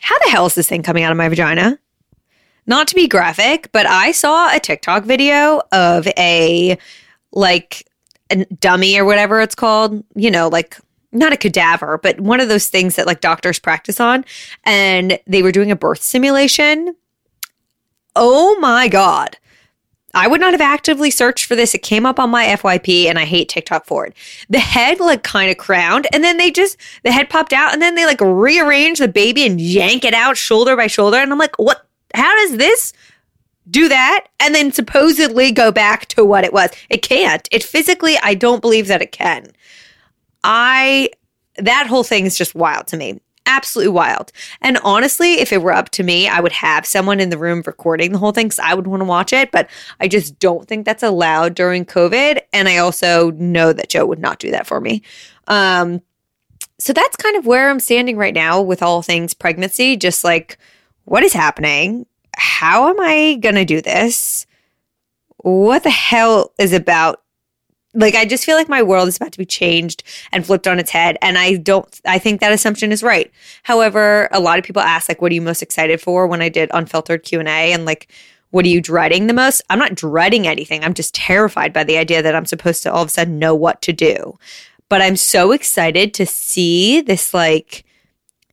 how 0.00 0.18
the 0.18 0.30
hell 0.30 0.46
is 0.46 0.54
this 0.54 0.68
thing 0.68 0.82
coming 0.82 1.04
out 1.04 1.12
of 1.12 1.18
my 1.18 1.28
vagina? 1.28 1.78
Not 2.68 2.86
to 2.88 2.94
be 2.94 3.08
graphic, 3.08 3.72
but 3.72 3.86
I 3.86 4.12
saw 4.12 4.54
a 4.54 4.60
TikTok 4.60 5.04
video 5.04 5.62
of 5.72 6.06
a 6.18 6.78
like 7.32 7.88
a 8.30 8.44
dummy 8.44 8.98
or 8.98 9.06
whatever 9.06 9.40
it's 9.40 9.54
called, 9.54 10.04
you 10.14 10.30
know, 10.30 10.48
like 10.48 10.78
not 11.10 11.32
a 11.32 11.38
cadaver, 11.38 11.98
but 11.98 12.20
one 12.20 12.40
of 12.40 12.48
those 12.48 12.68
things 12.68 12.96
that 12.96 13.06
like 13.06 13.22
doctors 13.22 13.58
practice 13.58 14.00
on. 14.00 14.22
And 14.64 15.18
they 15.26 15.42
were 15.42 15.50
doing 15.50 15.70
a 15.70 15.76
birth 15.76 16.02
simulation. 16.02 16.94
Oh 18.14 18.58
my 18.60 18.86
God. 18.86 19.38
I 20.12 20.26
would 20.26 20.40
not 20.40 20.52
have 20.52 20.60
actively 20.60 21.10
searched 21.10 21.46
for 21.46 21.56
this. 21.56 21.74
It 21.74 21.82
came 21.82 22.04
up 22.04 22.18
on 22.18 22.28
my 22.28 22.46
FYP 22.46 23.06
and 23.06 23.18
I 23.18 23.24
hate 23.24 23.48
TikTok 23.48 23.86
for 23.86 24.04
it. 24.06 24.14
The 24.50 24.58
head 24.58 25.00
like 25.00 25.22
kind 25.22 25.50
of 25.50 25.56
crowned 25.56 26.06
and 26.12 26.22
then 26.22 26.36
they 26.36 26.50
just, 26.50 26.76
the 27.02 27.12
head 27.12 27.30
popped 27.30 27.54
out 27.54 27.72
and 27.72 27.80
then 27.80 27.94
they 27.94 28.04
like 28.04 28.20
rearrange 28.20 28.98
the 28.98 29.08
baby 29.08 29.46
and 29.46 29.58
yank 29.58 30.04
it 30.04 30.14
out 30.14 30.36
shoulder 30.36 30.76
by 30.76 30.86
shoulder. 30.86 31.16
And 31.16 31.32
I'm 31.32 31.38
like, 31.38 31.58
what? 31.58 31.87
How 32.14 32.34
does 32.36 32.56
this 32.58 32.92
do 33.70 33.88
that 33.88 34.26
and 34.40 34.54
then 34.54 34.72
supposedly 34.72 35.52
go 35.52 35.70
back 35.70 36.06
to 36.06 36.24
what 36.24 36.44
it 36.44 36.52
was? 36.52 36.70
It 36.88 37.02
can't. 37.02 37.48
It 37.52 37.62
physically, 37.62 38.16
I 38.22 38.34
don't 38.34 38.62
believe 38.62 38.86
that 38.88 39.02
it 39.02 39.12
can. 39.12 39.52
I, 40.42 41.10
that 41.56 41.86
whole 41.86 42.04
thing 42.04 42.24
is 42.24 42.38
just 42.38 42.54
wild 42.54 42.86
to 42.88 42.96
me. 42.96 43.20
Absolutely 43.46 43.92
wild. 43.92 44.30
And 44.60 44.78
honestly, 44.84 45.34
if 45.34 45.52
it 45.52 45.62
were 45.62 45.72
up 45.72 45.88
to 45.90 46.02
me, 46.02 46.28
I 46.28 46.40
would 46.40 46.52
have 46.52 46.84
someone 46.84 47.18
in 47.18 47.30
the 47.30 47.38
room 47.38 47.62
recording 47.66 48.12
the 48.12 48.18
whole 48.18 48.32
thing 48.32 48.46
because 48.46 48.58
I 48.58 48.74
would 48.74 48.86
want 48.86 49.00
to 49.00 49.06
watch 49.06 49.32
it. 49.32 49.50
But 49.50 49.70
I 50.00 50.08
just 50.08 50.38
don't 50.38 50.68
think 50.68 50.84
that's 50.84 51.02
allowed 51.02 51.54
during 51.54 51.86
COVID. 51.86 52.40
And 52.52 52.68
I 52.68 52.76
also 52.76 53.30
know 53.32 53.72
that 53.72 53.88
Joe 53.88 54.04
would 54.06 54.18
not 54.18 54.38
do 54.38 54.50
that 54.50 54.66
for 54.66 54.80
me. 54.80 55.02
Um, 55.46 56.02
so 56.78 56.92
that's 56.92 57.16
kind 57.16 57.36
of 57.36 57.46
where 57.46 57.70
I'm 57.70 57.80
standing 57.80 58.16
right 58.18 58.34
now 58.34 58.60
with 58.60 58.82
all 58.82 59.02
things 59.02 59.34
pregnancy, 59.34 59.96
just 59.96 60.24
like, 60.24 60.58
what 61.08 61.22
is 61.22 61.32
happening? 61.32 62.06
How 62.36 62.88
am 62.90 63.00
I 63.00 63.38
going 63.40 63.54
to 63.54 63.64
do 63.64 63.80
this? 63.80 64.46
What 65.38 65.82
the 65.82 65.90
hell 65.90 66.52
is 66.58 66.72
about 66.72 67.22
like 67.94 68.14
I 68.14 68.26
just 68.26 68.44
feel 68.44 68.56
like 68.56 68.68
my 68.68 68.82
world 68.82 69.08
is 69.08 69.16
about 69.16 69.32
to 69.32 69.38
be 69.38 69.46
changed 69.46 70.02
and 70.30 70.44
flipped 70.44 70.68
on 70.68 70.78
its 70.78 70.90
head 70.90 71.16
and 71.22 71.38
I 71.38 71.56
don't 71.56 72.00
I 72.06 72.18
think 72.18 72.40
that 72.40 72.52
assumption 72.52 72.92
is 72.92 73.02
right. 73.02 73.32
However, 73.62 74.28
a 74.30 74.40
lot 74.40 74.58
of 74.58 74.64
people 74.64 74.82
ask 74.82 75.08
like 75.08 75.22
what 75.22 75.32
are 75.32 75.34
you 75.34 75.40
most 75.40 75.62
excited 75.62 76.00
for 76.00 76.26
when 76.26 76.42
I 76.42 76.50
did 76.50 76.70
unfiltered 76.74 77.22
Q&A 77.22 77.72
and 77.72 77.86
like 77.86 78.12
what 78.50 78.66
are 78.66 78.68
you 78.68 78.82
dreading 78.82 79.26
the 79.26 79.32
most? 79.32 79.62
I'm 79.70 79.78
not 79.78 79.94
dreading 79.94 80.46
anything. 80.46 80.84
I'm 80.84 80.94
just 80.94 81.14
terrified 81.14 81.72
by 81.72 81.84
the 81.84 81.96
idea 81.96 82.22
that 82.22 82.34
I'm 82.34 82.46
supposed 82.46 82.82
to 82.82 82.92
all 82.92 83.02
of 83.02 83.08
a 83.08 83.10
sudden 83.10 83.38
know 83.38 83.54
what 83.54 83.80
to 83.82 83.92
do. 83.92 84.38
But 84.90 85.00
I'm 85.00 85.16
so 85.16 85.52
excited 85.52 86.12
to 86.14 86.26
see 86.26 87.00
this 87.00 87.32
like 87.32 87.84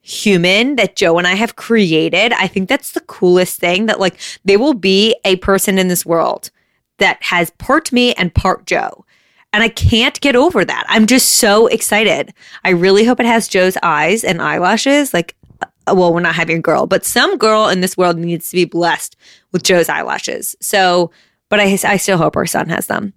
human 0.05 0.75
that 0.75 0.95
Joe 0.95 1.17
and 1.17 1.25
I 1.25 1.33
have 1.33 1.55
created. 1.55 2.31
I 2.33 2.45
think 2.45 2.69
that's 2.69 2.91
the 2.91 3.01
coolest 3.01 3.59
thing 3.59 3.87
that 3.87 3.99
like 3.99 4.19
there 4.45 4.59
will 4.59 4.75
be 4.75 5.15
a 5.25 5.37
person 5.37 5.79
in 5.79 5.87
this 5.87 6.05
world 6.05 6.51
that 6.99 7.21
has 7.23 7.49
part 7.51 7.91
me 7.91 8.13
and 8.13 8.33
part 8.33 8.67
Joe. 8.67 9.03
And 9.51 9.63
I 9.63 9.69
can't 9.69 10.21
get 10.21 10.35
over 10.35 10.63
that. 10.63 10.85
I'm 10.89 11.07
just 11.07 11.33
so 11.33 11.65
excited. 11.67 12.33
I 12.63 12.69
really 12.69 13.03
hope 13.03 13.19
it 13.19 13.25
has 13.25 13.47
Joe's 13.47 13.77
eyes 13.81 14.23
and 14.23 14.41
eyelashes. 14.41 15.11
Like, 15.11 15.35
uh, 15.61 15.95
well, 15.95 16.13
we're 16.13 16.19
not 16.19 16.35
having 16.35 16.57
a 16.57 16.61
girl, 16.61 16.85
but 16.85 17.03
some 17.03 17.37
girl 17.37 17.67
in 17.69 17.81
this 17.81 17.97
world 17.97 18.17
needs 18.17 18.49
to 18.49 18.57
be 18.57 18.65
blessed 18.65 19.15
with 19.53 19.63
Joe's 19.63 19.89
eyelashes. 19.89 20.55
So, 20.59 21.09
but 21.49 21.59
I, 21.59 21.79
I 21.83 21.97
still 21.97 22.17
hope 22.17 22.35
our 22.35 22.45
son 22.45 22.69
has 22.69 22.87
them. 22.87 23.13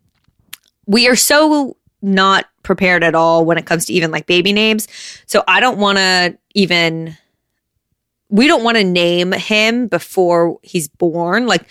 We 0.86 1.07
are 1.07 1.16
so 1.16 1.76
not 2.03 2.46
prepared 2.62 3.03
at 3.03 3.14
all 3.14 3.44
when 3.44 3.59
it 3.59 3.66
comes 3.66 3.86
to 3.86 3.92
even 3.92 4.11
like 4.11 4.26
baby 4.26 4.53
names. 4.53 4.88
So 5.26 5.42
I 5.49 5.61
don't 5.61 5.78
want 5.78 5.99
to 5.99 6.38
even 6.55 7.16
we 8.30 8.46
don't 8.46 8.62
want 8.62 8.76
to 8.76 8.84
name 8.84 9.32
him 9.32 9.86
before 9.88 10.59
he's 10.62 10.88
born. 10.88 11.46
Like 11.46 11.66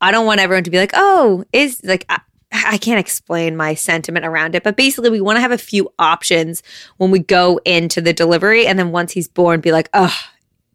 I 0.00 0.10
don't 0.10 0.26
want 0.26 0.40
everyone 0.40 0.64
to 0.64 0.70
be 0.70 0.78
like, 0.78 0.92
"Oh, 0.94 1.44
is 1.52 1.80
like 1.84 2.04
I, 2.08 2.20
I 2.52 2.78
can't 2.78 3.00
explain 3.00 3.56
my 3.56 3.74
sentiment 3.74 4.26
around 4.26 4.54
it, 4.54 4.62
but 4.62 4.76
basically 4.76 5.10
we 5.10 5.20
want 5.20 5.36
to 5.36 5.40
have 5.40 5.52
a 5.52 5.58
few 5.58 5.92
options 5.98 6.62
when 6.98 7.10
we 7.10 7.18
go 7.18 7.60
into 7.64 8.00
the 8.00 8.12
delivery 8.12 8.66
and 8.66 8.78
then 8.78 8.92
once 8.92 9.12
he's 9.12 9.28
born 9.28 9.60
be 9.60 9.72
like, 9.72 9.88
"Oh, 9.94 10.16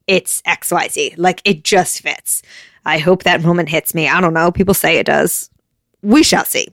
it's 0.07 0.41
XYZ." 0.43 1.15
Like 1.17 1.41
it 1.45 1.63
just 1.63 2.01
fits. 2.01 2.41
I 2.85 2.99
hope 2.99 3.23
that 3.23 3.43
moment 3.43 3.69
hits 3.69 3.93
me. 3.93 4.07
I 4.07 4.21
don't 4.21 4.33
know. 4.33 4.51
People 4.51 4.73
say 4.73 4.97
it 4.97 5.05
does 5.05 5.49
we 6.03 6.23
shall 6.23 6.45
see. 6.45 6.67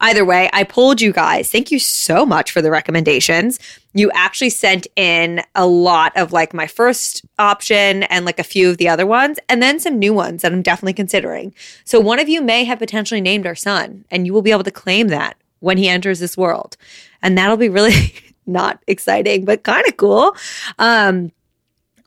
Either 0.00 0.24
way, 0.24 0.48
I 0.52 0.64
pulled 0.64 1.00
you 1.00 1.12
guys. 1.12 1.50
Thank 1.50 1.70
you 1.70 1.78
so 1.78 2.24
much 2.24 2.52
for 2.52 2.62
the 2.62 2.70
recommendations. 2.70 3.58
You 3.92 4.10
actually 4.12 4.50
sent 4.50 4.86
in 4.94 5.42
a 5.54 5.66
lot 5.66 6.16
of 6.16 6.32
like 6.32 6.54
my 6.54 6.66
first 6.66 7.24
option 7.38 8.04
and 8.04 8.24
like 8.24 8.38
a 8.38 8.44
few 8.44 8.70
of 8.70 8.78
the 8.78 8.88
other 8.88 9.06
ones, 9.06 9.38
and 9.48 9.62
then 9.62 9.80
some 9.80 9.98
new 9.98 10.14
ones 10.14 10.42
that 10.42 10.52
I'm 10.52 10.62
definitely 10.62 10.92
considering. 10.92 11.54
So 11.84 11.98
one 11.98 12.20
of 12.20 12.28
you 12.28 12.40
may 12.40 12.64
have 12.64 12.78
potentially 12.78 13.20
named 13.20 13.46
our 13.46 13.56
son, 13.56 14.04
and 14.10 14.26
you 14.26 14.32
will 14.32 14.42
be 14.42 14.52
able 14.52 14.64
to 14.64 14.70
claim 14.70 15.08
that 15.08 15.36
when 15.60 15.78
he 15.78 15.88
enters 15.88 16.20
this 16.20 16.36
world. 16.36 16.76
And 17.20 17.36
that'll 17.36 17.56
be 17.56 17.68
really 17.68 18.14
not 18.46 18.82
exciting, 18.86 19.44
but 19.44 19.64
kind 19.64 19.86
of 19.86 19.96
cool. 19.96 20.36
Um, 20.78 21.32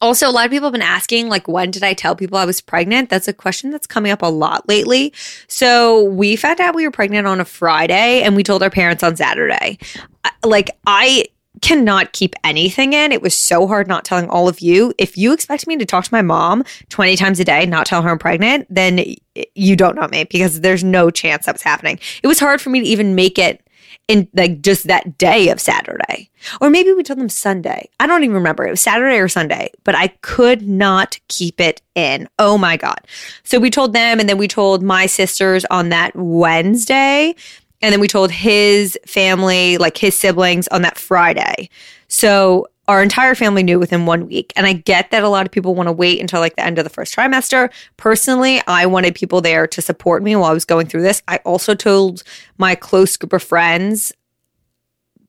also, 0.02 0.28
a 0.28 0.32
lot 0.32 0.46
of 0.46 0.52
people 0.52 0.68
have 0.68 0.74
been 0.74 0.82
asking, 0.82 1.30
like, 1.30 1.48
when 1.48 1.72
did 1.72 1.84
I 1.84 1.94
tell 1.94 2.16
people 2.16 2.38
I 2.38 2.46
was 2.46 2.60
pregnant? 2.62 3.10
That's 3.10 3.28
a 3.28 3.34
question 3.34 3.70
that's 3.70 3.88
coming 3.88 4.12
up 4.12 4.22
a 4.22 4.28
lot 4.28 4.68
lately. 4.68 5.14
So, 5.48 6.04
we 6.04 6.36
found 6.36 6.60
out 6.60 6.76
we 6.76 6.86
were 6.86 6.92
pregnant 6.92 7.28
on 7.28 7.40
a 7.40 7.46
Friday 7.46 8.22
and 8.22 8.36
we 8.36 8.44
told 8.44 8.64
our 8.64 8.70
parents 8.70 9.04
on 9.04 9.16
Saturday. 9.16 9.78
Uh, 10.26 10.30
like, 10.44 10.72
I 10.88 11.26
cannot 11.62 12.14
keep 12.14 12.36
anything 12.44 12.94
in. 12.94 13.12
It 13.12 13.22
was 13.22 13.38
so 13.38 13.68
hard 13.68 13.88
not 13.88 14.04
telling 14.04 14.30
all 14.30 14.48
of 14.48 14.60
you. 14.62 14.94
If 14.98 15.18
you 15.18 15.32
expect 15.32 15.68
me 15.68 15.78
to 15.78 15.86
talk 15.86 16.06
to 16.06 16.14
my 16.14 16.22
mom 16.22 16.64
20 16.90 17.16
times 17.16 17.40
a 17.40 17.44
day, 17.44 17.66
not 17.66 17.86
tell 17.86 18.02
her 18.02 18.10
I'm 18.10 18.18
pregnant, 18.18 18.66
then 18.70 19.16
you 19.56 19.76
don't 19.76 19.96
know 19.96 20.08
me 20.08 20.24
because 20.24 20.62
there's 20.62 20.84
no 20.84 21.12
chance 21.12 21.46
that 21.46 21.54
was 21.54 21.62
happening. 21.62 22.00
It 22.24 22.28
was 22.28 22.40
hard 22.40 22.62
for 22.62 22.70
me 22.70 22.82
to 22.82 22.86
even 22.86 23.16
make 23.16 23.38
it 23.38 23.62
in 24.08 24.28
like 24.34 24.62
just 24.62 24.88
that 24.88 25.18
day 25.18 25.50
of 25.50 25.60
Saturday. 25.60 26.30
Or 26.60 26.70
maybe 26.70 26.92
we 26.94 27.04
told 27.04 27.20
them 27.20 27.30
Sunday. 27.30 27.90
I 28.00 28.08
don't 28.08 28.24
even 28.24 28.36
remember. 28.36 28.66
It 28.66 28.72
was 28.72 28.82
Saturday 28.82 29.18
or 29.18 29.30
Sunday, 29.30 29.72
but 29.84 29.96
I 29.96 30.08
could 30.22 30.68
not 30.68 31.20
keep 31.28 31.62
it 31.62 31.82
in. 31.96 32.28
Oh 32.40 32.58
my 32.58 32.78
God. 32.78 33.00
So 33.44 33.60
we 33.60 33.70
told 33.70 33.94
them, 33.94 34.20
and 34.20 34.28
then 34.28 34.38
we 34.38 34.48
told 34.48 34.84
my 34.84 35.06
sisters 35.06 35.66
on 35.66 35.90
that 35.90 36.16
Wednesday. 36.16 37.36
And 37.84 37.92
then 37.92 38.00
we 38.00 38.08
told 38.08 38.32
his 38.32 38.98
family, 39.08 39.78
like 39.78 39.98
his 39.98 40.16
siblings, 40.16 40.68
on 40.68 40.82
that 40.84 40.98
Friday. 40.98 41.70
So 42.08 42.68
our 42.92 43.02
entire 43.02 43.36
family 43.36 43.64
knew 43.64 43.80
within 43.80 44.06
one 44.06 44.28
week. 44.28 44.52
And 44.58 44.68
I 44.68 44.74
get 44.74 45.12
that 45.12 45.24
a 45.24 45.30
lot 45.30 45.46
of 45.46 45.52
people 45.52 45.74
want 45.74 45.88
to 45.88 45.94
wait 45.94 46.20
until 46.20 46.42
like 46.42 46.58
the 46.58 46.66
end 46.66 46.78
of 46.78 46.84
the 46.84 46.90
first 46.90 47.16
trimester. 47.16 47.72
Personally, 47.96 48.62
I 48.68 48.86
wanted 48.86 49.16
people 49.16 49.40
there 49.40 49.66
to 49.66 49.82
support 49.82 50.22
me 50.22 50.36
while 50.36 50.52
I 50.52 50.54
was 50.54 50.66
going 50.66 50.88
through 50.88 51.04
this. 51.04 51.24
I 51.30 51.38
also 51.38 51.74
told 51.74 52.24
my 52.58 52.76
close 52.76 53.16
group 53.16 53.32
of 53.32 53.42
friends 53.42 54.12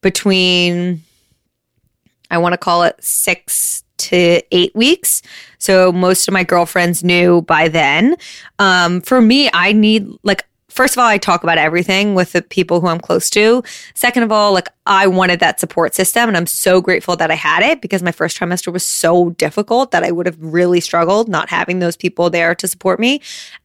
between, 0.01 1.05
I 2.33 2.39
want 2.39 2.53
to 2.53 2.59
call 2.59 2.83
it 2.83 2.97
six 3.03 3.85
to 3.99 4.43
eight 4.51 4.75
weeks. 4.75 5.23
So 5.59 5.93
most 5.93 6.27
of 6.27 6.35
my 6.35 6.43
girlfriends 6.43 7.05
knew 7.05 7.43
by 7.43 7.69
then. 7.69 8.17
Um, 8.59 9.03
for 9.03 9.21
me, 9.21 9.49
I 9.53 9.73
need 9.73 10.09
like 10.25 10.45
first 10.73 10.95
of 10.95 10.99
all, 10.99 11.07
I 11.07 11.19
talk 11.19 11.43
about 11.43 11.59
everything 11.59 12.15
with 12.15 12.33
the 12.33 12.43
people 12.43 12.81
who 12.81 12.89
I'm 12.89 13.01
close 13.01 13.29
to. 13.31 13.63
Second 13.95 14.23
of 14.23 14.33
all, 14.33 14.53
like 14.53 14.69
I 14.87 15.07
wanted 15.07 15.41
that 15.41 15.61
support 15.61 15.95
system 15.95 16.29
and 16.29 16.37
I'm 16.37 16.47
so 16.47 16.81
grateful 16.81 17.15
that 17.17 17.31
I 17.31 17.35
had 17.35 17.63
it 17.63 17.81
because 17.81 18.03
my 18.03 18.13
first 18.13 18.39
trimester 18.39 18.73
was 18.73 18.85
so 18.85 19.31
difficult 19.31 19.91
that 19.91 20.03
I 20.03 20.11
would 20.11 20.27
have 20.27 20.39
really 20.41 20.81
struggled 20.81 21.29
not 21.29 21.49
having 21.51 21.79
those 21.79 21.97
people 21.97 22.31
there 22.31 22.55
to 22.55 22.67
support 22.67 22.99
me. 22.99 23.21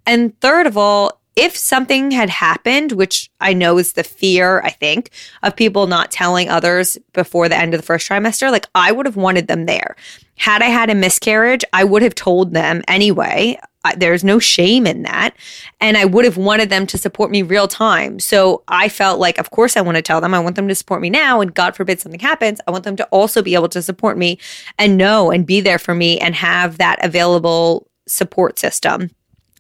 And 0.05 0.39
third 0.41 0.67
of 0.67 0.77
all, 0.77 1.21
if 1.37 1.55
something 1.55 2.09
had 2.09 2.31
happened, 2.31 2.93
which 2.93 3.29
I 3.39 3.53
know 3.53 3.77
is 3.77 3.93
the 3.93 4.03
fear, 4.03 4.59
I 4.61 4.71
think, 4.71 5.11
of 5.43 5.55
people 5.55 5.85
not 5.85 6.09
telling 6.09 6.49
others 6.49 6.97
before 7.13 7.47
the 7.47 7.55
end 7.55 7.75
of 7.75 7.79
the 7.79 7.85
first 7.85 8.09
trimester, 8.09 8.51
like 8.51 8.65
I 8.73 8.91
would 8.91 9.05
have 9.05 9.15
wanted 9.15 9.47
them 9.47 9.67
there. 9.67 9.95
Had 10.35 10.63
I 10.63 10.65
had 10.65 10.89
a 10.89 10.95
miscarriage, 10.95 11.63
I 11.73 11.83
would 11.83 12.01
have 12.01 12.15
told 12.15 12.53
them 12.53 12.81
anyway. 12.87 13.59
There's 13.97 14.23
no 14.23 14.39
shame 14.39 14.87
in 14.87 15.03
that. 15.03 15.35
And 15.79 15.95
I 15.95 16.05
would 16.05 16.25
have 16.25 16.37
wanted 16.37 16.71
them 16.71 16.87
to 16.87 16.97
support 16.97 17.29
me 17.29 17.43
real 17.43 17.67
time. 17.67 18.19
So 18.19 18.63
I 18.67 18.89
felt 18.89 19.19
like, 19.19 19.37
of 19.37 19.51
course, 19.51 19.77
I 19.77 19.81
want 19.81 19.95
to 19.95 20.01
tell 20.01 20.19
them. 20.19 20.33
I 20.33 20.39
want 20.39 20.55
them 20.55 20.67
to 20.67 20.75
support 20.75 21.01
me 21.01 21.09
now. 21.11 21.39
And 21.39 21.53
God 21.53 21.75
forbid 21.75 22.01
something 22.01 22.19
happens, 22.19 22.59
I 22.67 22.71
want 22.71 22.83
them 22.83 22.97
to 22.97 23.05
also 23.05 23.43
be 23.43 23.53
able 23.53 23.69
to 23.69 23.81
support 23.83 24.17
me 24.17 24.39
and 24.79 24.97
know 24.97 25.31
and 25.31 25.45
be 25.45 25.61
there 25.61 25.79
for 25.79 25.93
me 25.93 26.19
and 26.19 26.33
have 26.33 26.79
that 26.79 26.97
available 27.05 27.87
support 28.07 28.57
system. 28.57 29.11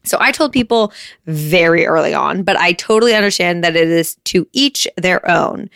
So 0.07 0.17
I 0.19 0.31
told 0.31 0.51
people 0.51 0.93
very 1.25 1.85
early 1.85 2.13
on, 2.13 2.43
but 2.43 2.57
I 2.57 2.73
totally 2.73 3.13
understand 3.13 3.63
that 3.63 3.75
it 3.75 3.87
is 3.87 4.15
to 4.25 4.47
each 4.53 4.87
their 4.97 5.29
own. 5.29 5.69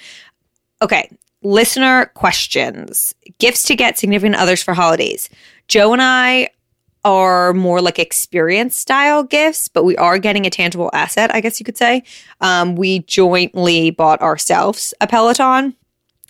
Okay, 0.82 1.10
listener 1.44 2.08
questions 2.14 3.16
gifts 3.40 3.64
to 3.64 3.76
get 3.76 3.98
significant 3.98 4.36
others 4.36 4.62
for 4.62 4.74
holidays. 4.74 5.30
Joe 5.68 5.94
and 5.94 6.02
I 6.02 6.50
are 7.04 7.54
more 7.54 7.82
like 7.82 7.98
experience 7.98 8.78
style 8.78 9.24
gifts, 9.24 9.68
but 9.68 9.84
we 9.84 9.98
are 9.98 10.20
getting 10.20 10.46
a 10.46 10.50
tangible 10.52 10.92
asset, 10.94 11.34
I 11.34 11.42
guess 11.42 11.60
you 11.60 11.64
could 11.64 11.78
say. 11.78 12.04
Um, 12.42 12.76
we 12.76 13.00
jointly 13.00 13.90
bought 13.90 14.22
ourselves 14.22 14.94
a 15.02 15.08
Peloton. 15.08 15.76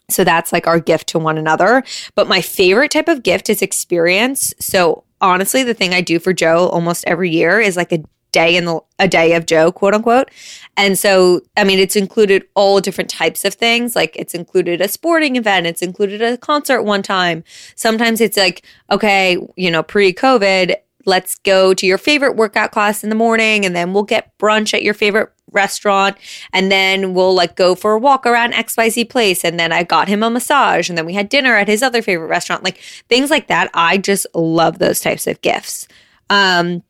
So 0.09 0.23
that's 0.23 0.51
like 0.51 0.67
our 0.67 0.79
gift 0.79 1.07
to 1.09 1.19
one 1.19 1.37
another. 1.37 1.83
But 2.15 2.27
my 2.27 2.41
favorite 2.41 2.91
type 2.91 3.07
of 3.07 3.23
gift 3.23 3.49
is 3.49 3.61
experience. 3.61 4.53
So 4.59 5.03
honestly, 5.21 5.63
the 5.63 5.73
thing 5.73 5.93
I 5.93 6.01
do 6.01 6.19
for 6.19 6.33
Joe 6.33 6.67
almost 6.69 7.03
every 7.07 7.29
year 7.29 7.59
is 7.59 7.77
like 7.77 7.91
a 7.91 8.03
day 8.31 8.55
in 8.55 8.65
the 8.65 8.79
a 8.99 9.07
day 9.07 9.33
of 9.33 9.45
Joe, 9.45 9.71
quote 9.71 9.93
unquote. 9.93 10.29
And 10.77 10.97
so, 10.97 11.41
I 11.57 11.63
mean, 11.63 11.79
it's 11.79 11.95
included 11.95 12.43
all 12.55 12.79
different 12.79 13.09
types 13.09 13.45
of 13.45 13.53
things. 13.53 13.95
Like 13.95 14.15
it's 14.15 14.33
included 14.33 14.81
a 14.81 14.87
sporting 14.87 15.35
event, 15.35 15.67
it's 15.67 15.81
included 15.81 16.21
a 16.21 16.37
concert 16.37 16.83
one 16.83 17.03
time. 17.03 17.43
Sometimes 17.75 18.21
it's 18.21 18.37
like, 18.37 18.65
okay, 18.89 19.37
you 19.55 19.71
know, 19.71 19.83
pre-COVID, 19.83 20.75
let's 21.05 21.35
go 21.39 21.73
to 21.73 21.85
your 21.85 21.97
favorite 21.97 22.35
workout 22.35 22.71
class 22.71 23.03
in 23.03 23.09
the 23.09 23.15
morning 23.15 23.65
and 23.65 23.75
then 23.75 23.93
we'll 23.93 24.03
get 24.03 24.37
brunch 24.37 24.73
at 24.73 24.83
your 24.83 24.93
favorite 24.93 25.31
restaurant 25.51 26.17
and 26.53 26.71
then 26.71 27.13
we'll 27.13 27.33
like 27.33 27.55
go 27.55 27.75
for 27.75 27.93
a 27.93 27.99
walk 27.99 28.25
around 28.25 28.53
XYZ 28.53 29.09
place. 29.09 29.43
And 29.43 29.59
then 29.59 29.71
I 29.71 29.83
got 29.83 30.07
him 30.07 30.23
a 30.23 30.29
massage 30.29 30.89
and 30.89 30.97
then 30.97 31.05
we 31.05 31.13
had 31.13 31.29
dinner 31.29 31.55
at 31.55 31.67
his 31.67 31.83
other 31.83 32.01
favorite 32.01 32.27
restaurant. 32.27 32.63
Like 32.63 32.77
things 33.09 33.29
like 33.29 33.47
that. 33.47 33.69
I 33.73 33.97
just 33.97 34.25
love 34.33 34.79
those 34.79 34.99
types 34.99 35.27
of 35.27 35.41
gifts. 35.41 35.87
Um 36.29 36.83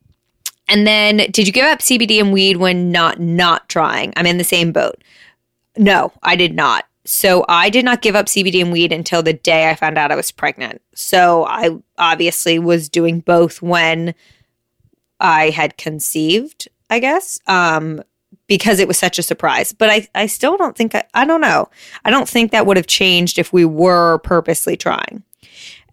and 0.68 0.88
then 0.88 1.18
did 1.18 1.48
you 1.48 1.54
give 1.54 1.66
up 1.66 1.80
CBD 1.80 2.20
and 2.20 2.32
weed 2.32 2.58
when 2.58 2.92
not 2.92 3.20
not 3.20 3.68
trying 3.68 4.14
I'm 4.16 4.26
in 4.26 4.38
the 4.38 4.44
same 4.44 4.72
boat. 4.72 5.04
No 5.78 6.14
I 6.24 6.36
did 6.36 6.54
not. 6.54 6.86
So 7.04 7.46
I 7.50 7.70
did 7.70 7.84
not 7.84 8.04
give 8.04 8.16
up 8.16 8.28
CBD 8.28 8.62
and 8.62 8.72
weed 8.72 8.94
until 8.94 9.24
the 9.24 9.34
day 9.34 9.70
I 9.70 9.76
found 9.76 9.98
out 9.98 10.12
I 10.12 10.16
was 10.16 10.32
pregnant. 10.32 10.82
So 10.94 11.46
I 11.46 11.72
obviously 11.98 12.60
was 12.60 12.90
doing 12.90 13.22
both 13.22 13.62
when 13.62 14.14
I 15.20 15.50
had 15.50 15.78
conceived 15.78 16.68
I 16.90 17.00
guess. 17.00 17.40
Um 17.48 18.04
because 18.52 18.80
it 18.80 18.88
was 18.90 18.98
such 18.98 19.18
a 19.18 19.24
surprise. 19.24 19.72
But 19.72 19.90
I, 19.90 20.08
I 20.14 20.26
still 20.26 20.58
don't 20.58 20.76
think, 20.76 20.94
I, 20.94 21.06
I 21.14 21.24
don't 21.24 21.40
know. 21.40 21.70
I 22.04 22.10
don't 22.10 22.28
think 22.28 22.52
that 22.52 22.66
would 22.66 22.76
have 22.76 22.86
changed 22.86 23.40
if 23.40 23.54
we 23.54 23.64
were 23.64 24.18
purposely 24.26 24.76
trying. 24.76 25.24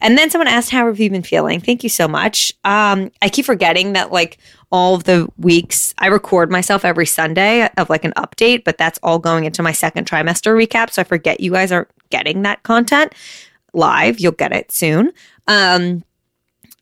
And 0.00 0.18
then 0.18 0.28
someone 0.28 0.48
asked, 0.48 0.70
How 0.70 0.86
have 0.86 0.98
you 0.98 1.08
been 1.08 1.22
feeling? 1.22 1.60
Thank 1.60 1.84
you 1.84 1.88
so 1.88 2.08
much. 2.08 2.52
Um, 2.64 3.12
I 3.22 3.28
keep 3.28 3.44
forgetting 3.44 3.92
that, 3.92 4.10
like, 4.10 4.38
all 4.72 4.96
of 4.96 5.04
the 5.04 5.28
weeks 5.38 5.94
I 5.98 6.08
record 6.08 6.50
myself 6.50 6.84
every 6.84 7.06
Sunday 7.06 7.68
of 7.76 7.88
like 7.88 8.04
an 8.04 8.12
update, 8.16 8.64
but 8.64 8.76
that's 8.76 8.98
all 9.04 9.20
going 9.20 9.44
into 9.44 9.62
my 9.62 9.72
second 9.72 10.10
trimester 10.10 10.52
recap. 10.52 10.90
So 10.90 11.02
I 11.02 11.04
forget 11.04 11.38
you 11.38 11.52
guys 11.52 11.70
are 11.70 11.86
getting 12.10 12.42
that 12.42 12.64
content 12.64 13.14
live. 13.72 14.18
You'll 14.18 14.32
get 14.32 14.52
it 14.52 14.72
soon. 14.72 15.12
Um, 15.46 16.02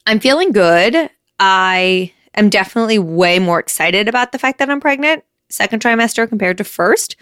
I'm 0.07 0.21
feeling 0.21 0.53
good. 0.53 1.11
I 1.39 2.13
am 2.35 2.49
definitely 2.49 2.99
way 2.99 3.39
more 3.39 3.59
excited 3.59 4.09
about 4.09 4.33
the 4.33 4.39
fact 4.39 4.59
that 4.59 4.71
I'm 4.71 4.81
pregnant 4.81 5.23
second 5.49 5.83
trimester 5.83 6.29
compared 6.29 6.59
to 6.59 6.65
first. 6.65 7.17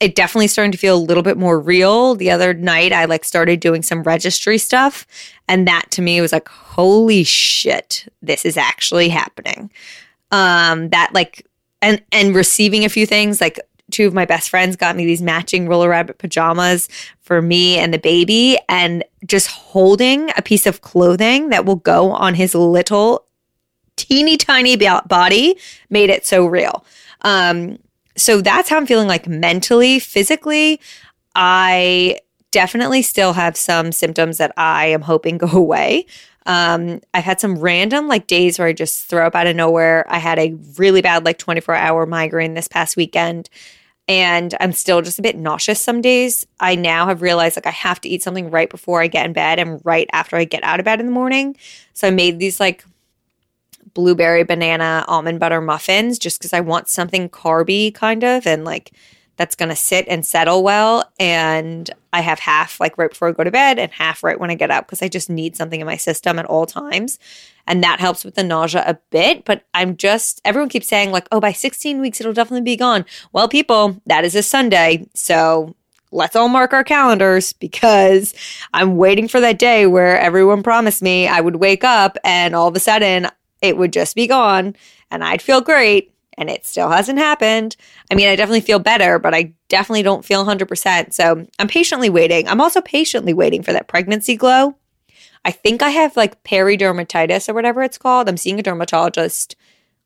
It 0.00 0.14
definitely 0.14 0.48
starting 0.48 0.72
to 0.72 0.78
feel 0.78 0.96
a 0.96 0.98
little 0.98 1.22
bit 1.22 1.36
more 1.36 1.60
real. 1.60 2.14
The 2.14 2.30
other 2.30 2.54
night 2.54 2.92
I 2.92 3.04
like 3.04 3.24
started 3.24 3.60
doing 3.60 3.82
some 3.82 4.02
registry 4.02 4.56
stuff 4.56 5.06
and 5.46 5.68
that 5.68 5.90
to 5.90 6.02
me 6.02 6.20
was 6.20 6.32
like 6.32 6.48
holy 6.48 7.24
shit, 7.24 8.08
this 8.22 8.44
is 8.44 8.56
actually 8.56 9.10
happening. 9.10 9.70
Um 10.30 10.88
that 10.90 11.10
like 11.12 11.46
and 11.82 12.02
and 12.12 12.34
receiving 12.34 12.84
a 12.84 12.88
few 12.88 13.04
things 13.06 13.40
like 13.40 13.60
two 13.90 14.06
of 14.06 14.14
my 14.14 14.24
best 14.24 14.48
friends 14.48 14.76
got 14.76 14.96
me 14.96 15.04
these 15.04 15.20
matching 15.22 15.68
roller 15.68 15.88
rabbit 15.88 16.18
pajamas 16.18 16.88
for 17.20 17.42
me 17.42 17.76
and 17.76 17.92
the 17.92 17.98
baby 17.98 18.58
and 18.68 19.04
just 19.26 19.48
holding 19.48 20.30
a 20.36 20.42
piece 20.42 20.66
of 20.66 20.80
clothing 20.80 21.50
that 21.50 21.64
will 21.64 21.76
go 21.76 22.10
on 22.12 22.34
his 22.34 22.54
little 22.54 23.26
teeny 23.96 24.36
tiny 24.36 24.76
body 24.76 25.56
made 25.90 26.10
it 26.10 26.24
so 26.24 26.46
real. 26.46 26.84
Um, 27.22 27.78
so 28.16 28.40
that's 28.40 28.68
how 28.68 28.76
I'm 28.76 28.86
feeling 28.86 29.08
like 29.08 29.28
mentally, 29.28 29.98
physically. 29.98 30.80
I 31.34 32.18
definitely 32.50 33.02
still 33.02 33.32
have 33.32 33.56
some 33.56 33.92
symptoms 33.92 34.38
that 34.38 34.52
I 34.56 34.86
am 34.86 35.02
hoping 35.02 35.38
go 35.38 35.50
away. 35.50 36.06
Um, 36.46 37.00
I've 37.14 37.24
had 37.24 37.40
some 37.40 37.58
random 37.58 38.08
like 38.08 38.26
days 38.26 38.58
where 38.58 38.68
I 38.68 38.72
just 38.72 39.06
throw 39.06 39.26
up 39.26 39.34
out 39.34 39.46
of 39.46 39.54
nowhere. 39.54 40.04
I 40.08 40.18
had 40.18 40.38
a 40.38 40.56
really 40.76 41.02
bad 41.02 41.24
like 41.24 41.38
24 41.38 41.74
hour 41.74 42.06
migraine 42.06 42.54
this 42.54 42.66
past 42.66 42.96
weekend 42.96 43.48
and 44.08 44.56
I'm 44.58 44.72
still 44.72 45.02
just 45.02 45.20
a 45.20 45.22
bit 45.22 45.36
nauseous 45.36 45.80
some 45.80 46.00
days. 46.00 46.44
I 46.58 46.74
now 46.74 47.06
have 47.06 47.22
realized 47.22 47.56
like 47.56 47.66
I 47.66 47.70
have 47.70 48.00
to 48.00 48.08
eat 48.08 48.24
something 48.24 48.50
right 48.50 48.68
before 48.68 49.00
I 49.00 49.06
get 49.06 49.26
in 49.26 49.32
bed 49.32 49.60
and 49.60 49.80
right 49.84 50.08
after 50.12 50.34
I 50.36 50.42
get 50.42 50.64
out 50.64 50.80
of 50.80 50.84
bed 50.84 50.98
in 50.98 51.06
the 51.06 51.12
morning. 51.12 51.56
So 51.92 52.08
I 52.08 52.10
made 52.10 52.40
these 52.40 52.58
like 52.58 52.84
blueberry 53.94 54.44
banana 54.44 55.04
almond 55.08 55.40
butter 55.40 55.60
muffins 55.60 56.18
just 56.18 56.38
because 56.38 56.52
I 56.52 56.60
want 56.60 56.88
something 56.88 57.28
carby 57.28 57.94
kind 57.94 58.24
of 58.24 58.46
and 58.46 58.64
like 58.64 58.92
that's 59.40 59.54
going 59.54 59.70
to 59.70 59.74
sit 59.74 60.06
and 60.06 60.26
settle 60.26 60.62
well. 60.62 61.10
And 61.18 61.90
I 62.12 62.20
have 62.20 62.38
half 62.38 62.78
like 62.78 62.98
right 62.98 63.08
before 63.08 63.28
I 63.28 63.32
go 63.32 63.42
to 63.42 63.50
bed 63.50 63.78
and 63.78 63.90
half 63.90 64.22
right 64.22 64.38
when 64.38 64.50
I 64.50 64.54
get 64.54 64.70
up 64.70 64.86
because 64.86 65.00
I 65.00 65.08
just 65.08 65.30
need 65.30 65.56
something 65.56 65.80
in 65.80 65.86
my 65.86 65.96
system 65.96 66.38
at 66.38 66.44
all 66.44 66.66
times. 66.66 67.18
And 67.66 67.82
that 67.82 68.00
helps 68.00 68.22
with 68.22 68.34
the 68.34 68.44
nausea 68.44 68.84
a 68.86 68.98
bit. 69.08 69.46
But 69.46 69.64
I'm 69.72 69.96
just, 69.96 70.42
everyone 70.44 70.68
keeps 70.68 70.88
saying, 70.88 71.10
like, 71.10 71.26
oh, 71.32 71.40
by 71.40 71.52
16 71.52 72.02
weeks, 72.02 72.20
it'll 72.20 72.34
definitely 72.34 72.64
be 72.64 72.76
gone. 72.76 73.06
Well, 73.32 73.48
people, 73.48 74.02
that 74.04 74.26
is 74.26 74.34
a 74.34 74.42
Sunday. 74.42 75.08
So 75.14 75.74
let's 76.12 76.36
all 76.36 76.48
mark 76.48 76.74
our 76.74 76.84
calendars 76.84 77.52
because 77.60 78.34
I'm 78.74 78.98
waiting 78.98 79.26
for 79.26 79.40
that 79.40 79.58
day 79.58 79.86
where 79.86 80.20
everyone 80.20 80.62
promised 80.62 81.00
me 81.00 81.28
I 81.28 81.40
would 81.40 81.56
wake 81.56 81.82
up 81.82 82.18
and 82.24 82.54
all 82.54 82.68
of 82.68 82.76
a 82.76 82.80
sudden 82.80 83.28
it 83.62 83.76
would 83.76 83.92
just 83.92 84.14
be 84.14 84.26
gone 84.26 84.74
and 85.10 85.24
I'd 85.24 85.42
feel 85.42 85.60
great. 85.60 86.14
And 86.38 86.48
it 86.48 86.64
still 86.64 86.88
hasn't 86.88 87.18
happened. 87.18 87.76
I 88.10 88.14
mean, 88.14 88.28
I 88.28 88.36
definitely 88.36 88.62
feel 88.62 88.78
better, 88.78 89.18
but 89.18 89.34
I 89.34 89.52
definitely 89.68 90.02
don't 90.02 90.24
feel 90.24 90.44
100%. 90.44 91.12
So 91.12 91.46
I'm 91.58 91.68
patiently 91.68 92.08
waiting. 92.08 92.48
I'm 92.48 92.62
also 92.62 92.80
patiently 92.80 93.34
waiting 93.34 93.62
for 93.62 93.72
that 93.72 93.88
pregnancy 93.88 94.36
glow. 94.36 94.76
I 95.44 95.50
think 95.50 95.82
I 95.82 95.90
have 95.90 96.16
like 96.16 96.42
peridermatitis 96.44 97.48
or 97.48 97.54
whatever 97.54 97.82
it's 97.82 97.98
called. 97.98 98.28
I'm 98.28 98.36
seeing 98.38 98.58
a 98.58 98.62
dermatologist 98.62 99.54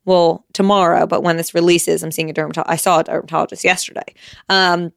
well 0.04 0.44
tomorrow, 0.52 1.06
but 1.06 1.22
when 1.22 1.36
this 1.36 1.54
releases, 1.54 2.02
I'm 2.02 2.10
seeing 2.10 2.30
a 2.30 2.32
dermatologist. 2.32 2.72
I 2.72 2.76
saw 2.76 3.00
a 3.00 3.04
dermatologist 3.04 3.64
yesterday. 3.64 4.14
Um, 4.48 4.92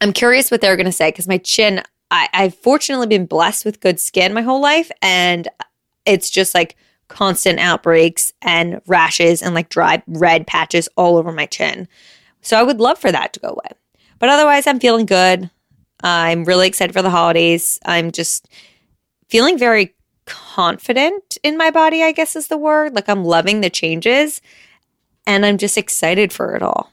I'm 0.00 0.12
curious 0.12 0.50
what 0.50 0.60
they're 0.60 0.76
going 0.76 0.86
to 0.86 0.92
say 0.92 1.08
because 1.08 1.28
my 1.28 1.38
chin, 1.38 1.82
I, 2.10 2.28
I've 2.32 2.54
fortunately 2.54 3.06
been 3.06 3.26
blessed 3.26 3.64
with 3.64 3.80
good 3.80 3.98
skin 3.98 4.34
my 4.34 4.42
whole 4.42 4.60
life. 4.60 4.90
And 5.00 5.48
it's 6.04 6.30
just 6.30 6.54
like 6.54 6.76
constant 7.08 7.58
outbreaks 7.58 8.32
and 8.42 8.80
rashes 8.86 9.42
and 9.42 9.54
like 9.54 9.68
dry 9.68 10.02
red 10.06 10.46
patches 10.46 10.88
all 10.96 11.16
over 11.16 11.32
my 11.32 11.46
chin. 11.46 11.88
So 12.42 12.58
I 12.58 12.62
would 12.62 12.80
love 12.80 12.98
for 12.98 13.12
that 13.12 13.32
to 13.32 13.40
go 13.40 13.48
away. 13.48 13.70
But 14.18 14.28
otherwise, 14.28 14.66
I'm 14.66 14.80
feeling 14.80 15.06
good. 15.06 15.50
I'm 16.02 16.44
really 16.44 16.66
excited 16.66 16.92
for 16.92 17.02
the 17.02 17.10
holidays. 17.10 17.78
I'm 17.84 18.12
just 18.12 18.48
feeling 19.28 19.58
very 19.58 19.94
confident 20.26 21.38
in 21.42 21.56
my 21.56 21.70
body, 21.70 22.02
I 22.02 22.12
guess 22.12 22.36
is 22.36 22.48
the 22.48 22.56
word. 22.56 22.94
Like 22.94 23.08
I'm 23.08 23.24
loving 23.24 23.60
the 23.60 23.70
changes 23.70 24.40
and 25.26 25.44
I'm 25.46 25.58
just 25.58 25.78
excited 25.78 26.32
for 26.32 26.54
it 26.54 26.62
all. 26.62 26.92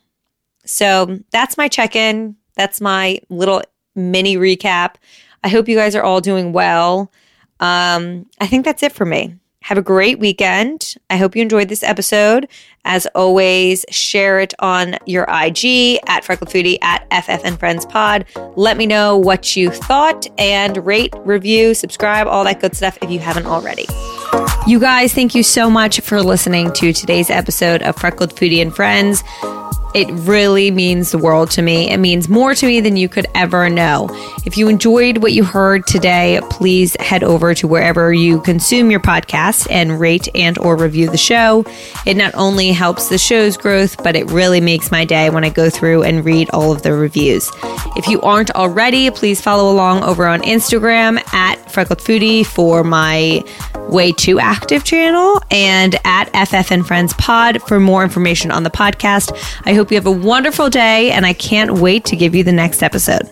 So 0.66 1.20
that's 1.32 1.58
my 1.58 1.68
check 1.68 1.96
in. 1.96 2.36
That's 2.56 2.80
my 2.80 3.20
little 3.30 3.62
mini 3.96 4.38
recap. 4.38 4.96
I 5.44 5.50
hope 5.50 5.68
you 5.68 5.76
guys 5.76 5.96
are 5.96 6.04
all 6.04 6.22
doing 6.22 6.54
well. 6.54 7.12
Um, 7.60 8.28
I 8.40 8.48
think 8.48 8.66
that's 8.66 8.84
it 8.84 8.94
for 8.94 9.06
me. 9.06 9.36
Have 9.64 9.78
a 9.78 9.82
great 9.82 10.20
weekend. 10.20 10.96
I 11.10 11.16
hope 11.16 11.38
you 11.38 11.42
enjoyed 11.42 11.70
this 11.70 11.84
episode. 11.84 12.50
As 12.84 13.08
always, 13.16 13.86
share 13.90 14.42
it 14.42 14.54
on 14.60 14.98
your 15.06 15.24
IG 15.24 16.00
at 16.06 16.26
Freckled 16.26 16.50
Foodie 16.50 16.78
at 16.82 17.08
FF 17.12 17.46
and 17.46 17.58
Friends 17.58 17.86
Pod. 17.86 18.26
Let 18.58 18.76
me 18.76 18.86
know 18.86 19.18
what 19.18 19.56
you 19.56 19.72
thought 19.72 20.28
and 20.38 20.86
rate, 20.86 21.14
review, 21.20 21.74
subscribe, 21.76 22.28
all 22.28 22.44
that 22.44 22.60
good 22.60 22.76
stuff 22.76 22.98
if 23.02 23.10
you 23.10 23.20
haven't 23.20 23.46
already. 23.46 23.86
You 24.66 24.80
guys, 24.80 25.14
thank 25.14 25.36
you 25.36 25.44
so 25.44 25.70
much 25.70 26.00
for 26.00 26.22
listening 26.22 26.72
to 26.74 26.94
today's 26.94 27.30
episode 27.30 27.82
of 27.82 27.98
Freckled 27.98 28.34
Foodie 28.34 28.62
and 28.62 28.74
Friends. 28.74 29.22
It 29.94 30.08
really 30.10 30.72
means 30.72 31.12
the 31.12 31.20
world 31.20 31.52
to 31.52 31.62
me. 31.62 31.92
It 31.92 31.98
means 31.98 32.28
more 32.28 32.56
to 32.56 32.66
me 32.66 32.80
than 32.80 32.98
you 32.98 33.08
could 33.08 33.28
ever 33.36 33.70
know. 33.70 34.10
If 34.44 34.58
you 34.58 34.68
enjoyed 34.68 35.18
what 35.18 35.34
you 35.34 35.44
heard 35.44 35.86
today, 35.86 36.40
please 36.50 36.96
head 37.00 37.24
over 37.24 37.54
to 37.54 37.68
wherever 37.68 38.12
you 38.12 38.42
consume 38.42 38.90
your 38.90 39.02
podcast 39.02 39.68
and 39.70 40.00
rate 40.00 40.28
and 40.34 40.58
or 40.58 40.76
review 40.76 41.12
the 41.12 41.18
show. 41.18 41.64
It 42.08 42.18
not 42.18 42.34
only 42.34 42.72
helps 42.72 43.10
the 43.10 43.20
show's 43.20 43.56
growth, 43.56 44.02
but 44.02 44.16
it 44.16 44.32
really 44.32 44.62
makes 44.62 44.90
my 44.90 45.06
day 45.06 45.30
when 45.30 45.44
I 45.44 45.50
go 45.50 45.70
through 45.70 46.04
and 46.04 46.26
read 46.26 46.50
all 46.52 46.72
of 46.72 46.82
the 46.82 46.94
reviews. 46.94 47.52
If 47.96 48.08
you 48.08 48.20
aren't 48.22 48.50
already, 48.52 49.12
please 49.12 49.42
follow 49.42 49.72
along 49.72 50.04
over 50.04 50.26
on 50.26 50.42
Instagram 50.42 51.22
at 51.36 51.58
Freckled 51.72 52.00
Foodie 52.00 52.44
for 52.44 52.84
my 52.84 53.44
way 53.90 54.12
to 54.12 54.24
too 54.24 54.40
active 54.54 54.84
channel 54.84 55.42
and 55.50 55.96
at 56.06 56.26
FF 56.48 56.72
and 56.72 56.86
Friends 56.86 57.16
Pod 57.16 57.60
for 57.64 57.80
more 57.80 58.04
information 58.04 58.52
on 58.52 58.62
the 58.62 58.70
podcast. 58.70 59.36
I 59.66 59.74
hope 59.74 59.90
you 59.90 59.98
have 59.98 60.06
a 60.06 60.12
wonderful 60.12 60.70
day 60.70 61.12
and 61.12 61.26
I 61.26 61.34
can't 61.34 61.72
wait 61.80 62.06
to 62.06 62.16
give 62.16 62.36
you 62.36 62.44
the 62.44 62.52
next 62.52 62.84
episode. 62.84 63.28